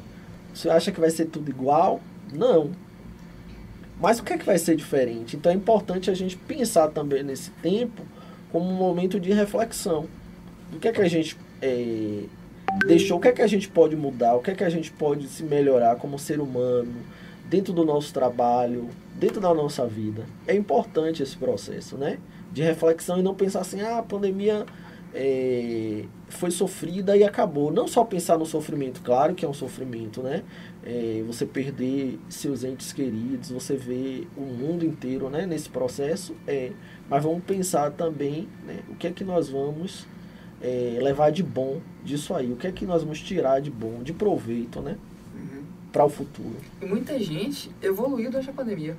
Você 0.53 0.71
acha 0.71 0.91
que 0.91 1.01
vai 1.01 1.11
ser 1.11 1.27
tudo 1.27 1.51
igual? 1.51 2.01
Não. 2.33 2.71
Mas 4.01 4.19
o 4.19 4.25
que 4.25 4.35
é 4.35 4.39
que 4.39 4.45
vai 4.45 4.59
ser 4.59 4.77
diferente? 4.77 5.37
Então 5.37 5.51
é 5.51 5.55
importante 5.55 6.11
a 6.11 6.15
gente 6.15 6.37
pensar 6.37 6.89
também 6.89 7.23
nesse 7.23 7.51
tempo 7.63 8.03
como 8.53 8.69
um 8.69 8.75
momento 8.75 9.19
de 9.19 9.33
reflexão. 9.33 10.07
Do 10.71 10.79
que 10.79 10.89
é 10.89 10.93
que 10.93 11.01
a 11.01 11.09
gente 11.09 11.37
é, 11.63 12.25
deixou, 12.87 13.19
o 13.19 13.21
que 13.21 13.29
é 13.29 13.33
que 13.33 13.43
a 13.43 13.47
gente 13.47 13.69
pode 13.69 13.97
mudar, 13.97 14.35
o 14.35 14.41
que 14.41 14.51
é 14.51 14.55
que 14.55 14.65
a 14.65 14.71
gente 14.71 14.91
pode 14.91 15.27
se 15.29 15.43
melhorar 15.43 15.97
como 15.97 16.19
ser 16.19 16.41
humano, 16.41 16.95
dentro 17.49 17.73
do 17.73 17.85
nosso 17.85 18.13
trabalho, 18.13 18.89
dentro 19.15 19.41
da 19.41 19.53
nossa 19.55 19.87
vida. 19.87 20.25
É 20.47 20.55
importante 20.55 21.23
esse 21.23 21.37
processo, 21.37 21.97
né? 21.97 22.19
De 22.53 22.63
reflexão 22.63 23.19
e 23.19 23.23
não 23.23 23.35
pensar 23.35 23.61
assim, 23.61 23.81
ah, 23.81 23.99
a 23.99 24.03
pandemia 24.03 24.67
é, 25.19 26.05
foi 26.29 26.51
sofrida 26.51 27.17
e 27.17 27.25
acabou. 27.25 27.73
Não 27.73 27.89
só 27.89 28.05
pensar 28.05 28.37
no 28.37 28.45
sofrimento, 28.45 29.01
claro 29.01 29.35
que 29.35 29.47
é 29.47 29.49
um 29.49 29.55
sofrimento, 29.55 30.23
né? 30.23 30.43
É, 30.85 31.25
você 31.27 31.47
perder 31.47 32.19
seus 32.29 32.63
entes 32.63 32.93
queridos, 32.93 33.51
você 33.51 33.77
vê 33.77 34.27
o 34.37 34.43
mundo 34.43 34.85
inteiro 34.85 35.31
né, 35.31 35.47
nesse 35.47 35.69
processo, 35.71 36.37
é, 36.47 36.71
mas 37.09 37.25
vamos 37.25 37.43
pensar 37.45 37.91
também 37.93 38.47
né, 38.65 38.81
o 38.89 38.95
que 38.95 39.09
é 39.09 39.11
que 39.11 39.25
nós 39.25 39.49
vamos 39.49 40.07
é, 40.61 40.99
levar 41.01 41.31
de 41.31 41.43
bom 41.43 41.81
disso 42.05 42.35
aí, 42.35 42.53
o 42.53 42.57
que 42.57 42.69
é 42.69 42.73
que 42.73 42.87
nós 42.87 43.03
vamos 43.03 43.21
tirar 43.21 43.61
de 43.61 43.71
bom, 43.71 44.03
de 44.03 44.13
proveito, 44.13 44.81
né? 44.81 44.97
Uhum. 45.35 45.63
Para 45.91 46.05
o 46.05 46.11
futuro. 46.11 46.57
E 46.81 46.85
muita 46.85 47.19
gente 47.19 47.71
evoluiu 47.83 48.31
durante 48.31 48.51
a 48.51 48.53
pandemia, 48.53 48.97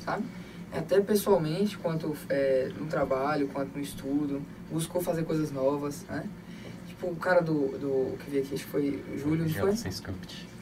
sabe? 0.00 0.24
Até 0.70 1.00
pessoalmente, 1.00 1.78
quanto 1.78 2.14
é, 2.28 2.70
no 2.78 2.86
trabalho, 2.86 3.48
quanto 3.48 3.74
no 3.74 3.82
estudo, 3.82 4.42
buscou 4.70 5.00
fazer 5.00 5.24
coisas 5.24 5.50
novas, 5.50 6.04
né? 6.08 6.24
Tipo, 6.86 7.08
o 7.08 7.16
cara 7.16 7.40
do, 7.40 7.78
do 7.78 8.18
que 8.18 8.30
veio 8.30 8.42
aqui, 8.42 8.54
acho 8.54 8.64
que 8.64 8.70
foi 8.70 9.04
o 9.14 9.18
Júlio, 9.18 9.44
não 9.44 9.50
foi? 9.60 9.76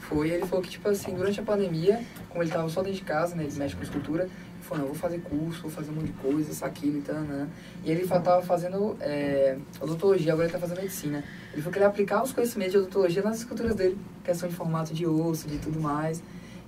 Foi, 0.00 0.30
ele 0.30 0.46
falou 0.46 0.62
que, 0.62 0.70
tipo 0.70 0.88
assim, 0.88 1.14
durante 1.14 1.40
a 1.40 1.42
pandemia, 1.42 2.04
como 2.28 2.42
ele 2.42 2.50
tava 2.50 2.68
só 2.68 2.80
dentro 2.82 2.98
de 2.98 3.04
casa, 3.04 3.34
né, 3.34 3.44
ele 3.44 3.56
mexe 3.56 3.74
com 3.74 3.82
escultura, 3.82 4.24
ele 4.24 4.62
falou, 4.62 4.84
não, 4.84 4.86
vou 4.88 4.94
fazer 4.94 5.18
curso, 5.20 5.62
vou 5.62 5.70
fazer 5.70 5.90
um 5.90 5.94
monte 5.94 6.06
de 6.06 6.12
coisa, 6.12 6.50
isso, 6.50 6.64
aquilo 6.64 6.98
e 6.98 7.02
tal, 7.02 7.20
né? 7.20 7.48
E 7.84 7.90
ele 7.90 8.06
tava 8.06 8.42
fazendo 8.42 8.96
é, 9.00 9.56
odontologia, 9.80 10.32
agora 10.32 10.46
ele 10.46 10.52
tá 10.52 10.60
fazendo 10.60 10.80
medicina. 10.80 11.24
Ele 11.52 11.62
falou 11.62 11.72
que 11.72 11.78
ele 11.78 11.84
ia 11.84 11.88
aplicar 11.88 12.22
os 12.22 12.32
conhecimentos 12.32 12.72
de 12.72 12.78
odontologia 12.78 13.22
nas 13.22 13.38
esculturas 13.38 13.74
dele, 13.74 13.98
questão 14.22 14.48
de 14.48 14.54
formato 14.54 14.94
de 14.94 15.06
osso, 15.06 15.48
de 15.48 15.58
tudo 15.58 15.80
mais. 15.80 16.22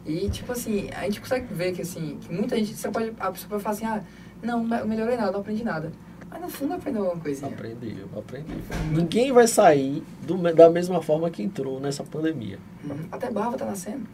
E, 0.07 0.29
tipo 0.31 0.51
assim, 0.51 0.88
a 0.92 1.03
gente 1.03 1.20
consegue 1.20 1.53
ver 1.53 1.72
que, 1.72 1.83
assim, 1.83 2.18
que 2.20 2.33
muita 2.33 2.57
gente, 2.57 2.74
você 2.74 2.88
pode, 2.88 3.12
a 3.20 3.31
pessoa 3.31 3.51
pode 3.51 3.62
falar 3.62 3.74
assim, 3.74 3.85
ah, 3.85 4.03
não, 4.42 4.64
não 4.64 4.87
melhorei 4.87 5.16
nada, 5.16 5.31
não 5.31 5.40
aprendi 5.40 5.62
nada. 5.62 5.92
Mas 6.31 6.41
no 6.43 6.49
fundo 6.49 6.75
aprendeu 6.75 7.05
alguma 7.05 7.23
coisinha. 7.23 7.51
Aprendeu, 7.51 8.09
aprendeu. 8.17 8.57
Ninguém 8.91 9.33
vai 9.33 9.47
sair 9.47 10.03
do, 10.23 10.37
da 10.53 10.69
mesma 10.69 11.01
forma 11.03 11.31
que 11.31 11.43
entrou 11.43 11.81
nessa 11.81 12.05
pandemia. 12.05 12.59
Uhum. 12.85 13.09
Até 13.11 13.31
barba 13.31 13.57
tá 13.57 13.64
nascendo. 13.64 14.07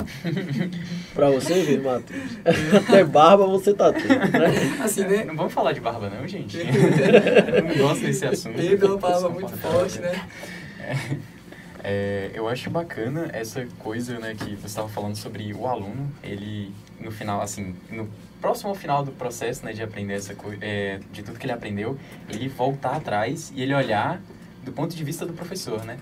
pra 1.13 1.31
você 1.31 1.63
ver, 1.63 1.83
Matheus. 1.83 2.23
Até 2.89 3.05
barba 3.05 3.47
você 3.47 3.75
tá 3.75 3.93
tendo, 3.93 4.09
né? 4.09 4.81
Assim, 4.83 5.03
né? 5.03 5.25
Não 5.25 5.35
vamos 5.35 5.53
falar 5.53 5.73
de 5.73 5.81
barba 5.81 6.09
não, 6.09 6.27
gente. 6.27 6.59
Eu 6.63 7.65
não 7.65 7.77
gosto 7.77 8.03
desse 8.03 8.25
assunto. 8.25 8.57
Teve 8.57 8.87
uma 8.87 8.97
barba 8.97 9.29
muito 9.29 9.57
forte, 9.57 9.99
né? 10.01 10.29
É, 10.81 11.17
é, 11.87 12.31
eu 12.33 12.49
acho 12.49 12.71
bacana 12.71 13.29
essa 13.33 13.67
coisa, 13.79 14.19
né, 14.19 14.35
que 14.35 14.57
você 14.57 14.67
estava 14.67 14.89
falando 14.89 15.17
sobre 15.17 15.53
o 15.53 15.67
aluno, 15.67 16.11
ele, 16.23 16.73
no 16.99 17.11
final, 17.11 17.43
assim, 17.43 17.75
no 17.91 18.09
próximo 18.41 18.71
ao 18.71 18.75
final 18.75 19.05
do 19.05 19.13
processo, 19.13 19.65
né, 19.65 19.73
de 19.73 19.83
aprender 19.83 20.15
essa 20.15 20.35
é, 20.61 21.01
de 21.13 21.23
tudo 21.23 21.39
que 21.39 21.47
ele 21.47 21.53
aprendeu, 21.53 21.99
ele 22.29 22.49
voltar 22.49 22.97
atrás 22.97 23.53
e 23.55 23.63
ele 23.63 23.75
olhar 23.75 24.21
do 24.65 24.73
ponto 24.73 24.95
de 24.95 25.05
vista 25.05 25.27
do 25.27 25.33
professor, 25.33 25.85
né? 25.85 25.99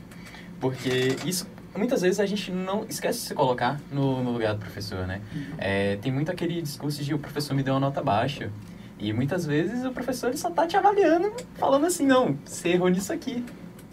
Porque 0.60 1.16
isso 1.24 1.46
muitas 1.76 2.02
vezes 2.02 2.20
a 2.20 2.26
gente 2.26 2.50
não 2.50 2.84
esquece 2.88 3.20
de 3.20 3.26
se 3.28 3.34
colocar 3.34 3.80
no, 3.90 4.22
no 4.22 4.30
lugar 4.30 4.54
do 4.54 4.60
professor, 4.60 5.06
né? 5.06 5.20
É, 5.58 5.96
tem 5.96 6.12
muito 6.12 6.30
aquele 6.30 6.60
discurso 6.60 7.02
de 7.02 7.14
o 7.14 7.18
professor 7.18 7.54
me 7.54 7.62
deu 7.62 7.74
uma 7.74 7.80
nota 7.80 8.02
baixa. 8.02 8.50
E 8.98 9.12
muitas 9.12 9.44
vezes 9.44 9.84
o 9.84 9.90
professor 9.90 10.28
ele 10.28 10.36
só 10.36 10.50
tá 10.50 10.66
te 10.66 10.76
avaliando, 10.76 11.32
falando 11.54 11.86
assim, 11.86 12.06
não, 12.06 12.38
você 12.44 12.70
errou 12.70 12.88
nisso 12.88 13.12
aqui. 13.12 13.44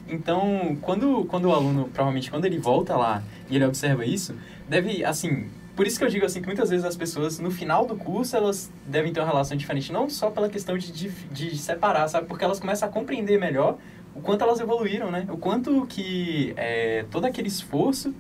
Então, 0.08 0.78
quando, 0.82 1.26
quando 1.26 1.46
o 1.46 1.54
aluno, 1.54 1.86
provavelmente 1.86 2.30
quando 2.30 2.46
ele 2.46 2.60
volta 2.60 2.96
lá 2.96 3.24
e 3.50 3.56
ele 3.56 3.66
observa 3.66 4.06
isso, 4.06 4.36
deve, 4.68 5.04
assim, 5.04 5.48
por 5.80 5.88
isso 5.88 5.98
que 5.98 6.04
eu 6.04 6.10
digo 6.10 6.26
assim 6.26 6.42
que 6.42 6.46
muitas 6.46 6.70
vezes 6.70 6.86
as 6.86 6.98
pessoas 6.98 7.40
no 7.40 7.50
final 7.50 7.86
do 7.86 7.96
curso 7.96 8.36
elas 8.36 8.70
devem 8.86 9.14
ter 9.14 9.22
uma 9.22 9.26
relação 9.26 9.56
diferente, 9.56 9.94
não 9.94 10.10
só 10.10 10.30
pela 10.30 10.50
questão 10.50 10.78
de, 10.78 10.92
de, 10.92 11.10
de 11.32 11.58
separar, 11.58 12.06
sabe? 12.10 12.28
Porque 12.28 12.44
elas 12.44 12.60
começam 12.60 12.90
a 12.90 12.92
compreender 12.92 13.40
melhor 13.40 13.78
o 14.14 14.20
quanto 14.20 14.44
elas 14.44 14.60
evoluíram, 14.60 15.10
né? 15.10 15.26
O 15.30 15.38
quanto 15.38 15.86
que 15.88 16.54
é, 16.58 17.06
todo 17.10 17.24
aquele 17.24 17.48
esforço 17.48 18.14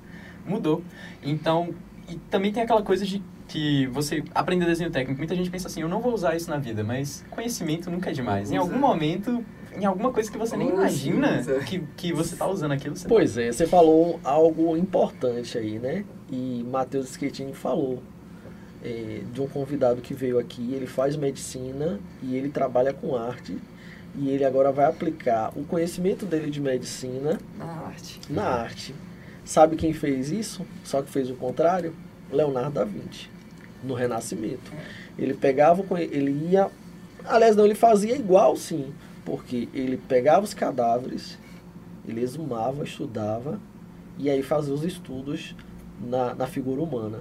mudou. 0.45 0.81
Então, 1.21 1.75
e 2.07 2.15
também 2.31 2.53
tem 2.53 2.63
aquela 2.63 2.81
coisa 2.81 3.05
de 3.05 3.21
que 3.49 3.87
você 3.87 4.23
aprender 4.33 4.65
desenho 4.65 4.89
técnico. 4.89 5.17
Muita 5.17 5.35
gente 5.35 5.49
pensa 5.49 5.67
assim, 5.67 5.81
eu 5.81 5.89
não 5.89 5.99
vou 5.99 6.13
usar 6.13 6.37
isso 6.37 6.49
na 6.49 6.57
vida, 6.57 6.81
mas 6.81 7.25
conhecimento 7.29 7.91
nunca 7.91 8.09
é 8.09 8.13
demais. 8.13 8.53
Em 8.53 8.55
algum 8.55 8.79
momento, 8.79 9.43
em 9.79 9.85
alguma 9.85 10.11
coisa 10.11 10.29
que 10.31 10.37
você 10.37 10.57
nem 10.57 10.69
imagina 10.69 11.41
que, 11.65 11.79
que 11.95 12.13
você 12.13 12.33
está 12.33 12.47
usando 12.47 12.73
aquilo. 12.73 12.95
Você 12.95 13.07
pois 13.07 13.35
tá... 13.35 13.41
é, 13.41 13.51
você 13.51 13.65
falou 13.65 14.19
algo 14.23 14.75
importante 14.75 15.57
aí, 15.57 15.79
né? 15.79 16.03
E 16.31 16.65
Matheus 16.69 17.13
Schettini 17.13 17.53
falou 17.53 18.03
é, 18.83 19.21
de 19.31 19.41
um 19.41 19.47
convidado 19.47 20.01
que 20.01 20.13
veio 20.13 20.37
aqui, 20.39 20.73
ele 20.73 20.87
faz 20.87 21.15
medicina 21.15 21.99
e 22.21 22.35
ele 22.35 22.49
trabalha 22.49 22.93
com 22.93 23.15
arte 23.15 23.57
e 24.15 24.29
ele 24.29 24.43
agora 24.43 24.71
vai 24.71 24.85
aplicar 24.85 25.51
o 25.55 25.63
conhecimento 25.63 26.25
dele 26.25 26.49
de 26.49 26.59
medicina 26.59 27.39
na 27.57 27.65
arte. 27.65 28.19
Na 28.29 28.43
arte. 28.43 28.95
Sabe 29.45 29.75
quem 29.75 29.93
fez 29.93 30.31
isso? 30.31 30.65
Só 30.83 31.01
que 31.01 31.09
fez 31.09 31.29
o 31.29 31.35
contrário? 31.35 31.95
Leonardo 32.31 32.71
da 32.71 32.83
Vinci, 32.83 33.29
no 33.83 33.93
Renascimento. 33.93 34.71
Ele 35.17 35.33
pegava, 35.33 35.83
ele 35.99 36.31
ia, 36.51 36.69
aliás 37.25 37.55
não, 37.55 37.65
ele 37.65 37.75
fazia 37.75 38.15
igual 38.15 38.55
sim, 38.55 38.93
porque 39.29 39.69
ele 39.75 39.95
pegava 39.95 40.43
os 40.43 40.55
cadáveres, 40.55 41.37
ele 42.07 42.21
exumava, 42.21 42.83
estudava 42.83 43.59
e 44.17 44.27
aí 44.27 44.41
fazia 44.41 44.73
os 44.73 44.83
estudos 44.83 45.55
na, 46.01 46.33
na 46.33 46.47
figura 46.47 46.81
humana. 46.81 47.19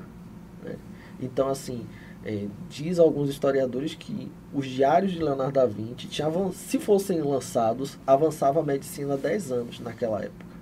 Né? 0.65 0.77
Então 1.21 1.51
assim, 1.51 1.87
é, 2.25 2.47
diz 2.71 2.99
alguns 2.99 3.29
historiadores 3.29 3.95
que 3.95 4.33
os 4.55 4.67
diários 4.67 5.13
de 5.13 5.19
Leonardo 5.19 5.53
da 5.53 5.67
Vinci, 5.67 6.07
tinham, 6.09 6.51
se 6.51 6.79
fossem 6.79 7.21
lançados, 7.21 7.99
avançava 8.07 8.61
a 8.61 8.63
medicina 8.63 9.15
10 9.15 9.53
anos 9.53 9.81
naquela 9.81 10.23
época. 10.23 10.57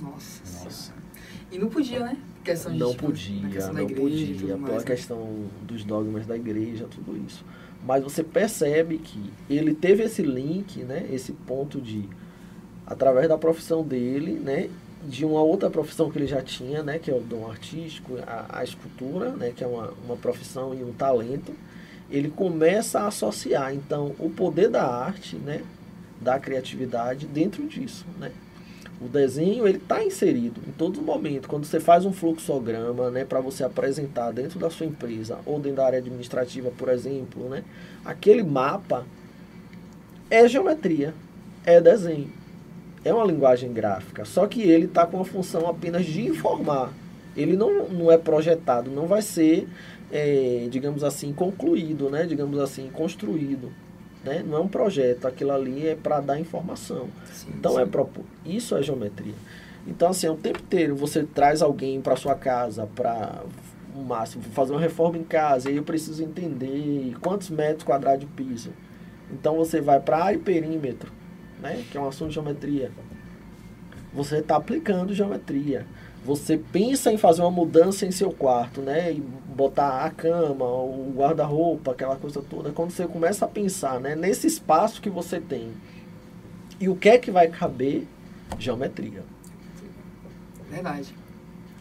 Nossa. 0.00 0.64
Nossa. 0.64 0.94
E 1.50 1.58
não 1.58 1.68
podia, 1.68 2.04
né? 2.04 2.16
Questão 2.44 2.72
de, 2.72 2.78
não 2.78 2.90
tipo, 2.90 3.06
podia, 3.06 3.72
não 3.72 3.86
podia, 3.86 4.56
pela 4.58 4.78
né? 4.78 4.84
questão 4.84 5.46
dos 5.62 5.82
dogmas 5.82 6.26
da 6.26 6.36
igreja, 6.36 6.86
tudo 6.90 7.16
isso. 7.26 7.44
Mas 7.82 8.02
você 8.02 8.22
percebe 8.22 8.98
que 8.98 9.18
ele 9.48 9.74
teve 9.74 10.02
esse 10.04 10.22
link, 10.22 10.82
né? 10.84 11.06
Esse 11.10 11.32
ponto 11.32 11.80
de, 11.80 12.08
através 12.86 13.28
da 13.28 13.38
profissão 13.38 13.82
dele, 13.82 14.32
né? 14.32 14.68
de 15.06 15.24
uma 15.24 15.42
outra 15.42 15.68
profissão 15.68 16.10
que 16.10 16.18
ele 16.18 16.26
já 16.26 16.40
tinha, 16.42 16.82
né, 16.82 16.98
que 16.98 17.10
é 17.10 17.14
o 17.14 17.20
dom 17.20 17.50
artístico, 17.50 18.14
a, 18.26 18.60
a 18.60 18.64
escultura, 18.64 19.30
né, 19.30 19.52
que 19.54 19.62
é 19.62 19.66
uma, 19.66 19.92
uma 20.04 20.16
profissão 20.16 20.74
e 20.74 20.82
um 20.82 20.92
talento, 20.92 21.52
ele 22.10 22.30
começa 22.30 23.00
a 23.00 23.08
associar, 23.08 23.74
então, 23.74 24.14
o 24.18 24.30
poder 24.30 24.70
da 24.70 24.86
arte, 24.86 25.36
né, 25.36 25.62
da 26.20 26.38
criatividade 26.38 27.26
dentro 27.26 27.66
disso, 27.66 28.06
né. 28.18 28.32
O 29.04 29.08
desenho, 29.08 29.68
ele 29.68 29.78
está 29.78 30.02
inserido 30.02 30.60
em 30.66 30.72
todo 30.72 31.02
momento. 31.02 31.48
Quando 31.48 31.64
você 31.64 31.78
faz 31.78 32.06
um 32.06 32.12
fluxograma, 32.12 33.10
né, 33.10 33.24
para 33.24 33.40
você 33.40 33.62
apresentar 33.62 34.30
dentro 34.30 34.58
da 34.58 34.70
sua 34.70 34.86
empresa 34.86 35.38
ou 35.44 35.58
dentro 35.58 35.76
da 35.76 35.86
área 35.86 35.98
administrativa, 35.98 36.70
por 36.70 36.88
exemplo, 36.88 37.48
né, 37.48 37.62
aquele 38.04 38.42
mapa 38.42 39.04
é 40.30 40.48
geometria, 40.48 41.12
é 41.66 41.80
desenho 41.80 42.30
é 43.04 43.12
uma 43.12 43.24
linguagem 43.24 43.72
gráfica, 43.72 44.24
só 44.24 44.46
que 44.46 44.62
ele 44.62 44.86
está 44.86 45.06
com 45.06 45.20
a 45.20 45.24
função 45.24 45.68
apenas 45.68 46.06
de 46.06 46.26
informar. 46.26 46.92
Ele 47.36 47.56
não, 47.56 47.88
não 47.88 48.10
é 48.10 48.16
projetado, 48.16 48.90
não 48.90 49.06
vai 49.06 49.20
ser, 49.20 49.68
é, 50.10 50.66
digamos 50.70 51.04
assim, 51.04 51.32
concluído, 51.32 52.08
né? 52.08 52.24
digamos 52.24 52.58
assim, 52.58 52.88
construído. 52.90 53.70
Né? 54.24 54.42
Não 54.46 54.58
é 54.58 54.60
um 54.60 54.68
projeto, 54.68 55.26
aquilo 55.26 55.52
ali 55.52 55.86
é 55.86 55.94
para 55.94 56.20
dar 56.20 56.40
informação. 56.40 57.08
Sim, 57.32 57.48
então, 57.58 57.74
sim. 57.74 57.80
É 57.80 57.86
propor, 57.86 58.24
isso 58.44 58.74
é 58.76 58.82
geometria. 58.82 59.34
Então, 59.86 60.08
assim, 60.08 60.28
o 60.28 60.34
tempo 60.34 60.60
inteiro 60.60 60.96
você 60.96 61.24
traz 61.24 61.60
alguém 61.60 62.00
para 62.00 62.16
sua 62.16 62.34
casa 62.34 62.88
para 62.94 63.42
o 63.94 64.02
máximo, 64.02 64.42
fazer 64.42 64.72
uma 64.72 64.80
reforma 64.80 65.18
em 65.18 65.24
casa, 65.24 65.70
e 65.70 65.76
eu 65.76 65.82
preciso 65.82 66.22
entender 66.22 67.14
quantos 67.20 67.50
metros 67.50 67.84
quadrados 67.84 68.20
de 68.20 68.26
piso. 68.26 68.70
Então, 69.30 69.56
você 69.56 69.80
vai 69.80 70.00
para 70.00 70.24
área 70.24 70.36
e 70.36 70.40
perímetro 70.40 71.12
né? 71.64 71.82
que 71.90 71.96
é 71.96 72.00
um 72.00 72.06
assunto 72.06 72.28
de 72.28 72.34
geometria. 72.34 72.92
Você 74.12 74.38
está 74.38 74.56
aplicando 74.56 75.14
geometria. 75.14 75.86
Você 76.24 76.56
pensa 76.56 77.12
em 77.12 77.18
fazer 77.18 77.42
uma 77.42 77.50
mudança 77.50 78.06
em 78.06 78.10
seu 78.10 78.30
quarto, 78.30 78.80
né? 78.80 79.12
E 79.12 79.20
botar 79.20 80.04
a 80.04 80.10
cama, 80.10 80.64
o 80.64 81.12
guarda-roupa, 81.14 81.92
aquela 81.92 82.16
coisa 82.16 82.42
toda. 82.42 82.72
Quando 82.72 82.90
você 82.90 83.06
começa 83.06 83.44
a 83.44 83.48
pensar 83.48 84.00
né? 84.00 84.16
nesse 84.16 84.46
espaço 84.46 85.02
que 85.02 85.10
você 85.10 85.38
tem 85.38 85.72
e 86.80 86.88
o 86.88 86.96
que 86.96 87.10
é 87.10 87.18
que 87.18 87.30
vai 87.30 87.48
caber, 87.48 88.06
geometria. 88.58 89.22
Verdade. 90.70 91.14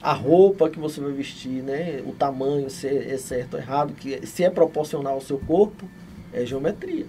A 0.02 0.12
roupa 0.12 0.70
que 0.70 0.78
você 0.78 1.00
vai 1.00 1.14
vestir, 1.14 1.64
né? 1.64 2.02
O 2.06 2.12
tamanho, 2.12 2.70
se 2.70 2.88
é 2.88 3.18
certo 3.18 3.54
ou 3.54 3.60
errado, 3.62 3.94
que 3.94 4.28
se 4.28 4.44
é 4.44 4.50
proporcional 4.50 5.14
ao 5.14 5.22
seu 5.22 5.40
corpo, 5.40 5.88
é 6.34 6.46
geometria. 6.46 7.06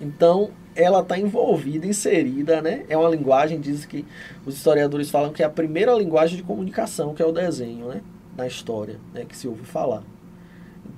Então, 0.00 0.50
ela 0.76 1.00
está 1.00 1.18
envolvida, 1.18 1.86
inserida, 1.86 2.60
né? 2.60 2.84
É 2.88 2.96
uma 2.96 3.08
linguagem, 3.08 3.60
diz 3.60 3.84
que 3.84 4.04
os 4.44 4.56
historiadores 4.56 5.10
falam 5.10 5.32
que 5.32 5.42
é 5.42 5.46
a 5.46 5.50
primeira 5.50 5.94
linguagem 5.94 6.36
de 6.36 6.42
comunicação, 6.42 7.14
que 7.14 7.22
é 7.22 7.26
o 7.26 7.32
desenho, 7.32 7.88
né? 7.88 8.00
Na 8.36 8.46
história, 8.46 8.98
né? 9.12 9.24
Que 9.24 9.36
se 9.36 9.46
ouve 9.46 9.64
falar. 9.64 10.02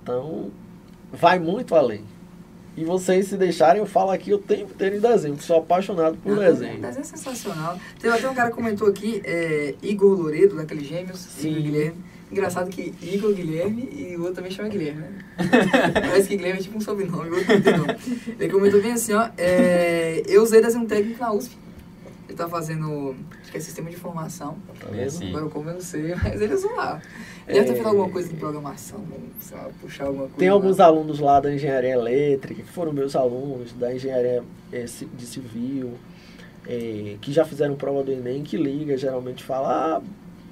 Então, 0.02 0.50
vai 1.12 1.38
muito 1.38 1.74
além. 1.74 2.04
E 2.76 2.84
vocês 2.84 3.28
se 3.28 3.36
deixarem, 3.38 3.80
eu 3.80 3.86
falo 3.86 4.10
aqui 4.10 4.34
o 4.34 4.38
tempo 4.38 4.72
inteiro 4.72 4.96
em 4.96 5.00
desenho, 5.00 5.40
sou 5.40 5.56
apaixonado 5.56 6.18
por 6.18 6.38
desenho. 6.38 6.80
Desenho 6.80 7.00
é 7.00 7.04
sensacional. 7.04 7.78
Tem 7.98 8.10
até 8.10 8.28
um 8.28 8.34
cara 8.34 8.50
que 8.50 8.54
comentou 8.54 8.88
aqui, 8.88 9.22
é, 9.24 9.74
Igor 9.82 10.18
Loredo, 10.18 10.56
daqueles 10.56 10.86
gêmeos, 10.86 11.18
Sim. 11.18 11.52
Igor 11.52 11.62
Guilherme. 11.62 12.04
Engraçado 12.30 12.68
que 12.68 12.92
Igor 13.00 13.32
Guilherme 13.32 13.88
e 13.92 14.16
o 14.16 14.20
outro 14.20 14.36
também 14.36 14.50
chama 14.50 14.68
Guilherme, 14.68 15.02
né? 15.02 15.18
Parece 15.94 16.28
que 16.28 16.36
Guilherme 16.36 16.58
é 16.58 16.62
tipo 16.62 16.76
um 16.76 16.80
sobrenome, 16.80 17.30
o 17.30 17.36
outro 17.36 17.54
não 17.54 17.86
tem. 17.86 18.34
Ele 18.40 18.52
comentou 18.52 18.82
bem 18.82 18.92
assim, 18.92 19.12
ó, 19.12 19.28
é, 19.38 20.22
eu 20.26 20.42
usei 20.42 20.60
desenho 20.60 20.86
técnico 20.86 21.20
na 21.20 21.32
USP. 21.32 21.56
Ele 22.28 22.36
tá 22.36 22.48
fazendo, 22.48 23.14
acho 23.40 23.52
que 23.52 23.56
é 23.56 23.60
sistema 23.60 23.88
de 23.88 23.94
informação. 23.94 24.56
Tá 24.80 24.90
mesmo? 24.90 25.28
Agora 25.28 25.48
como 25.48 25.70
eu 25.70 25.74
não 25.74 25.80
sei, 25.80 26.16
mas 26.20 26.40
ele 26.40 26.54
usou 26.54 26.74
lá. 26.74 27.00
Ele 27.46 27.58
é... 27.58 27.60
deve 27.60 27.66
ter 27.68 27.74
feito 27.74 27.88
alguma 27.88 28.10
coisa 28.10 28.28
de 28.28 28.34
programação, 28.34 29.04
sei 29.40 29.56
lá, 29.56 29.68
puxar 29.80 30.06
alguma 30.06 30.24
coisa. 30.24 30.38
Tem 30.38 30.48
alguns 30.48 30.78
lá. 30.78 30.86
alunos 30.86 31.20
lá 31.20 31.38
da 31.38 31.54
engenharia 31.54 31.92
elétrica, 31.92 32.60
que 32.60 32.72
foram 32.72 32.92
meus 32.92 33.14
alunos, 33.14 33.72
da 33.72 33.94
engenharia 33.94 34.42
é, 34.72 34.84
de 34.84 35.26
civil, 35.26 35.92
é, 36.66 37.16
que 37.20 37.32
já 37.32 37.44
fizeram 37.44 37.76
prova 37.76 38.02
do 38.02 38.10
Enem, 38.10 38.42
que 38.42 38.56
liga, 38.56 38.96
geralmente 38.96 39.44
fala, 39.44 39.98
ah, 39.98 40.02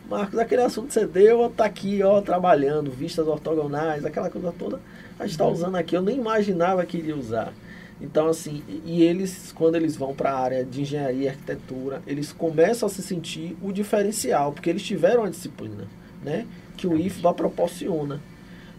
Marcos, 0.09 0.39
aquele 0.39 0.63
assunto 0.63 0.89
que 0.89 0.95
você 0.95 1.07
deu, 1.07 1.49
tá 1.51 1.65
aqui, 1.65 2.03
ó, 2.03 2.21
trabalhando, 2.21 2.91
vistas 2.91 3.27
ortogonais, 3.27 4.05
aquela 4.05 4.29
coisa 4.29 4.53
toda, 4.59 4.81
a 5.19 5.23
gente 5.23 5.33
está 5.33 5.47
uhum. 5.47 5.53
usando 5.53 5.77
aqui, 5.77 5.97
eu 5.97 6.03
nem 6.03 6.17
imaginava 6.17 6.85
que 6.85 6.99
iria 6.99 7.17
usar. 7.17 7.53
Então, 8.01 8.29
assim, 8.29 8.63
e 8.85 9.03
eles, 9.03 9.53
quando 9.53 9.77
eles 9.77 9.97
vão 9.97 10.15
para 10.15 10.33
a 10.33 10.39
área 10.39 10.65
de 10.65 10.83
engenharia 10.83 11.25
e 11.25 11.29
arquitetura, 11.29 12.03
eles 12.07 12.33
começam 12.33 12.87
a 12.87 12.91
se 12.91 13.03
sentir 13.03 13.57
o 13.63 13.73
diferencial, 13.73 14.53
porque 14.53 14.69
eles 14.69 14.83
tiveram 14.83 15.25
a 15.25 15.31
disciplina, 15.31 15.87
né? 16.23 16.47
Que 16.77 16.87
o 16.87 16.99
IFBA 16.99 17.33
proporciona. 17.33 18.21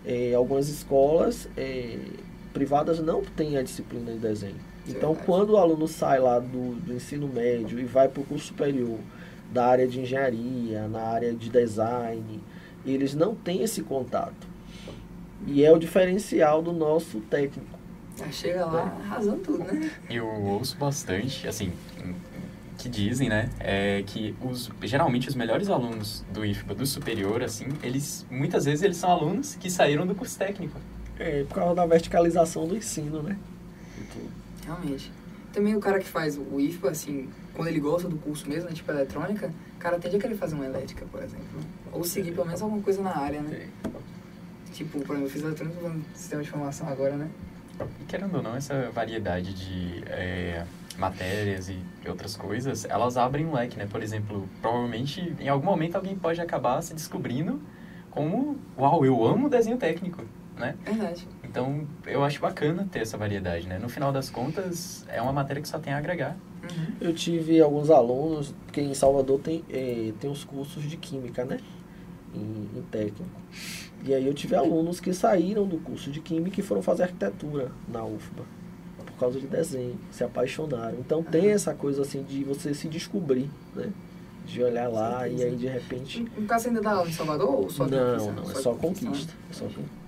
É, 0.06 0.34
algumas 0.36 0.70
escolas 0.70 1.48
é, 1.58 1.98
privadas 2.54 3.00
não 3.00 3.24
têm 3.24 3.58
a 3.58 3.64
disciplina 3.64 4.12
de 4.12 4.20
desenho. 4.20 4.60
Então, 4.88 5.16
quando 5.16 5.52
o 5.52 5.58
aluno 5.58 5.88
sai 5.88 6.20
lá 6.20 6.38
do, 6.38 6.76
do 6.76 6.94
ensino 6.94 7.28
médio 7.28 7.80
e 7.80 7.86
vai 7.86 8.08
para 8.08 8.22
o 8.22 8.26
curso 8.26 8.48
superior, 8.48 9.00
da 9.56 9.66
área 9.68 9.88
de 9.88 10.01
engenharia, 10.01 10.86
na 10.89 11.01
área 11.01 11.34
de 11.34 11.49
design, 11.49 12.43
eles 12.86 13.16
não 13.16 13.34
têm 13.34 13.64
esse 13.64 13.82
contato. 13.82 14.45
E 15.47 15.64
é 15.64 15.72
o 15.72 15.80
diferencial 15.80 16.62
do 16.62 16.74
nosso 16.74 17.22
técnico. 17.22 17.80
chega 18.34 18.66
lá 18.66 18.84
arrasando 19.06 19.41
tudo, 19.41 19.64
né? 19.64 19.89
Eu 20.10 20.28
ouço 20.28 20.76
bastante, 20.78 21.47
assim, 21.47 21.72
que 22.78 22.89
dizem, 22.89 23.30
né, 23.30 23.49
é 23.62 24.03
que 24.06 24.36
os, 24.41 24.70
geralmente 24.84 25.30
os 25.30 25.36
melhores 25.36 25.70
alunos 25.70 26.26
do 26.34 26.45
IFBA, 26.45 26.76
do 26.76 26.86
superior, 26.86 27.41
assim, 27.41 27.68
eles, 27.82 28.26
muitas 28.30 28.66
vezes 28.66 28.84
eles 28.84 28.97
são 28.97 29.10
alunos 29.10 29.56
que 29.56 29.70
saíram 29.70 30.06
do 30.06 30.14
curso 30.14 30.38
técnico. 30.38 30.78
É, 31.18 31.45
por 31.45 31.56
causa 31.56 31.76
da 31.76 31.86
verticalização 31.86 32.68
do 32.68 32.76
ensino, 32.76 33.24
né? 33.24 33.38
Realmente. 34.66 35.10
Também 35.56 35.74
o 35.74 35.80
cara 35.80 35.99
que 35.99 36.06
faz 36.06 36.38
o 36.38 36.60
IFBA, 36.60 36.91
assim, 36.91 37.30
quando 37.53 37.70
ele 37.70 37.80
gosta 37.80 38.10
do 38.10 38.18
curso 38.18 38.45
mesmo, 38.49 38.68
né, 38.68 38.76
tipo 38.76 38.91
eletrônica, 38.91 39.53
o 39.78 39.80
cara 39.80 39.97
tende 39.97 40.18
a 40.18 40.20
querer 40.20 40.36
fazer 40.36 40.53
uma 40.53 40.66
elétrica, 40.66 41.06
por 41.10 41.24
exemplo. 41.24 41.45
Ou 41.93 42.03
seguir 42.03 42.34
pelo 42.34 42.45
menos 42.45 42.62
alguma 42.62 42.82
coisa 42.82 43.01
na 43.01 43.18
área, 43.18 43.41
né? 43.41 43.70
Tipo, 44.74 44.99
por 44.99 45.16
exemplo, 45.16 45.24
eu 45.24 45.30
fiz 45.30 45.41
eletrônica 45.41 45.80
no 45.88 46.03
sistema 46.14 46.43
de 46.43 46.49
informação 46.49 46.89
agora, 46.89 47.16
né? 47.16 47.30
E 48.01 48.03
querendo 48.03 48.36
ou 48.36 48.43
não, 48.43 48.53
essa 48.53 48.91
variedade 48.91 49.53
de 49.53 50.03
é, 50.08 50.66
matérias 50.97 51.70
e 51.70 51.80
outras 52.06 52.36
coisas, 52.36 52.84
elas 52.84 53.16
abrem 53.16 53.45
um 53.45 53.53
leque, 53.53 53.78
né? 53.78 53.88
Por 53.89 54.03
exemplo, 54.03 54.49
provavelmente 54.62 55.34
em 55.39 55.47
algum 55.47 55.68
momento 55.68 55.95
alguém 55.95 56.18
pode 56.18 56.41
acabar 56.41 56.82
se 56.82 56.93
descobrindo 56.93 57.62
como, 58.12 58.58
uau, 58.78 59.06
eu 59.06 59.26
amo 59.26 59.49
desenho 59.49 59.78
técnico, 59.78 60.22
né? 60.58 60.76
Verdade. 60.84 61.26
Então, 61.56 61.88
eu 62.06 62.22
acho 62.22 62.41
bacana 62.41 62.86
ter 62.91 62.99
essa 62.99 63.18
variedade, 63.18 63.66
né? 63.66 63.80
No 63.80 63.88
final 63.88 64.12
das 64.12 64.30
contas, 64.30 65.06
é 65.08 65.22
uma 65.22 65.32
matéria 65.32 65.62
que 65.62 65.70
só 65.70 65.80
tem 65.80 65.93
a 65.93 65.97
agregar. 65.97 66.36
Uhum. 66.62 66.95
Eu 66.99 67.14
tive 67.14 67.62
alguns 67.62 67.89
alunos, 67.89 68.53
porque 68.66 68.82
em 68.82 68.93
Salvador 68.93 69.39
tem, 69.39 69.64
eh, 69.70 70.12
tem 70.20 70.30
os 70.30 70.43
cursos 70.43 70.84
de 70.84 70.97
Química, 70.97 71.45
né? 71.45 71.58
Em, 72.34 72.78
em 72.78 72.82
técnico. 72.91 73.24
E 74.03 74.14
aí 74.14 74.28
eu 74.28 74.34
tive 74.34 74.53
alunos 74.53 74.99
que 74.99 75.14
saíram 75.14 75.66
do 75.66 75.78
curso 75.78 76.12
de 76.12 76.20
Química 76.20 76.60
e 76.60 76.64
foram 76.64 76.82
fazer 76.82 77.03
arquitetura 77.03 77.72
na 77.88 78.03
UFBA. 78.03 78.43
Por 79.06 79.18
causa 79.18 79.39
de 79.39 79.47
desenho, 79.47 79.97
se 80.12 80.26
apaixonaram. 80.26 80.99
Então 80.99 81.24
tem 81.24 81.51
essa 81.51 81.74
coisa 81.74 82.01
assim 82.01 82.22
de 82.22 82.43
você 82.43 82.74
se 82.74 82.89
descobrir, 82.89 83.49
né? 83.74 83.93
De 84.45 84.62
olhar 84.62 84.89
lá 84.89 85.22
Certeza. 85.22 85.41
e 85.41 85.45
aí 85.45 85.56
de 85.56 85.68
repente. 85.68 86.26
No 86.38 86.45
caso, 86.45 86.68
ainda 86.68 86.82
dá 86.82 86.91
aula 86.91 87.08
em 87.08 87.14
Salvador 87.14 87.49
ou 87.49 87.70
só 87.70 87.88
não, 87.88 88.34
não, 88.34 88.51
é 88.51 88.56
só 88.56 88.74
conquista. 88.74 89.34
É 89.49 89.53
só 89.53 89.64
conquista. 89.64 90.05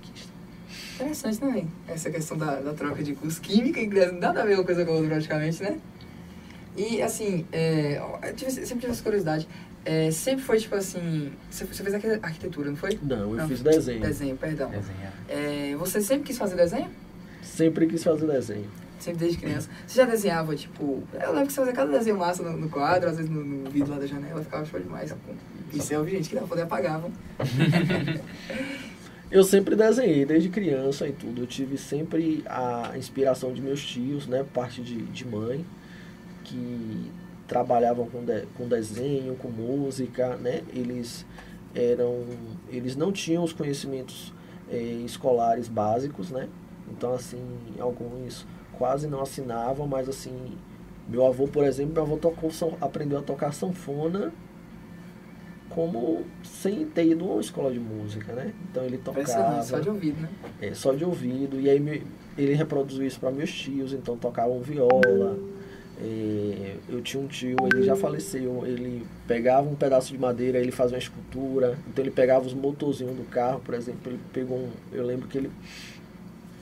Interessante 0.99 1.39
também. 1.39 1.67
Essa 1.87 2.09
questão 2.09 2.37
da, 2.37 2.55
da 2.59 2.73
troca 2.73 3.03
de 3.03 3.13
curso 3.13 3.39
química, 3.39 3.79
inglês, 3.79 4.11
nada 4.19 4.41
a 4.41 4.45
ver 4.45 4.55
uma 4.55 4.63
coisa 4.63 4.83
com 4.83 4.91
a 4.91 4.95
outra 4.95 5.09
praticamente, 5.11 5.61
né? 5.61 5.77
E 6.75 7.01
assim, 7.01 7.45
é, 7.51 8.01
eu 8.23 8.33
tive- 8.35 8.51
sempre 8.51 8.79
tive 8.79 8.91
essa 8.91 9.03
curiosidade. 9.03 9.47
É, 9.85 10.11
sempre 10.11 10.43
foi 10.43 10.59
tipo 10.59 10.75
assim. 10.75 11.31
Você, 11.49 11.65
você 11.65 11.81
fez 11.83 11.95
arqui- 11.95 12.19
arquitetura, 12.21 12.69
não 12.69 12.75
foi? 12.75 12.99
Não, 13.01 13.31
eu 13.31 13.35
Não, 13.35 13.47
fiz 13.47 13.61
desenho. 13.61 14.01
Desenho, 14.01 14.35
perdão. 14.35 14.69
Desenhar. 14.69 15.13
É, 15.29 15.75
você 15.77 16.01
sempre 16.01 16.25
quis 16.25 16.37
fazer 16.37 16.55
desenho? 16.55 16.89
Sempre 17.41 17.87
quis 17.87 18.03
fazer 18.03 18.25
desenho. 18.27 18.69
Sempre 18.99 19.19
desde 19.19 19.37
criança. 19.37 19.69
Você 19.85 19.95
já 19.95 20.05
desenhava, 20.05 20.55
tipo. 20.55 21.03
Eu 21.13 21.29
lembro 21.31 21.47
que 21.47 21.53
você 21.53 21.59
fazia 21.61 21.73
cada 21.73 21.91
desenho 21.91 22.17
massa 22.17 22.43
no, 22.43 22.57
no 22.57 22.69
quadro, 22.69 23.09
às 23.09 23.15
vezes 23.17 23.31
no, 23.31 23.43
no 23.43 23.69
vidro 23.69 23.93
lá 23.93 23.99
da 23.99 24.07
janela, 24.07 24.43
ficava 24.43 24.65
show 24.65 24.79
demais. 24.79 25.11
Com 25.11 25.17
pincel, 25.71 26.07
gente, 26.07 26.27
que 26.29 26.35
dava 26.35 26.47
pra 26.47 26.55
poder 26.57 26.63
apagavam. 26.63 27.11
Eu 29.29 29.43
sempre 29.43 29.75
desenhei, 29.75 30.25
desde 30.25 30.47
criança 30.49 31.07
e 31.07 31.11
tudo. 31.11 31.41
Eu 31.41 31.47
tive 31.47 31.77
sempre 31.77 32.43
a 32.47 32.93
inspiração 32.97 33.51
de 33.53 33.61
meus 33.61 33.85
tios, 33.85 34.25
né? 34.25 34.45
Parte 34.53 34.81
de, 34.81 35.01
de 35.03 35.27
mãe, 35.27 35.65
que 36.45 37.11
trabalhavam 37.45 38.07
com, 38.07 38.23
de, 38.23 38.45
com 38.57 38.67
desenho, 38.67 39.35
com 39.35 39.49
música, 39.49 40.37
né? 40.37 40.63
Eles 40.73 41.25
eram... 41.75 42.23
Eles 42.69 42.95
não 42.95 43.11
tinham 43.11 43.43
os 43.43 43.51
conhecimentos 43.51 44.33
eh, 44.69 45.01
escolares 45.05 45.67
básicos, 45.67 46.31
né? 46.31 46.47
Então, 46.89 47.13
assim, 47.13 47.43
alguns 47.79 48.47
quase 48.77 49.07
não 49.07 49.21
assinavam, 49.21 49.87
mas 49.87 50.07
assim... 50.07 50.57
Meu 51.09 51.25
avô, 51.25 51.47
por 51.47 51.63
exemplo, 51.63 51.93
meu 51.93 52.03
avô 52.03 52.17
tocou, 52.17 52.51
aprendeu 52.81 53.19
a 53.19 53.21
tocar 53.21 53.53
sanfona 53.53 54.33
como 55.77 56.23
sem 56.43 56.85
ter 56.87 57.05
ido 57.05 57.23
a 57.25 57.33
uma 57.33 57.41
escola 57.41 57.71
de 57.71 57.79
música, 57.79 58.33
né? 58.33 58.51
Então 58.71 58.83
ele 58.83 58.97
tocava 58.97 59.21
só 59.63 59.79
de 59.79 59.89
ouvido, 59.89 60.19
né? 60.21 60.29
é, 60.59 60.73
só 60.73 60.91
de 60.91 61.05
ouvido. 61.05 61.61
E 61.61 61.69
aí 61.69 61.79
me- 61.79 62.01
ele 62.35 62.53
reproduziu 62.55 63.05
isso 63.05 63.19
para 63.19 63.29
meus 63.29 63.51
tios, 63.53 63.93
então 63.93 64.17
tocavam 64.17 64.59
viola. 64.59 65.37
É, 66.01 66.75
eu 66.89 66.99
tinha 67.01 67.21
um 67.21 67.27
tio, 67.27 67.55
ele 67.71 67.83
já 67.83 67.95
faleceu, 67.95 68.63
ele 68.65 69.05
pegava 69.27 69.69
um 69.69 69.75
pedaço 69.75 70.11
de 70.11 70.17
madeira, 70.17 70.57
ele 70.57 70.71
fazia 70.71 70.95
uma 70.95 70.99
escultura. 71.01 71.77
Então 71.87 72.03
ele 72.03 72.11
pegava 72.11 72.43
os 72.47 72.55
motorzinhos 72.55 73.15
do 73.15 73.23
carro, 73.29 73.59
por 73.59 73.75
exemplo, 73.75 74.11
ele 74.11 74.19
pegou 74.33 74.57
um, 74.57 74.69
eu 74.91 75.05
lembro 75.05 75.27
que 75.27 75.37
ele 75.37 75.51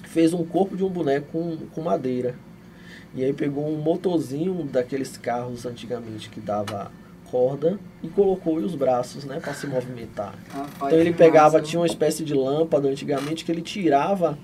fez 0.03 0.33
um 0.33 0.43
corpo 0.45 0.75
de 0.75 0.83
um 0.83 0.89
boneco 0.89 1.27
com, 1.31 1.57
com 1.73 1.81
madeira. 1.81 2.35
E 3.13 3.23
aí 3.23 3.31
pegou 3.31 3.65
um 3.65 3.77
motorzinho 3.77 4.63
daqueles 4.65 5.15
carros 5.17 5.65
antigamente 5.65 6.29
que 6.29 6.41
dava 6.41 6.91
corda 7.35 7.77
e 8.01 8.07
colocou 8.07 8.55
os 8.55 8.75
braços, 8.75 9.25
né, 9.25 9.41
para 9.41 9.53
se 9.53 9.67
movimentar. 9.67 10.33
Então 10.77 10.97
ele 10.97 11.13
pegava, 11.13 11.57
massa, 11.57 11.69
tinha 11.69 11.81
uma 11.81 11.85
espécie 11.85 12.23
de 12.23 12.33
lâmpada 12.33 12.87
antigamente 12.87 13.43
que 13.43 13.51
ele 13.51 13.61
tirava 13.61 14.37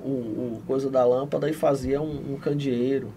o, 0.00 0.08
o 0.08 0.62
coisa 0.66 0.90
da 0.90 1.04
lâmpada 1.04 1.48
e 1.48 1.52
fazia 1.52 2.02
um, 2.02 2.34
um 2.34 2.36
candeeiro. 2.36 3.12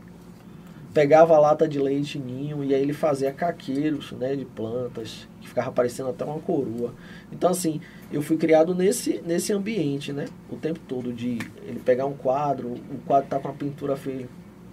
Pegava 0.93 1.35
a 1.35 1.39
lata 1.39 1.67
de 1.67 1.79
leite 1.79 2.19
ninho 2.19 2.63
e 2.63 2.75
aí 2.75 2.81
ele 2.81 2.93
fazia 2.93 3.31
caqueiros, 3.31 4.11
né, 4.11 4.35
de 4.35 4.45
plantas, 4.45 5.27
que 5.41 5.47
ficava 5.47 5.71
parecendo 5.71 6.09
até 6.09 6.23
uma 6.23 6.39
coroa. 6.39 6.93
Então 7.31 7.49
assim, 7.49 7.81
eu 8.11 8.21
fui 8.21 8.37
criado 8.37 8.75
nesse, 8.75 9.19
nesse 9.25 9.51
ambiente, 9.51 10.13
né, 10.13 10.25
o 10.47 10.57
tempo 10.57 10.79
todo 10.87 11.11
de 11.11 11.39
ele 11.65 11.79
pegar 11.83 12.05
um 12.05 12.13
quadro, 12.13 12.67
o 12.69 12.99
quadro 13.07 13.27
tá 13.27 13.39
com 13.39 13.47
a 13.47 13.53
pintura 13.53 13.95
feia, 13.95 14.29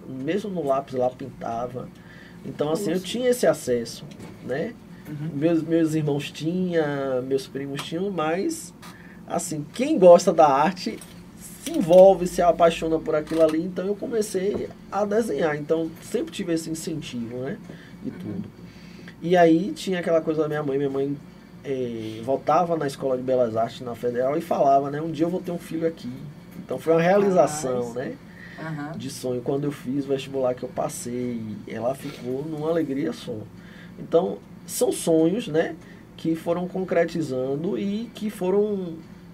mesmo 0.07 0.51
no 0.51 0.67
lápis 0.67 0.93
lá 0.93 1.09
pintava. 1.09 1.89
Então 2.45 2.71
assim, 2.71 2.91
eu 2.91 2.99
tinha 2.99 3.29
esse 3.29 3.47
acesso, 3.47 4.05
né? 4.43 4.73
Uhum. 5.07 5.29
Meus, 5.33 5.63
meus 5.63 5.93
irmãos 5.93 6.31
tinham, 6.31 7.21
meus 7.23 7.47
primos 7.47 7.83
tinham, 7.83 8.09
mas 8.09 8.73
assim, 9.27 9.65
quem 9.73 9.97
gosta 9.97 10.33
da 10.33 10.47
arte 10.47 10.97
se 11.63 11.71
envolve, 11.71 12.27
se 12.27 12.41
apaixona 12.41 12.99
por 12.99 13.15
aquilo 13.15 13.43
ali, 13.43 13.61
então 13.61 13.85
eu 13.85 13.95
comecei 13.95 14.69
a 14.91 15.03
desenhar. 15.05 15.55
Então 15.55 15.89
sempre 16.01 16.31
tive 16.31 16.53
esse 16.53 16.69
incentivo, 16.69 17.37
né? 17.39 17.57
E 18.05 18.11
tudo. 18.11 18.49
E 19.21 19.35
aí 19.35 19.71
tinha 19.71 19.99
aquela 19.99 20.21
coisa 20.21 20.43
da 20.43 20.47
minha 20.47 20.61
mãe, 20.61 20.77
minha 20.77 20.89
mãe 20.89 21.17
eh, 21.63 22.21
voltava 22.23 22.77
na 22.77 22.85
escola 22.85 23.17
de 23.17 23.23
Belas 23.23 23.57
Artes 23.57 23.81
na 23.81 23.95
Federal 23.95 24.37
e 24.37 24.41
falava, 24.41 24.91
né? 24.91 25.01
Um 25.01 25.11
dia 25.11 25.25
eu 25.25 25.29
vou 25.29 25.41
ter 25.41 25.51
um 25.51 25.57
filho 25.57 25.87
aqui. 25.87 26.11
Então 26.59 26.77
foi 26.77 26.93
uma 26.93 27.01
realização, 27.01 27.93
né? 27.93 28.13
Aham. 28.59 28.91
de 28.97 29.09
sonho 29.09 29.41
quando 29.41 29.65
eu 29.65 29.71
fiz 29.71 30.05
o 30.05 30.07
vestibular 30.09 30.53
que 30.53 30.63
eu 30.63 30.69
passei. 30.69 31.41
Ela 31.67 31.93
ficou 31.95 32.43
numa 32.45 32.69
alegria 32.69 33.11
só. 33.13 33.35
Então, 33.99 34.37
são 34.65 34.91
sonhos, 34.91 35.47
né, 35.47 35.75
que 36.17 36.35
foram 36.35 36.67
concretizando 36.67 37.77
e 37.77 38.09
que 38.15 38.29
foram 38.29 38.93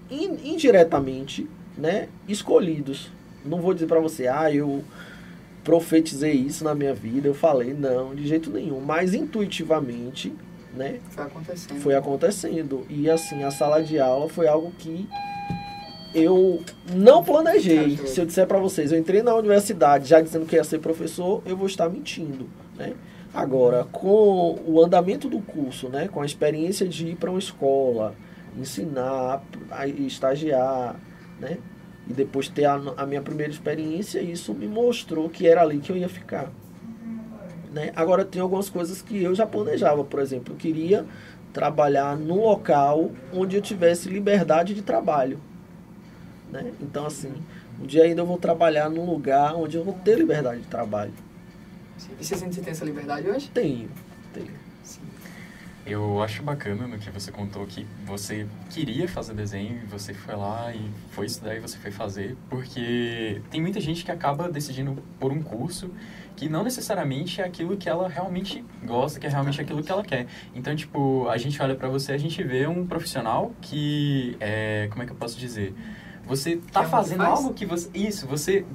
in- 0.10 0.54
indiretamente, 0.54 1.48
né, 1.78 2.08
escolhidos. 2.28 3.12
Não 3.46 3.62
vou 3.62 3.74
dizer 3.74 3.88
para 3.88 4.00
você, 4.00 4.28
ah, 4.28 4.52
eu 4.54 4.84
profetizei 5.64 6.34
isso 6.34 6.64
na 6.64 6.74
minha 6.74 6.94
vida, 6.94 7.28
eu 7.28 7.34
falei, 7.34 7.74
não, 7.74 8.16
de 8.16 8.28
jeito 8.28 8.50
nenhum, 8.50 8.80
mas 8.82 9.14
intuitivamente, 9.14 10.34
né, 10.76 11.00
Foi 11.12 11.24
acontecendo. 11.24 11.80
foi 11.80 11.96
acontecendo. 11.96 12.86
E 12.90 13.10
assim, 13.10 13.44
a 13.44 13.52
sala 13.52 13.82
de 13.84 14.00
aula 14.00 14.28
foi 14.28 14.48
algo 14.48 14.72
que 14.78 15.08
eu 16.14 16.62
não 16.94 17.24
planejei. 17.24 17.98
Se 17.98 18.20
eu 18.20 18.26
disser 18.26 18.48
para 18.48 18.60
vocês, 18.60 18.92
eu 18.92 19.00
entrei 19.00 19.22
na 19.22 19.34
universidade 19.36 20.10
já 20.10 20.22
dizendo 20.22 20.46
que 20.46 20.56
ia 20.56 20.64
ser 20.64 20.80
professor, 20.80 21.42
eu 21.46 21.56
vou 21.56 21.68
estar 21.68 21.90
mentindo, 21.90 22.50
né? 22.78 22.94
Agora, 23.34 23.86
com 23.86 24.60
o 24.66 24.84
andamento 24.84 25.30
do 25.30 25.40
curso, 25.40 25.88
né, 25.88 26.10
com 26.10 26.22
a 26.22 26.26
experiência 26.26 26.86
de 26.86 27.08
ir 27.08 27.16
para 27.16 27.30
uma 27.30 27.40
escola, 27.40 28.14
ensinar, 28.58 29.42
estagiar, 30.00 31.00
né, 31.40 31.58
e 32.10 32.14
depois 32.14 32.50
ter 32.50 32.66
a, 32.66 32.74
a 32.98 33.06
minha 33.06 33.22
primeira 33.22 33.50
experiência, 33.50 34.20
isso 34.22 34.54
me 34.54 34.68
mostrou 34.68 35.30
que 35.30 35.48
era 35.48 35.62
ali 35.62 35.80
que 35.80 35.94
eu 35.94 35.96
ia 35.96 36.10
ficar. 36.10 36.52
Né? 37.72 37.94
Agora, 37.96 38.26
tem 38.26 38.42
algumas 38.42 38.70
coisas 38.70 39.02
que 39.02 39.24
eu 39.24 39.34
já 39.34 39.48
planejava, 39.48 40.04
por 40.04 40.20
exemplo, 40.20 40.54
eu 40.54 40.58
queria 40.58 41.06
trabalhar 41.54 42.18
num 42.18 42.42
local 42.42 43.12
onde 43.34 43.56
eu 43.56 43.62
tivesse 43.62 44.10
liberdade 44.10 44.74
de 44.74 44.82
trabalho. 44.82 45.40
Né? 46.52 46.74
Então, 46.82 47.06
assim, 47.06 47.34
um 47.82 47.86
dia 47.86 48.04
ainda 48.04 48.22
eu 48.22 48.26
vou 48.26 48.38
trabalhar 48.38 48.90
num 48.90 49.10
lugar 49.10 49.56
onde 49.56 49.78
eu 49.78 49.84
vou 49.84 49.94
ter 49.94 50.18
liberdade 50.18 50.62
de 50.62 50.68
trabalho. 50.68 51.14
E 52.20 52.26
você 52.26 52.36
sente 52.36 52.58
que 52.58 52.62
tem 52.62 52.72
essa 52.72 52.84
liberdade 52.84 53.30
hoje? 53.30 53.50
Tenho, 53.54 53.90
tenho. 54.34 54.52
Sim. 54.84 55.02
Eu 55.86 56.22
acho 56.22 56.44
bacana 56.44 56.88
no 56.88 56.98
que 57.00 57.10
você 57.10 57.32
contou 57.32 57.66
que 57.66 57.88
você 58.06 58.46
queria 58.70 59.08
fazer 59.08 59.34
desenho 59.34 59.82
e 59.84 59.86
você 59.88 60.14
foi 60.14 60.36
lá 60.36 60.74
e 60.74 60.92
foi 61.12 61.26
estudar 61.26 61.56
e 61.56 61.60
você 61.60 61.78
foi 61.78 61.90
fazer, 61.90 62.36
porque 62.50 63.42
tem 63.50 63.62
muita 63.62 63.80
gente 63.80 64.04
que 64.04 64.12
acaba 64.12 64.50
decidindo 64.50 65.02
por 65.20 65.32
um 65.32 65.42
curso 65.42 65.90
que 66.36 66.50
não 66.50 66.64
necessariamente 66.64 67.42
é 67.42 67.46
aquilo 67.46 67.78
que 67.78 67.88
ela 67.88 68.08
realmente 68.08 68.64
gosta, 68.84 69.20
que 69.20 69.28
é 69.28 69.30
realmente 69.30 69.62
aquilo 69.62 69.84
que 69.84 69.92
ela 69.92 70.04
quer. 70.04 70.28
Então, 70.56 70.76
tipo, 70.76 71.28
a 71.30 71.38
gente 71.38 71.62
olha 71.62 71.76
pra 71.76 71.88
você, 71.88 72.14
a 72.14 72.18
gente 72.18 72.42
vê 72.44 72.68
um 72.68 72.86
profissional 72.86 73.52
que 73.62 74.38
é, 74.40 74.88
como 74.92 75.04
é 75.04 75.06
que 75.06 75.12
eu 75.12 75.16
posso 75.16 75.38
dizer? 75.38 75.74
Você 76.26 76.58
tá 76.72 76.84
fazendo 76.84 77.24
faz? 77.24 77.40
algo 77.40 77.54
que 77.54 77.66
você. 77.66 77.90
Isso, 77.94 78.26
você. 78.28 78.66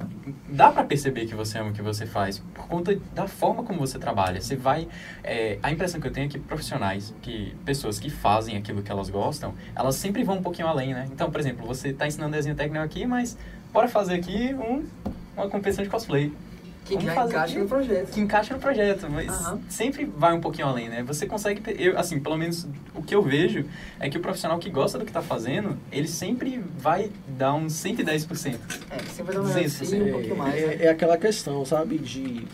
Dá 0.49 0.71
pra 0.71 0.83
perceber 0.83 1.25
que 1.25 1.35
você 1.35 1.57
ama 1.57 1.71
o 1.71 1.73
que 1.73 1.81
você 1.81 2.05
faz 2.05 2.39
por 2.53 2.67
conta 2.67 2.99
da 3.13 3.27
forma 3.27 3.63
como 3.63 3.79
você 3.79 3.97
trabalha. 3.97 4.39
Você 4.41 4.55
vai. 4.55 4.87
é, 5.23 5.57
a 5.63 5.71
impressão 5.71 5.99
que 5.99 6.07
eu 6.07 6.11
tenho 6.11 6.27
é 6.27 6.29
que 6.29 6.39
profissionais, 6.39 7.13
que 7.21 7.55
pessoas 7.65 7.99
que 7.99 8.09
fazem 8.09 8.57
aquilo 8.57 8.81
que 8.83 8.91
elas 8.91 9.09
gostam, 9.09 9.53
elas 9.75 9.95
sempre 9.95 10.23
vão 10.23 10.37
um 10.37 10.41
pouquinho 10.41 10.67
além, 10.67 10.93
né? 10.93 11.07
Então, 11.11 11.31
por 11.31 11.39
exemplo, 11.39 11.65
você 11.65 11.93
tá 11.93 12.07
ensinando 12.07 12.31
desenho 12.33 12.55
técnico 12.55 12.83
aqui, 12.83 13.05
mas 13.05 13.37
bora 13.71 13.87
fazer 13.87 14.15
aqui 14.15 14.53
um, 14.53 14.85
uma 15.35 15.49
competição 15.49 15.83
de 15.83 15.89
cosplay. 15.89 16.31
Que 16.87 16.93
Vamos 16.93 17.05
já 17.05 17.25
encaixa 17.25 17.43
aqui. 17.43 17.57
no 17.57 17.67
projeto. 17.67 18.11
Que 18.11 18.19
encaixa 18.21 18.53
no 18.53 18.59
projeto, 18.61 19.09
mas 19.09 19.27
Aham. 19.27 19.59
sempre 19.67 20.05
vai 20.05 20.33
um 20.33 20.39
pouquinho 20.39 20.67
além, 20.67 20.87
né? 20.87 21.03
Você 21.03 21.25
consegue, 21.25 21.61
eu, 21.77 21.99
assim, 21.99 22.17
pelo 22.17 22.37
menos 22.37 22.65
o 22.95 23.03
que 23.03 23.13
eu 23.13 23.21
vejo 23.21 23.65
é 23.99 24.09
que 24.09 24.17
o 24.17 24.21
profissional 24.21 24.57
que 24.57 24.69
gosta 24.69 24.97
do 24.97 25.03
que 25.03 25.11
tá 25.11 25.21
fazendo, 25.21 25.77
ele 25.91 26.07
sempre 26.07 26.63
vai 26.77 27.11
dar 27.27 27.55
uns 27.55 27.73
110%. 27.73 28.55
É, 28.89 28.99
sempre 29.09 29.23
vai 29.23 29.35
dar 29.35 29.41
uma 29.41 29.59
assim, 29.59 30.01
um 30.01 30.11
pouquinho 30.11 30.37
mais. 30.37 30.55
É, 30.55 30.67
né? 30.67 30.77
é 30.85 30.89
aquela 30.89 31.17
questão, 31.17 31.65
sabe, 31.65 31.97
de 31.97 32.45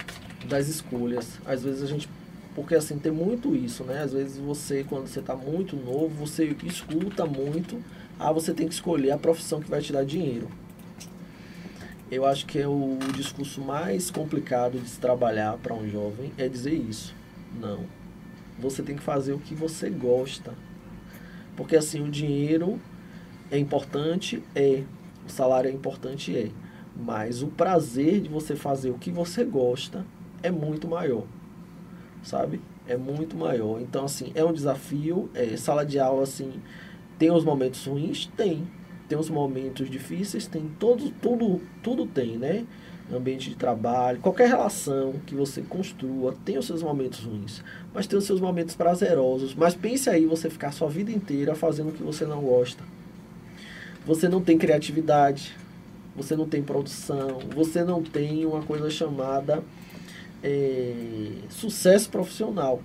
das 0.47 0.67
escolhas. 0.67 1.39
Às 1.45 1.63
vezes 1.63 1.84
a 1.84 1.88
gente 1.88 2.09
Porque 2.55 2.75
assim, 2.75 2.99
tem 2.99 3.11
muito 3.11 3.55
isso, 3.55 3.84
né? 3.84 4.01
Às 4.03 4.13
vezes 4.13 4.38
você, 4.38 4.84
quando 4.88 5.07
você 5.07 5.19
está 5.19 5.36
muito 5.36 5.75
novo, 5.75 6.09
você 6.09 6.55
escuta 6.63 7.25
muito, 7.25 7.81
ah, 8.19 8.31
você 8.31 8.53
tem 8.53 8.67
que 8.67 8.73
escolher 8.73 9.11
a 9.11 9.17
profissão 9.17 9.59
que 9.59 9.69
vai 9.69 9.81
te 9.81 9.91
dar 9.91 10.05
dinheiro. 10.05 10.47
Eu 12.12 12.26
acho 12.26 12.45
que 12.45 12.60
é 12.60 12.68
o 12.68 12.97
discurso 13.16 13.62
mais 13.62 14.12
complicado 14.12 14.80
de 14.80 14.88
se 14.88 14.99
trabalhar 14.99 15.58
para 15.58 15.74
um 15.74 15.89
jovem 15.89 16.32
é 16.38 16.47
dizer 16.47 16.74
isso. 16.74 17.16
Não. 17.60 17.86
Você 18.60 18.84
tem 18.84 18.95
que 18.95 19.01
fazer 19.01 19.34
o 19.34 19.39
que 19.39 19.56
você 19.56 19.89
gosta. 19.89 20.54
Porque 21.56 21.76
assim, 21.76 22.01
o 22.01 22.10
dinheiro 22.10 22.80
é 23.51 23.58
importante, 23.58 24.43
é. 24.56 24.84
O 25.28 25.32
salário 25.32 25.70
é 25.70 25.74
importante, 25.74 26.36
é. 26.38 26.49
Mas 26.95 27.41
o 27.41 27.47
prazer 27.47 28.22
de 28.22 28.30
você 28.30 28.56
fazer 28.56 28.91
o 28.91 28.97
que 28.97 29.10
você 29.10 29.43
gosta 29.43 30.06
é 30.41 30.51
muito 30.51 30.88
maior. 30.88 31.24
Sabe? 32.22 32.62
É 32.88 32.97
muito 32.97 33.36
maior. 33.36 33.82
Então, 33.82 34.06
assim, 34.06 34.32
é 34.36 34.43
um 34.43 34.54
desafio. 34.54 35.30
É, 35.34 35.56
sala 35.58 35.86
de 35.86 35.97
aula, 35.97 36.24
assim, 36.24 36.62
tem 37.18 37.32
os 37.32 37.43
momentos 37.43 37.86
ruins? 37.86 38.26
Tem. 38.38 38.68
Tem 39.14 39.20
os 39.20 39.30
momentos 39.30 39.91
difíceis? 39.91 40.47
Tem. 40.47 40.68
Todo, 40.80 41.11
tudo, 41.22 41.61
tudo 41.84 42.07
tem, 42.07 42.36
né? 42.36 42.66
Ambiente 43.14 43.47
de 43.51 43.55
trabalho, 43.55 44.20
qualquer 44.20 44.47
relação 44.47 45.14
que 45.28 45.36
você 45.36 45.61
construa 45.61 46.36
tem 46.43 46.57
os 46.57 46.66
seus 46.66 46.82
momentos 46.82 47.20
ruins, 47.20 47.64
mas 47.93 48.07
tem 48.07 48.18
os 48.18 48.26
seus 48.26 48.41
momentos 48.41 48.74
prazerosos. 48.76 49.53
Mas 49.53 49.76
pense 49.76 50.09
aí 50.09 50.26
você 50.26 50.49
ficar 50.49 50.72
sua 50.72 50.89
vida 50.89 51.11
inteira 51.11 51.53
fazendo 51.53 51.89
o 51.89 51.91
que 51.91 52.01
você 52.01 52.26
não 52.26 52.41
gosta. 52.41 52.84
Você 54.03 54.28
não 54.28 54.41
tem 54.41 54.57
criatividade, 54.57 55.55
você 56.16 56.36
não 56.36 56.49
tem 56.49 56.64
produção, 56.64 57.38
você 57.53 57.84
não 57.84 58.01
tem 58.01 58.47
uma 58.47 58.64
coisa 58.64 58.89
chamada 58.89 59.64
é, 60.41 61.34
sucesso 61.51 62.09
profissional. 62.09 62.82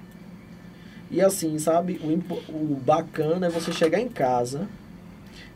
E 1.11 1.23
assim, 1.23 1.59
sabe, 1.59 1.99
o, 2.05 2.53
o 2.53 2.77
bacana 2.85 3.47
é 3.47 3.51
você 3.51 3.73
chegar 3.73 3.99
em 3.99 4.11
casa 4.11 4.69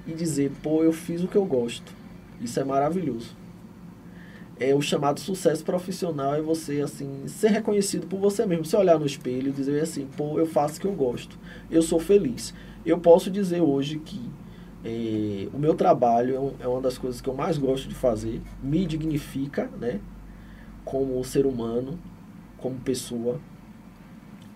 e 0.06 0.12
dizer, 0.12 0.50
pô, 0.62 0.82
eu 0.82 0.92
fiz 0.92 1.22
o 1.22 1.28
que 1.28 1.36
eu 1.36 1.44
gosto. 1.44 1.92
Isso 2.40 2.58
é 2.58 2.64
maravilhoso. 2.64 3.36
É 4.58 4.74
o 4.74 4.82
chamado 4.82 5.18
sucesso 5.20 5.64
profissional 5.64 6.34
é 6.34 6.40
você 6.40 6.80
assim 6.82 7.26
ser 7.26 7.48
reconhecido 7.48 8.06
por 8.06 8.18
você 8.18 8.46
mesmo. 8.46 8.64
Você 8.64 8.76
olhar 8.76 8.98
no 8.98 9.06
espelho 9.06 9.48
e 9.48 9.52
dizer 9.52 9.80
assim, 9.80 10.06
pô, 10.16 10.38
eu 10.38 10.46
faço 10.46 10.78
o 10.78 10.80
que 10.80 10.86
eu 10.86 10.92
gosto. 10.92 11.38
Eu 11.70 11.82
sou 11.82 11.98
feliz. 11.98 12.54
Eu 12.84 12.98
posso 12.98 13.30
dizer 13.30 13.60
hoje 13.60 13.98
que 13.98 14.20
é, 14.84 15.48
o 15.52 15.58
meu 15.58 15.74
trabalho 15.74 16.54
é, 16.60 16.64
é, 16.64 16.68
uma 16.68 16.80
das 16.80 16.98
coisas 16.98 17.20
que 17.20 17.28
eu 17.28 17.34
mais 17.34 17.56
gosto 17.56 17.88
de 17.88 17.94
fazer, 17.94 18.40
me 18.62 18.84
dignifica, 18.84 19.70
né? 19.80 20.00
Como 20.84 21.22
ser 21.24 21.46
humano, 21.46 21.98
como 22.58 22.76
pessoa. 22.80 23.40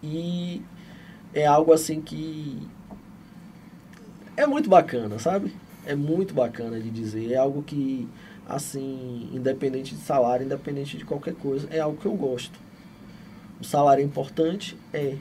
E 0.03 0.63
é 1.33 1.47
algo 1.47 1.73
assim 1.73 2.01
que 2.01 2.61
é 4.37 4.47
muito 4.47 4.69
bacana, 4.69 5.19
sabe? 5.19 5.53
É 5.85 5.95
muito 5.95 6.35
bacana 6.35 6.79
de 6.79 6.91
dizer. 6.91 7.33
É 7.33 7.37
algo 7.37 7.63
que, 7.63 8.09
assim, 8.49 9.31
independente 9.33 9.95
de 9.95 10.01
salário, 10.01 10.45
independente 10.45 10.99
de 10.99 11.05
qualquer 11.05 11.35
coisa, 11.35 11.69
é 11.71 11.81
algo 11.81 11.97
que 11.97 12.07
eu 12.07 12.15
gosto. 12.15 12.59
O 13.61 13.65
salário 13.65 14.03
é 14.03 14.05
importante? 14.05 14.77
É. 14.93 15.17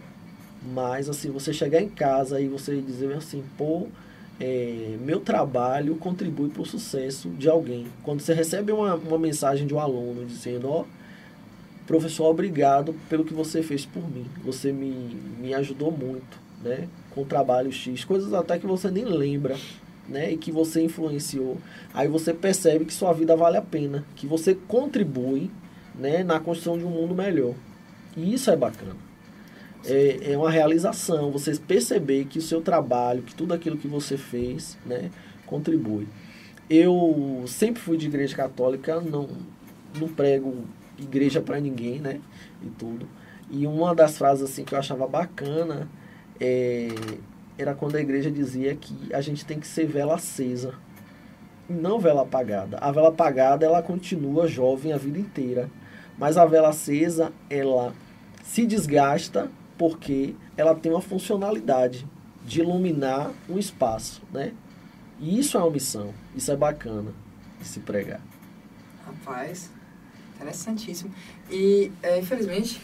Mas, 0.74 1.07
assim, 1.07 1.30
você 1.30 1.53
chegar 1.53 1.82
em 1.82 1.89
casa 1.89 2.41
e 2.41 2.47
você 2.47 2.82
dizer 2.82 3.13
assim, 3.13 3.43
pô, 3.57 3.88
é, 4.39 4.97
meu 4.99 5.20
trabalho 5.20 5.95
contribui 5.95 6.49
para 6.49 6.61
o 6.61 6.66
sucesso 6.66 7.30
de 7.30 7.47
alguém. 7.47 7.88
Quando 8.03 8.22
você 8.22 8.34
recebe 8.34 8.72
uma, 8.72 8.95
uma 8.95 9.20
mensagem 9.20 9.66
de 9.68 9.74
um 9.74 9.80
aluno 9.80 10.26
dizendo, 10.26 10.68
ó, 10.70 10.82
oh, 10.82 10.86
professor, 11.86 12.26
obrigado 12.26 12.95
pelo 13.07 13.24
que 13.24 13.34
você 13.34 13.61
fez 13.61 13.86
por 13.86 14.03
mim. 14.09 14.26
Você 14.43 14.72
me, 14.72 15.16
me 15.39 15.53
ajudou 15.53 15.91
muito, 15.91 16.39
né? 16.63 16.89
Com 17.16 17.22
o 17.22 17.26
trabalho 17.26 17.72
X, 17.72 18.05
coisas 18.05 18.34
até 18.34 18.59
que 18.59 18.68
você 18.68 18.91
nem 18.91 19.05
lembra, 19.05 19.57
né? 20.07 20.34
E 20.34 20.38
que 20.38 20.51
você 20.51 20.84
influenciou. 20.84 21.57
Aí 21.93 22.07
você 22.07 22.34
percebe 22.34 22.86
que 22.86 22.93
sua 22.93 23.13
vida 23.13 23.36
vale 23.36 23.57
a 23.57 23.61
pena, 23.61 24.05
que 24.16 24.28
você 24.28 24.53
contribui, 24.53 25.49
né, 25.95 26.24
na 26.24 26.39
construção 26.39 26.78
de 26.78 26.84
um 26.84 26.89
mundo 26.89 27.16
melhor. 27.16 27.55
E 28.18 28.34
isso 28.34 28.51
é 28.51 28.55
bacana 28.57 28.95
é, 29.88 30.32
é 30.32 30.38
uma 30.38 30.49
realização, 30.49 31.32
você 31.32 31.55
perceber 31.55 32.26
que 32.26 32.39
o 32.39 32.41
seu 32.41 32.61
trabalho, 32.61 33.22
que 33.22 33.36
tudo 33.36 33.53
aquilo 33.53 33.78
que 33.78 33.88
você 33.88 34.18
fez, 34.18 34.78
né, 34.86 35.11
contribui. 35.45 36.07
Eu 36.70 37.43
sempre 37.47 37.82
fui 37.82 37.97
de 37.97 38.07
igreja 38.07 38.36
católica, 38.36 38.99
não, 38.99 39.30
não 39.99 40.07
prego 40.07 40.66
igreja 40.97 41.39
para 41.39 41.59
ninguém, 41.59 41.99
né, 41.99 42.20
e 42.63 42.70
tudo. 42.72 43.07
E 43.49 43.68
uma 43.68 43.93
das 43.93 44.18
frases 44.18 44.49
assim 44.49 44.63
que 44.63 44.74
eu 44.74 44.80
achava 44.80 45.07
bacana 45.07 45.88
é, 46.40 46.88
era 47.58 47.74
quando 47.74 47.96
a 47.96 48.02
igreja 48.02 48.30
dizia 48.30 48.76
que 48.76 49.14
a 49.14 49.22
gente 49.22 49.46
tem 49.46 49.60
que 49.60 49.68
ser 49.68 49.86
vela 49.86 50.16
acesa 50.16 50.74
e 51.70 51.74
não 51.74 52.00
vela 52.00 52.24
apagada. 52.24 52.78
A 52.78 52.92
vela 52.92 53.10
apagada 53.10 53.66
ela 53.66 53.82
continua 53.82 54.48
jovem 54.48 54.94
a 54.94 54.98
vida 54.98 55.20
inteira, 55.20 55.70
mas 56.18 56.38
a 56.38 56.46
vela 56.46 56.70
acesa 56.70 57.32
ela 57.50 57.94
se 58.44 58.66
desgasta 58.66 59.50
porque 59.78 60.36
ela 60.56 60.76
tem 60.76 60.92
uma 60.92 61.02
funcionalidade 61.02 62.08
de 62.46 62.62
iluminar 62.62 63.32
um 63.50 63.58
espaço, 63.58 64.22
né? 64.32 64.54
E 65.20 65.40
isso 65.40 65.58
é 65.58 65.60
uma 65.60 65.72
missão, 65.72 66.14
isso 66.36 66.52
é 66.52 66.56
bacana 66.56 67.12
de 67.60 67.68
se 67.68 67.80
pregar. 67.80 68.22
Rapaz, 69.06 69.72
interessantíssimo. 70.36 71.14
E, 71.50 71.92
é, 72.04 72.20
infelizmente. 72.20 72.80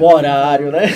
O 0.00 0.14
horário, 0.14 0.70
né? 0.70 0.86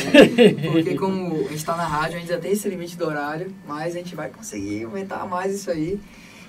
Porque 0.72 0.94
como 0.94 1.34
a 1.34 1.42
gente 1.42 1.54
está 1.56 1.76
na 1.76 1.86
rádio, 1.86 2.16
a 2.16 2.20
gente 2.20 2.28
já 2.28 2.38
tem 2.38 2.52
esse 2.52 2.68
limite 2.68 2.96
do 2.96 3.06
horário, 3.06 3.54
mas 3.66 3.94
a 3.94 3.98
gente 3.98 4.14
vai 4.14 4.30
conseguir 4.30 4.84
aumentar 4.84 5.26
mais 5.26 5.54
isso 5.54 5.70
aí. 5.70 6.00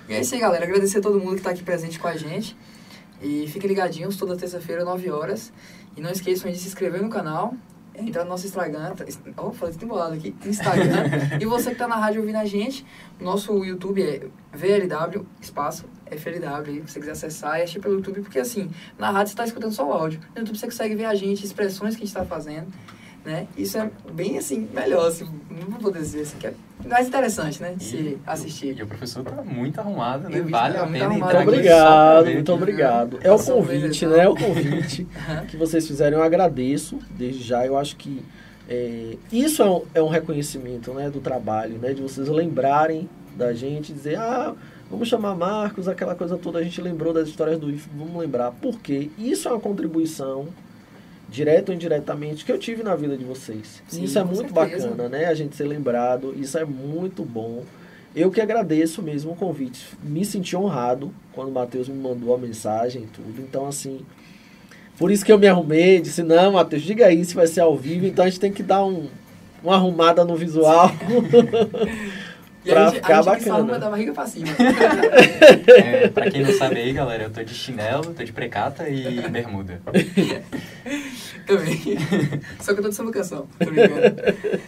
E 0.07 0.13
é 0.13 0.21
isso 0.21 0.33
aí, 0.35 0.41
galera. 0.41 0.65
Agradecer 0.65 0.99
a 0.99 1.01
todo 1.01 1.19
mundo 1.19 1.33
que 1.33 1.39
está 1.39 1.51
aqui 1.51 1.63
presente 1.63 1.99
com 1.99 2.07
a 2.07 2.15
gente. 2.15 2.55
E 3.21 3.47
fiquem 3.47 3.67
ligadinhos, 3.67 4.17
toda 4.17 4.35
terça-feira, 4.35 4.83
9 4.83 5.09
horas. 5.09 5.53
E 5.95 6.01
não 6.01 6.09
esqueçam 6.09 6.51
de 6.51 6.57
se 6.57 6.67
inscrever 6.67 7.01
no 7.01 7.09
canal 7.09 7.53
entrar 7.95 8.23
no 8.23 8.29
nosso 8.29 8.45
Instagram, 8.45 8.93
oh, 9.37 9.51
falei 9.51 9.73
tudo 9.73 9.85
embolado 9.85 10.13
aqui, 10.13 10.35
Instagram. 10.45 11.05
e 11.39 11.45
você 11.45 11.65
que 11.65 11.73
está 11.73 11.87
na 11.87 11.97
rádio 11.97 12.21
ouvindo 12.21 12.37
a 12.37 12.45
gente, 12.45 12.85
nosso 13.19 13.63
YouTube 13.63 14.01
é 14.01 14.27
VLW, 14.53 15.25
espaço, 15.41 15.85
FLW, 16.11 16.83
se 16.85 16.93
você 16.93 16.99
quiser 16.99 17.11
acessar, 17.11 17.59
é 17.59 17.65
pelo 17.79 17.95
YouTube, 17.95 18.21
porque 18.21 18.39
assim, 18.39 18.69
na 18.97 19.09
rádio 19.11 19.29
você 19.29 19.33
está 19.33 19.45
escutando 19.45 19.73
só 19.73 19.87
o 19.87 19.93
áudio. 19.93 20.19
No 20.35 20.41
YouTube 20.41 20.57
você 20.57 20.65
consegue 20.65 20.95
ver 20.95 21.05
a 21.05 21.15
gente, 21.15 21.45
expressões 21.45 21.95
que 21.95 22.03
a 22.03 22.05
gente 22.05 22.15
está 22.15 22.25
fazendo 22.25 22.67
né? 23.25 23.47
Isso 23.57 23.77
é 23.77 23.89
bem 24.11 24.37
assim, 24.37 24.67
melhor, 24.73 25.07
assim, 25.07 25.29
não 25.49 25.79
vou 25.79 25.91
dizer 25.91 26.21
assim, 26.21 26.37
que 26.37 26.47
é 26.47 26.53
mais 26.85 27.07
interessante, 27.07 27.61
né? 27.61 27.75
De 27.77 27.83
se 27.83 28.17
assistir. 28.25 28.77
E 28.77 28.83
o 28.83 28.87
professor 28.87 29.23
tá 29.23 29.41
muito 29.43 29.79
arrumado, 29.79 30.27
né? 30.27 30.41
Vale 30.41 30.77
a 30.77 30.87
pena 30.87 31.13
entrar 31.13 31.45
Muito 31.45 31.49
obrigado, 31.49 32.25
muito 32.25 32.53
obrigado. 32.53 33.19
É 33.21 33.31
o 33.31 33.37
convite, 33.37 34.05
né? 34.07 34.19
É 34.23 34.27
o 34.27 34.35
convite 34.35 35.07
que 35.49 35.57
vocês 35.57 35.85
fizeram, 35.87 36.17
eu 36.17 36.23
agradeço 36.23 36.99
desde 37.11 37.43
já. 37.43 37.65
Eu 37.65 37.77
acho 37.77 37.95
que 37.95 38.23
é, 38.67 39.17
isso 39.31 39.61
é 39.61 39.69
um, 39.69 39.83
é 39.93 40.01
um 40.01 40.09
reconhecimento 40.09 40.91
né, 40.93 41.09
do 41.09 41.19
trabalho, 41.19 41.77
né? 41.77 41.93
De 41.93 42.01
vocês 42.01 42.27
lembrarem 42.27 43.07
da 43.35 43.53
gente, 43.53 43.93
dizer, 43.93 44.17
ah, 44.17 44.55
vamos 44.91 45.07
chamar 45.07 45.33
Marcos, 45.35 45.87
aquela 45.87 46.13
coisa 46.13 46.37
toda, 46.37 46.59
a 46.59 46.63
gente 46.63 46.81
lembrou 46.81 47.13
das 47.13 47.29
histórias 47.29 47.57
do 47.57 47.71
IF, 47.71 47.89
vamos 47.95 48.15
lembrar. 48.17 48.51
Por 48.51 48.79
quê? 48.79 49.09
Isso 49.17 49.47
é 49.47 49.51
uma 49.51 49.59
contribuição 49.59 50.49
direto 51.29 51.69
ou 51.69 51.75
indiretamente, 51.75 52.43
que 52.43 52.51
eu 52.51 52.59
tive 52.59 52.83
na 52.83 52.93
vida 52.93 53.17
de 53.17 53.23
vocês. 53.23 53.81
Sim, 53.87 54.03
isso 54.03 54.19
é 54.19 54.23
muito 54.23 54.53
certeza. 54.53 54.89
bacana, 54.89 55.07
né? 55.07 55.25
A 55.27 55.33
gente 55.33 55.55
ser 55.55 55.63
lembrado, 55.63 56.35
isso 56.37 56.57
é 56.57 56.65
muito 56.65 57.23
bom. 57.23 57.63
Eu 58.13 58.29
que 58.29 58.41
agradeço 58.41 59.01
mesmo 59.01 59.31
o 59.31 59.35
convite. 59.35 59.87
Me 60.03 60.25
senti 60.25 60.57
honrado 60.57 61.13
quando 61.31 61.47
o 61.47 61.51
Matheus 61.53 61.87
me 61.87 61.97
mandou 61.97 62.35
a 62.35 62.37
mensagem 62.37 63.03
e 63.03 63.07
tudo. 63.07 63.41
Então, 63.41 63.65
assim, 63.65 64.01
por 64.97 65.09
isso 65.09 65.23
que 65.23 65.31
eu 65.31 65.39
me 65.39 65.47
arrumei, 65.47 66.01
disse, 66.01 66.21
não, 66.21 66.51
Matheus, 66.51 66.81
diga 66.81 67.05
aí 67.05 67.23
se 67.23 67.33
vai 67.33 67.47
ser 67.47 67.61
ao 67.61 67.77
vivo, 67.77 68.05
então 68.05 68.25
a 68.25 68.27
gente 68.27 68.41
tem 68.41 68.51
que 68.51 68.61
dar 68.61 68.83
um, 68.83 69.07
uma 69.63 69.75
arrumada 69.75 70.25
no 70.25 70.35
visual. 70.35 70.91
E 72.63 72.69
pra 72.69 72.81
a 72.81 72.89
gente, 72.89 72.95
ficar 72.95 73.19
a 73.19 73.21
gente 73.21 73.49
bacana. 73.49 73.79
da 73.79 73.89
barriga 73.89 74.13
pra 74.13 74.27
cima. 74.27 74.47
é, 75.67 76.07
pra 76.09 76.29
quem 76.29 76.43
não 76.43 76.53
sabe 76.53 76.77
aí, 76.77 76.93
galera, 76.93 77.23
eu 77.23 77.29
tô 77.31 77.43
de 77.43 77.53
chinelo, 77.53 78.13
tô 78.13 78.23
de 78.23 78.31
precata 78.31 78.87
e 78.87 79.27
bermuda. 79.29 79.81
Também. 81.45 81.97
Só 82.59 82.73
que 82.73 82.79
eu 82.79 82.83
tô 82.83 82.89
de 82.89 82.95
samba 82.95 83.11
canção. 83.11 83.47
Tô 83.59 83.65
brincando. 83.65 84.05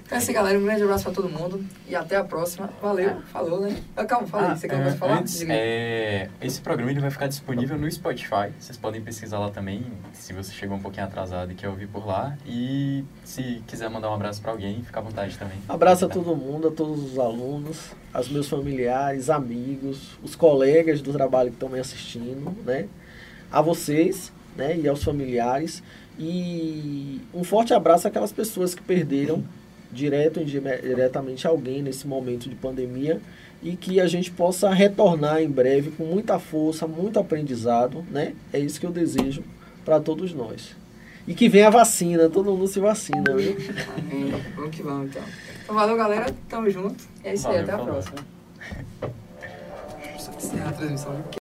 Então 0.05 0.11
é 0.11 0.15
assim, 0.17 0.33
galera. 0.33 0.57
Um 0.57 0.63
grande 0.63 0.83
abraço 0.83 1.03
pra 1.03 1.13
todo 1.13 1.29
mundo. 1.29 1.63
E 1.87 1.95
até 1.95 2.15
a 2.15 2.23
próxima. 2.23 2.69
Valeu. 2.81 3.21
Falou, 3.31 3.61
né? 3.61 3.77
Ah, 3.95 4.05
calma, 4.05 4.27
fala 4.27 4.51
aí. 4.51 4.57
Você 4.57 4.67
quer 4.67 4.79
é, 4.79 4.91
falar? 4.91 5.19
Antes, 5.19 5.43
é, 5.47 6.29
esse 6.41 6.61
programa 6.61 6.91
ele 6.91 6.99
vai 6.99 7.11
ficar 7.11 7.27
disponível 7.27 7.77
no 7.77 7.89
Spotify. 7.91 8.51
Vocês 8.59 8.77
podem 8.77 9.01
pesquisar 9.01 9.39
lá 9.39 9.49
também, 9.49 9.85
se 10.13 10.33
você 10.33 10.51
chegou 10.51 10.77
um 10.77 10.81
pouquinho 10.81 11.05
atrasado 11.05 11.51
e 11.51 11.55
quer 11.55 11.69
ouvir 11.69 11.87
por 11.87 12.05
lá. 12.05 12.35
E 12.45 13.05
se 13.23 13.61
quiser 13.67 13.89
mandar 13.89 14.09
um 14.09 14.15
abraço 14.15 14.41
pra 14.41 14.51
alguém, 14.51 14.81
fica 14.83 14.99
à 14.99 15.03
vontade 15.03 15.37
também. 15.37 15.57
Abraço 15.69 16.05
a 16.05 16.09
todo 16.09 16.35
mundo, 16.35 16.67
a 16.69 16.71
todos 16.71 17.13
os 17.13 17.19
alunos, 17.19 17.82
aos 18.13 18.29
meus 18.29 18.47
familiares, 18.47 19.29
amigos, 19.29 20.17
os 20.23 20.36
colegas 20.36 21.01
do 21.01 21.11
trabalho 21.11 21.49
que 21.49 21.55
estão 21.55 21.69
me 21.69 21.79
assistindo, 21.79 22.55
né? 22.65 22.88
A 23.51 23.61
vocês 23.61 24.31
né, 24.55 24.77
e 24.77 24.88
aos 24.88 25.03
familiares. 25.03 25.81
E 26.17 27.21
um 27.34 27.43
forte 27.43 27.73
abraço 27.73 28.07
àquelas 28.07 28.31
pessoas 28.31 28.75
que 28.75 28.81
perderam 28.81 29.43
direto 29.91 30.38
ou 30.39 30.43
indiretamente 30.43 31.47
alguém 31.47 31.81
nesse 31.81 32.07
momento 32.07 32.49
de 32.49 32.55
pandemia 32.55 33.21
e 33.61 33.75
que 33.75 33.99
a 34.01 34.07
gente 34.07 34.29
possa 34.29 34.71
retornar 34.73 35.41
em 35.41 35.49
breve 35.49 35.91
com 35.91 36.03
muita 36.03 36.38
força, 36.38 36.86
muito 36.86 37.19
aprendizado, 37.19 38.03
né? 38.11 38.34
É 38.51 38.59
isso 38.59 38.79
que 38.79 38.86
eu 38.86 38.91
desejo 38.91 39.43
para 39.86 39.99
todos 39.99 40.34
nós. 40.34 40.75
E 41.25 41.34
que 41.34 41.47
venha 41.47 41.67
a 41.67 41.71
vacina, 41.71 42.29
todo 42.29 42.51
mundo 42.51 42.67
se 42.67 42.79
vacina, 42.79 43.34
viu? 43.36 43.55
Vamos 44.55 44.75
que 44.75 44.84
vamos, 44.84 45.09
então. 45.09 45.23
Então, 45.64 45.76
valeu, 45.76 45.95
galera. 45.95 46.26
Tamo 46.49 46.70
junto. 46.70 47.03
É 47.24 47.34
isso 47.34 47.47
aí, 47.47 47.64
Valeu, 47.66 47.74
até 47.74 47.82
a 47.82 47.86
próxima. 47.86 48.16
Só 50.20 50.32
encerrar 50.32 50.70
a 50.70 50.74
transmissão. 50.74 51.34